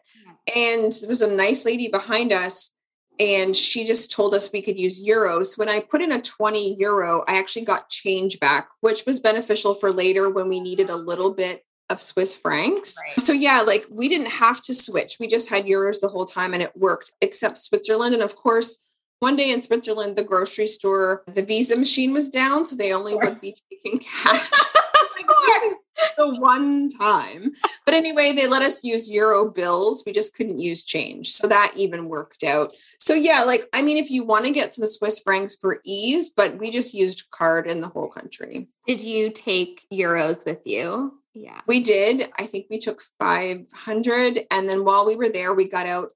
And 0.55 0.91
there 0.91 1.09
was 1.09 1.21
a 1.21 1.36
nice 1.36 1.65
lady 1.65 1.88
behind 1.88 2.32
us, 2.32 2.76
and 3.19 3.55
she 3.55 3.86
just 3.86 4.11
told 4.11 4.36
us 4.36 4.51
we 4.51 4.61
could 4.61 4.78
use 4.78 5.03
euros. 5.03 5.57
When 5.57 5.69
I 5.69 5.80
put 5.80 6.01
in 6.01 6.11
a 6.11 6.21
20 6.21 6.76
euro, 6.76 7.23
I 7.28 7.39
actually 7.39 7.65
got 7.65 7.89
change 7.89 8.39
back, 8.39 8.67
which 8.82 9.05
was 9.07 9.19
beneficial 9.19 9.73
for 9.73 9.91
later 9.91 10.30
when 10.30 10.49
we 10.49 10.59
needed 10.59 10.89
a 10.89 10.97
little 10.97 11.34
bit 11.34 11.63
of 11.89 12.01
Swiss 12.01 12.36
francs. 12.36 12.95
Right. 13.07 13.19
So 13.19 13.33
yeah, 13.33 13.61
like 13.65 13.86
we 13.89 14.09
didn't 14.09 14.31
have 14.31 14.61
to 14.61 14.73
switch. 14.73 15.17
We 15.19 15.27
just 15.27 15.49
had 15.49 15.65
euros 15.65 16.01
the 16.01 16.07
whole 16.07 16.25
time 16.25 16.53
and 16.53 16.63
it 16.63 16.75
worked, 16.75 17.11
except 17.21 17.57
Switzerland. 17.57 18.13
And 18.13 18.23
of 18.23 18.36
course, 18.36 18.77
one 19.19 19.36
day 19.36 19.51
in 19.51 19.61
Switzerland, 19.61 20.15
the 20.15 20.23
grocery 20.23 20.67
store, 20.67 21.23
the 21.27 21.43
Visa 21.43 21.77
machine 21.77 22.13
was 22.13 22.29
down, 22.29 22.65
so 22.65 22.75
they 22.75 22.93
only 22.93 23.15
would 23.15 23.39
be 23.41 23.55
taking 23.71 23.99
cash. 23.99 24.49
the 26.17 26.36
one 26.36 26.89
time. 26.89 27.51
But 27.86 27.93
anyway, 27.93 28.33
they 28.33 28.47
let 28.47 28.61
us 28.61 28.83
use 28.83 29.09
euro 29.09 29.49
bills. 29.49 30.03
We 30.05 30.13
just 30.13 30.36
couldn't 30.36 30.59
use 30.59 30.83
change. 30.83 31.31
So 31.31 31.47
that 31.47 31.73
even 31.75 32.09
worked 32.09 32.43
out. 32.43 32.73
So 32.99 33.13
yeah, 33.13 33.43
like 33.43 33.65
I 33.73 33.81
mean 33.81 33.97
if 33.97 34.09
you 34.09 34.25
want 34.25 34.45
to 34.45 34.51
get 34.51 34.73
some 34.73 34.86
Swiss 34.86 35.19
francs 35.19 35.55
for 35.55 35.79
ease, 35.86 36.29
but 36.29 36.57
we 36.57 36.71
just 36.71 36.93
used 36.93 37.29
card 37.31 37.69
in 37.69 37.81
the 37.81 37.88
whole 37.88 38.09
country. 38.09 38.67
Did 38.88 39.01
you 39.01 39.31
take 39.31 39.86
euros 39.91 40.45
with 40.45 40.61
you? 40.65 41.19
Yeah. 41.36 41.59
We 41.67 41.81
did. 41.81 42.29
I 42.39 42.43
think 42.43 42.67
we 42.69 42.79
took 42.79 43.01
500 43.19 44.45
and 44.49 44.69
then 44.69 44.86
while 44.86 45.05
we 45.05 45.15
were 45.15 45.29
there 45.29 45.53
we 45.53 45.67
got 45.67 45.86
out 45.86 46.09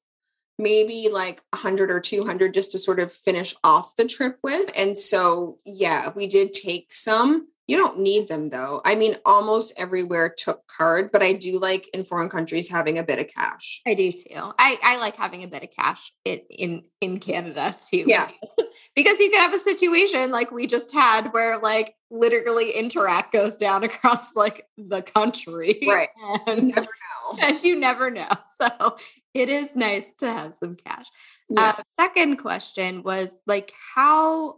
maybe 0.59 1.09
like 1.11 1.41
100 1.51 1.89
or 1.89 1.99
200 1.99 2.53
just 2.53 2.71
to 2.71 2.77
sort 2.77 2.99
of 2.99 3.11
finish 3.11 3.55
off 3.63 3.95
the 3.95 4.05
trip 4.05 4.37
with. 4.43 4.69
And 4.77 4.95
so, 4.95 5.57
yeah, 5.65 6.09
we 6.15 6.27
did 6.27 6.53
take 6.53 6.93
some. 6.93 7.47
You 7.65 7.77
don't 7.77 7.99
need 7.99 8.27
them 8.27 8.49
though. 8.49 8.81
I 8.83 8.95
mean, 8.95 9.15
almost 9.25 9.73
everywhere 9.77 10.33
took 10.35 10.65
card, 10.67 11.11
but 11.11 11.21
I 11.21 11.33
do 11.33 11.59
like 11.59 11.87
in 11.93 12.03
foreign 12.03 12.29
countries 12.29 12.69
having 12.69 12.97
a 12.97 13.03
bit 13.03 13.19
of 13.19 13.27
cash. 13.27 13.81
I 13.87 13.93
do 13.93 14.11
too. 14.11 14.35
I, 14.35 14.77
I 14.83 14.97
like 14.97 15.15
having 15.15 15.43
a 15.43 15.47
bit 15.47 15.63
of 15.63 15.69
cash 15.69 16.11
in 16.25 16.41
in, 16.49 16.83
in 16.99 17.19
Canada 17.19 17.75
too. 17.79 18.05
Yeah. 18.07 18.27
because 18.95 19.19
you 19.19 19.29
can 19.29 19.39
have 19.39 19.53
a 19.53 19.63
situation 19.63 20.31
like 20.31 20.51
we 20.51 20.65
just 20.65 20.91
had 20.91 21.31
where 21.31 21.59
like 21.59 21.93
literally 22.11 22.73
Interac 22.73 23.31
goes 23.31 23.57
down 23.57 23.83
across 23.89 24.35
like 24.35 24.67
the 24.77 25.01
country. 25.01 25.79
Right. 25.87 26.09
And, 26.47 26.69
you 26.69 26.73
never 26.75 26.81
know. 26.81 27.37
And 27.41 27.63
you 27.63 27.79
never 27.79 28.11
know. 28.11 28.27
So 28.61 28.97
it 29.33 29.47
is 29.47 29.73
nice 29.73 30.13
to 30.19 30.29
have 30.29 30.53
some 30.53 30.75
cash. 30.75 31.05
Yeah. 31.49 31.75
Uh, 31.77 31.83
second 31.97 32.37
question 32.37 33.03
was 33.03 33.39
like 33.47 33.71
how 33.95 34.57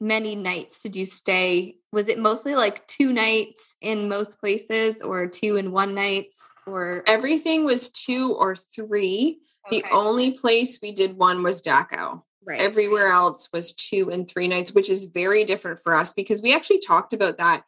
many 0.00 0.34
nights 0.36 0.82
did 0.82 0.96
you 0.96 1.04
stay? 1.04 1.76
Was 1.92 2.08
it 2.08 2.18
mostly 2.18 2.54
like 2.54 2.86
two 2.86 3.12
nights 3.12 3.76
in 3.82 4.08
most 4.08 4.40
places 4.40 5.02
or 5.02 5.26
two 5.26 5.56
in 5.56 5.70
one 5.70 5.94
nights 5.94 6.50
or 6.66 7.02
everything 7.06 7.64
was 7.64 7.90
two 7.90 8.34
or 8.38 8.56
three. 8.56 9.40
Okay. 9.66 9.82
The 9.82 9.94
only 9.94 10.32
place 10.32 10.78
we 10.80 10.92
did 10.92 11.16
one 11.16 11.42
was 11.42 11.60
Dachau. 11.60 12.22
Right. 12.46 12.60
Everywhere 12.60 13.08
else 13.08 13.48
was 13.52 13.72
two 13.72 14.08
and 14.10 14.28
three 14.28 14.46
nights, 14.46 14.72
which 14.72 14.88
is 14.88 15.06
very 15.06 15.44
different 15.44 15.80
for 15.80 15.94
us 15.94 16.12
because 16.12 16.42
we 16.42 16.54
actually 16.54 16.78
talked 16.78 17.12
about 17.12 17.38
that 17.38 17.64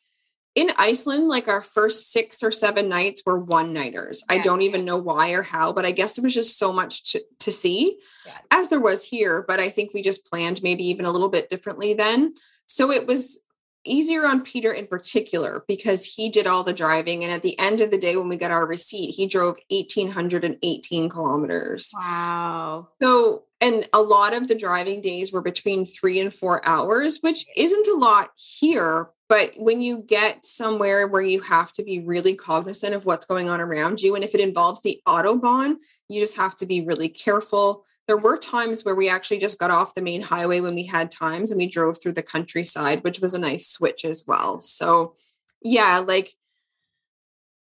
in 0.59 0.71
Iceland, 0.77 1.29
like 1.29 1.47
our 1.47 1.63
first 1.63 2.11
six 2.11 2.43
or 2.43 2.51
seven 2.51 2.89
nights 2.89 3.23
were 3.25 3.39
one 3.39 3.73
nighters. 3.73 4.25
Yeah. 4.29 4.37
I 4.37 4.39
don't 4.41 4.63
even 4.63 4.85
know 4.85 4.97
why 4.97 5.31
or 5.31 5.43
how, 5.43 5.73
but 5.73 5.85
I 5.85 5.93
guess 5.93 6.17
there 6.17 6.23
was 6.25 6.35
just 6.35 6.59
so 6.59 6.73
much 6.73 7.13
to, 7.13 7.23
to 7.41 7.53
see 7.53 8.01
yeah. 8.27 8.39
as 8.51 8.69
there 8.69 8.81
was 8.81 9.05
here. 9.05 9.45
But 9.47 9.61
I 9.61 9.69
think 9.69 9.93
we 9.95 10.03
just 10.03 10.27
planned 10.27 10.61
maybe 10.63 10.83
even 10.85 11.05
a 11.05 11.13
little 11.13 11.29
bit 11.29 11.49
differently 11.49 11.95
then. 11.95 12.35
So 12.67 12.91
it 12.91 13.07
was 13.07 13.41
easier 13.85 14.27
on 14.27 14.43
Peter 14.43 14.73
in 14.73 14.89
particular 14.89 15.65
because 15.69 16.05
he 16.05 16.29
did 16.29 16.49
all 16.49 16.65
the 16.65 16.73
driving. 16.73 17.23
And 17.23 17.33
at 17.33 17.45
the 17.45 17.57
end 17.61 17.81
of 17.81 17.93
the 17.93 17.99
day, 17.99 18.17
when 18.17 18.29
we 18.29 18.37
got 18.37 18.51
our 18.51 18.67
receipt, 18.67 19.13
he 19.13 19.29
drove 19.29 19.57
1,818 19.71 21.09
kilometers. 21.09 21.93
Wow. 21.97 22.89
So, 23.01 23.45
and 23.61 23.89
a 23.93 24.01
lot 24.01 24.35
of 24.35 24.49
the 24.49 24.55
driving 24.55 25.01
days 25.01 25.33
were 25.33 25.43
between 25.43 25.85
three 25.85 26.21
and 26.21 26.33
four 26.33 26.67
hours, 26.67 27.19
which 27.21 27.45
isn't 27.57 27.89
a 27.89 27.99
lot 27.99 28.31
here, 28.37 29.11
but 29.29 29.53
when 29.57 29.83
you 29.83 30.03
get 30.03 30.45
somewhere 30.45 31.07
where 31.07 31.23
you 31.23 31.41
have 31.41 31.73
to 31.73 31.83
be 31.83 32.01
really 32.01 32.35
cognizant 32.35 32.95
of 32.95 33.05
what's 33.05 33.27
going 33.27 33.51
on 33.51 33.61
around 33.61 34.01
you, 34.01 34.15
and 34.15 34.25
if 34.25 34.35
it 34.35 34.41
involves 34.41 34.81
the 34.83 35.01
Autobahn, 35.07 35.77
you 36.09 36.21
just 36.21 36.37
have 36.37 36.57
to 36.57 36.67
be 36.67 36.85
really 36.87 37.09
careful. 37.09 37.85
There 38.07 38.17
were 38.17 38.39
times 38.39 38.85
where 38.85 38.95
we 38.95 39.11
actually 39.11 39.39
just 39.39 39.59
got 39.59 39.71
off 39.71 39.95
the 39.95 40.03
main 40.03 40.23
highway 40.23 40.61
when 40.61 40.75
we 40.75 40.87
had 40.87 41.11
times 41.11 41.51
and 41.51 41.59
we 41.59 41.69
drove 41.69 42.01
through 42.01 42.13
the 42.13 42.23
countryside, 42.23 43.05
which 43.05 43.21
was 43.21 43.35
a 43.35 43.39
nice 43.39 43.69
switch 43.69 44.05
as 44.05 44.25
well. 44.27 44.61
So, 44.61 45.15
yeah, 45.63 46.03
like 46.07 46.33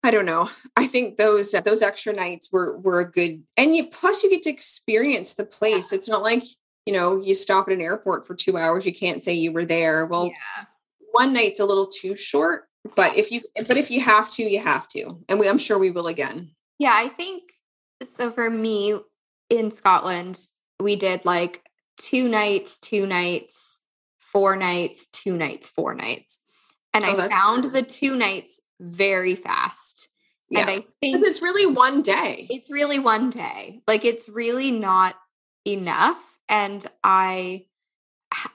I 0.02 0.10
don't 0.10 0.26
know. 0.26 0.48
I 0.76 0.86
think 0.86 1.18
those 1.18 1.54
uh, 1.54 1.60
those 1.60 1.82
extra 1.82 2.12
nights 2.12 2.48
were 2.50 2.78
were 2.78 3.00
a 3.00 3.10
good, 3.10 3.42
and 3.56 3.76
you 3.76 3.86
plus 3.88 4.22
you 4.22 4.30
get 4.30 4.42
to 4.44 4.50
experience 4.50 5.34
the 5.34 5.44
place. 5.44 5.92
It's 5.92 6.08
not 6.08 6.22
like 6.22 6.44
you 6.86 6.92
know 6.92 7.20
you 7.20 7.34
stop 7.34 7.68
at 7.68 7.74
an 7.74 7.82
airport 7.82 8.26
for 8.26 8.34
two 8.34 8.56
hours. 8.56 8.86
You 8.86 8.94
can't 8.94 9.22
say 9.22 9.34
you 9.34 9.52
were 9.52 9.64
there. 9.64 10.06
Well, 10.06 10.26
yeah 10.26 10.64
one 11.12 11.32
night's 11.32 11.60
a 11.60 11.64
little 11.64 11.86
too 11.86 12.16
short, 12.16 12.68
but 12.94 13.16
if 13.16 13.30
you 13.30 13.40
but 13.66 13.76
if 13.76 13.90
you 13.90 14.00
have 14.00 14.30
to, 14.30 14.42
you 14.42 14.62
have 14.62 14.88
to. 14.88 15.18
And 15.28 15.38
we 15.38 15.48
I'm 15.48 15.58
sure 15.58 15.78
we 15.78 15.90
will 15.90 16.06
again. 16.06 16.50
Yeah, 16.78 16.94
I 16.94 17.08
think 17.08 17.52
so 18.02 18.30
for 18.30 18.50
me 18.50 18.98
in 19.48 19.70
Scotland, 19.70 20.38
we 20.78 20.96
did 20.96 21.24
like 21.24 21.64
two 21.96 22.28
nights, 22.28 22.78
two 22.78 23.06
nights, 23.06 23.80
four 24.18 24.56
nights, 24.56 25.06
two 25.06 25.36
nights, 25.36 25.68
four 25.68 25.94
nights. 25.94 26.42
And 26.92 27.04
oh, 27.04 27.18
I 27.18 27.28
found 27.28 27.62
cool. 27.64 27.72
the 27.72 27.82
two 27.82 28.16
nights 28.16 28.60
very 28.80 29.34
fast. 29.34 30.08
Yeah. 30.50 30.60
And 30.60 30.70
I 30.70 30.74
think 30.74 30.86
because 31.00 31.22
it's 31.22 31.42
really 31.42 31.72
one 31.72 32.02
day. 32.02 32.46
It's 32.50 32.70
really 32.70 32.98
one 32.98 33.30
day. 33.30 33.82
Like 33.86 34.04
it's 34.04 34.28
really 34.28 34.72
not 34.72 35.14
enough. 35.64 36.38
And 36.48 36.84
I 37.04 37.66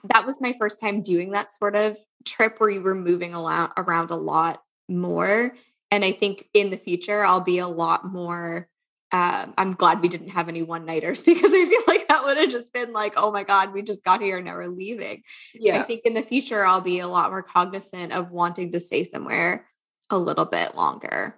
that 0.04 0.26
was 0.26 0.40
my 0.40 0.54
first 0.58 0.80
time 0.80 1.02
doing 1.02 1.32
that 1.32 1.54
sort 1.54 1.76
of 1.76 1.98
trip 2.24 2.58
where 2.58 2.70
you 2.70 2.82
were 2.82 2.94
moving 2.94 3.34
a 3.34 3.42
lot, 3.42 3.72
around 3.76 4.10
a 4.10 4.16
lot 4.16 4.62
more. 4.88 5.54
And 5.90 6.04
I 6.04 6.12
think 6.12 6.48
in 6.54 6.70
the 6.70 6.76
future, 6.76 7.24
I'll 7.24 7.40
be 7.40 7.58
a 7.58 7.68
lot 7.68 8.04
more. 8.04 8.68
Um, 9.12 9.54
I'm 9.56 9.74
glad 9.74 10.02
we 10.02 10.08
didn't 10.08 10.30
have 10.30 10.48
any 10.48 10.62
one 10.62 10.84
nighters 10.84 11.22
because 11.26 11.52
I 11.52 11.64
feel 11.64 11.82
like 11.86 12.08
that 12.08 12.24
would 12.24 12.36
have 12.36 12.50
just 12.50 12.72
been 12.72 12.92
like, 12.92 13.14
oh 13.16 13.30
my 13.30 13.44
God, 13.44 13.72
we 13.72 13.82
just 13.82 14.04
got 14.04 14.20
here 14.20 14.36
and 14.36 14.46
now 14.46 14.54
we're 14.54 14.66
leaving. 14.66 15.22
Yeah. 15.54 15.80
I 15.80 15.82
think 15.82 16.02
in 16.04 16.14
the 16.14 16.22
future, 16.22 16.64
I'll 16.64 16.80
be 16.80 16.98
a 16.98 17.08
lot 17.08 17.30
more 17.30 17.42
cognizant 17.42 18.12
of 18.12 18.30
wanting 18.30 18.72
to 18.72 18.80
stay 18.80 19.04
somewhere 19.04 19.66
a 20.10 20.18
little 20.18 20.44
bit 20.44 20.74
longer. 20.74 21.36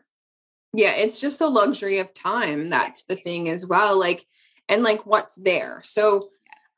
Yeah. 0.73 0.93
It's 0.95 1.21
just 1.21 1.39
the 1.39 1.49
luxury 1.49 1.99
of 1.99 2.13
time. 2.15 2.71
That's 2.71 3.05
the 3.05 3.17
thing 3.17 3.49
as 3.49 3.67
well. 3.67 3.99
Like, 3.99 4.27
and 4.69 4.83
like 4.83 5.07
what's 5.07 5.37
there. 5.37 5.81
So, 5.85 6.31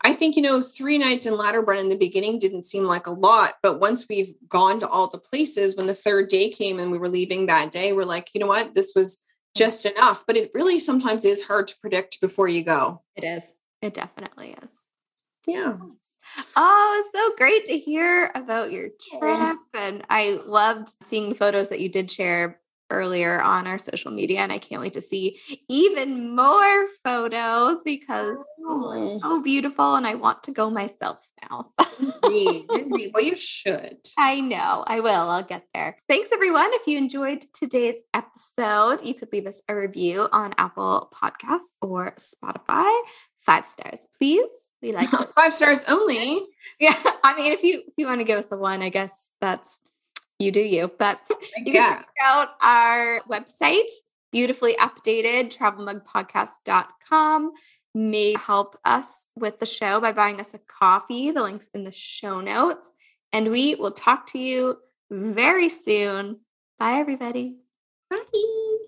I 0.03 0.15
think, 0.15 0.35
you 0.35 0.41
know, 0.41 0.63
three 0.63 0.97
nights 0.97 1.27
in 1.27 1.35
Lauterbrunnen 1.35 1.83
in 1.83 1.89
the 1.91 1.99
beginning 1.99 2.39
didn't 2.39 2.65
seem 2.65 2.85
like 2.85 3.07
a 3.07 3.13
lot, 3.13 3.57
but 3.63 3.81
once 3.81 4.07
we've 4.09 4.35
gone 4.49 4.81
to 4.81 4.89
all 4.89 5.09
the 5.09 5.19
places, 5.19 5.77
when 5.77 5.87
the 5.87 5.95
third 5.95 6.29
day 6.29 6.49
came 6.49 6.79
and 6.79 6.91
we 6.91 6.97
were 6.97 7.09
leaving 7.09 7.45
that 7.47 7.71
day, 7.71 7.93
we're 7.93 8.05
like, 8.05 8.31
you 8.33 8.41
know 8.41 8.47
what, 8.47 8.75
this 8.75 8.93
was 8.97 9.17
mm. 9.17 9.21
just 9.59 9.85
enough. 9.85 10.25
But 10.27 10.39
it 10.39 10.53
really 10.55 10.81
sometimes 10.81 11.27
is 11.27 11.43
hard 11.43 11.69
to 11.69 11.79
predict 11.83 12.19
before 12.23 12.49
you 12.49 12.65
go. 12.65 13.03
It 13.15 13.25
is. 13.25 13.55
It 13.83 13.93
definitely 13.93 14.57
is. 14.63 14.85
Yeah. 15.47 15.75
Hmm. 15.75 15.91
Oh, 16.57 17.11
so 17.15 17.33
great 17.37 17.67
to 17.67 17.79
hear 17.79 18.31
about 18.35 18.73
your 18.73 18.89
trip. 18.89 19.59
And 19.75 20.05
I 20.11 20.41
loved 20.45 20.95
seeing 21.03 21.29
the 21.29 21.35
photos 21.35 21.69
that 21.71 21.81
you 21.81 21.89
did 21.89 22.11
share 22.11 22.61
earlier 22.91 23.41
on 23.41 23.67
our 23.67 23.79
social 23.79 24.11
media 24.11 24.41
and 24.41 24.53
I 24.53 24.59
can't 24.59 24.83
wait 24.83 24.95
to 24.95 25.01
see 25.01 25.39
even 25.69 26.35
more 26.35 26.87
photos 27.05 27.79
because 27.85 28.45
oh, 28.67 29.19
so 29.23 29.43
beautiful 29.43 29.95
and 29.95 30.07
I 30.07 30.15
want 30.15 30.43
to 30.45 30.53
go 30.53 30.71
myself 30.71 31.19
now. 31.49 31.65
indeed, 32.25 32.67
indeed. 32.73 33.13
Well, 33.15 33.25
you 33.25 33.37
should. 33.37 33.99
I 34.19 34.41
know. 34.41 34.85
I 34.87 35.01
will. 35.01 35.31
I'll 35.31 35.43
get 35.43 35.67
there. 35.73 35.97
Thanks 36.09 36.31
everyone. 36.33 36.71
If 36.73 36.87
you 36.87 36.99
enjoyed 36.99 37.47
today's 37.55 37.97
episode, 38.13 39.05
you 39.05 39.15
could 39.15 39.33
leave 39.33 39.47
us 39.47 39.63
a 39.69 39.75
review 39.75 40.29
on 40.33 40.53
Apple 40.59 41.13
Podcasts 41.15 41.73
or 41.81 42.15
Spotify. 42.17 43.01
Five 43.41 43.67
stars, 43.67 44.07
please. 44.19 44.70
We 44.83 44.93
like 44.93 45.09
five 45.35 45.53
stars 45.53 45.85
only. 45.89 46.41
Yeah. 46.79 46.95
I 47.23 47.37
mean, 47.37 47.53
if 47.53 47.63
you 47.63 47.83
if 47.87 47.93
you 47.99 48.07
want 48.07 48.23
to 48.23 48.25
give 48.25 48.39
us 48.39 48.51
a 48.53 48.57
one, 48.57 48.81
I 48.81 48.89
guess 48.89 49.31
that's 49.39 49.81
you 50.39 50.51
do 50.51 50.63
you. 50.63 50.91
But 50.99 51.21
you 51.59 51.75
can 51.75 51.99
check 51.99 52.09
out 52.23 52.51
our 52.63 53.21
website, 53.29 53.91
beautifully 54.33 54.75
updated, 54.77 55.55
travelmugpodcast.com. 55.55 57.53
May 57.95 58.35
help 58.35 58.77
us 58.85 59.27
with 59.37 59.59
the 59.59 59.67
show 59.67 60.01
by 60.01 60.13
buying 60.13 60.41
us 60.41 60.55
a 60.55 60.59
coffee. 60.59 61.31
The 61.33 61.43
link's 61.43 61.69
in 61.75 61.85
the 61.85 61.93
show 61.93 62.41
notes. 62.41 62.93
And 63.33 63.51
we 63.51 63.75
will 63.75 63.93
talk 63.93 64.27
to 64.29 64.39
you 64.39 64.79
very 65.11 65.69
soon. 65.69 66.41
Bye, 66.79 66.95
everybody. 66.95 67.57
Bye. 68.09 68.81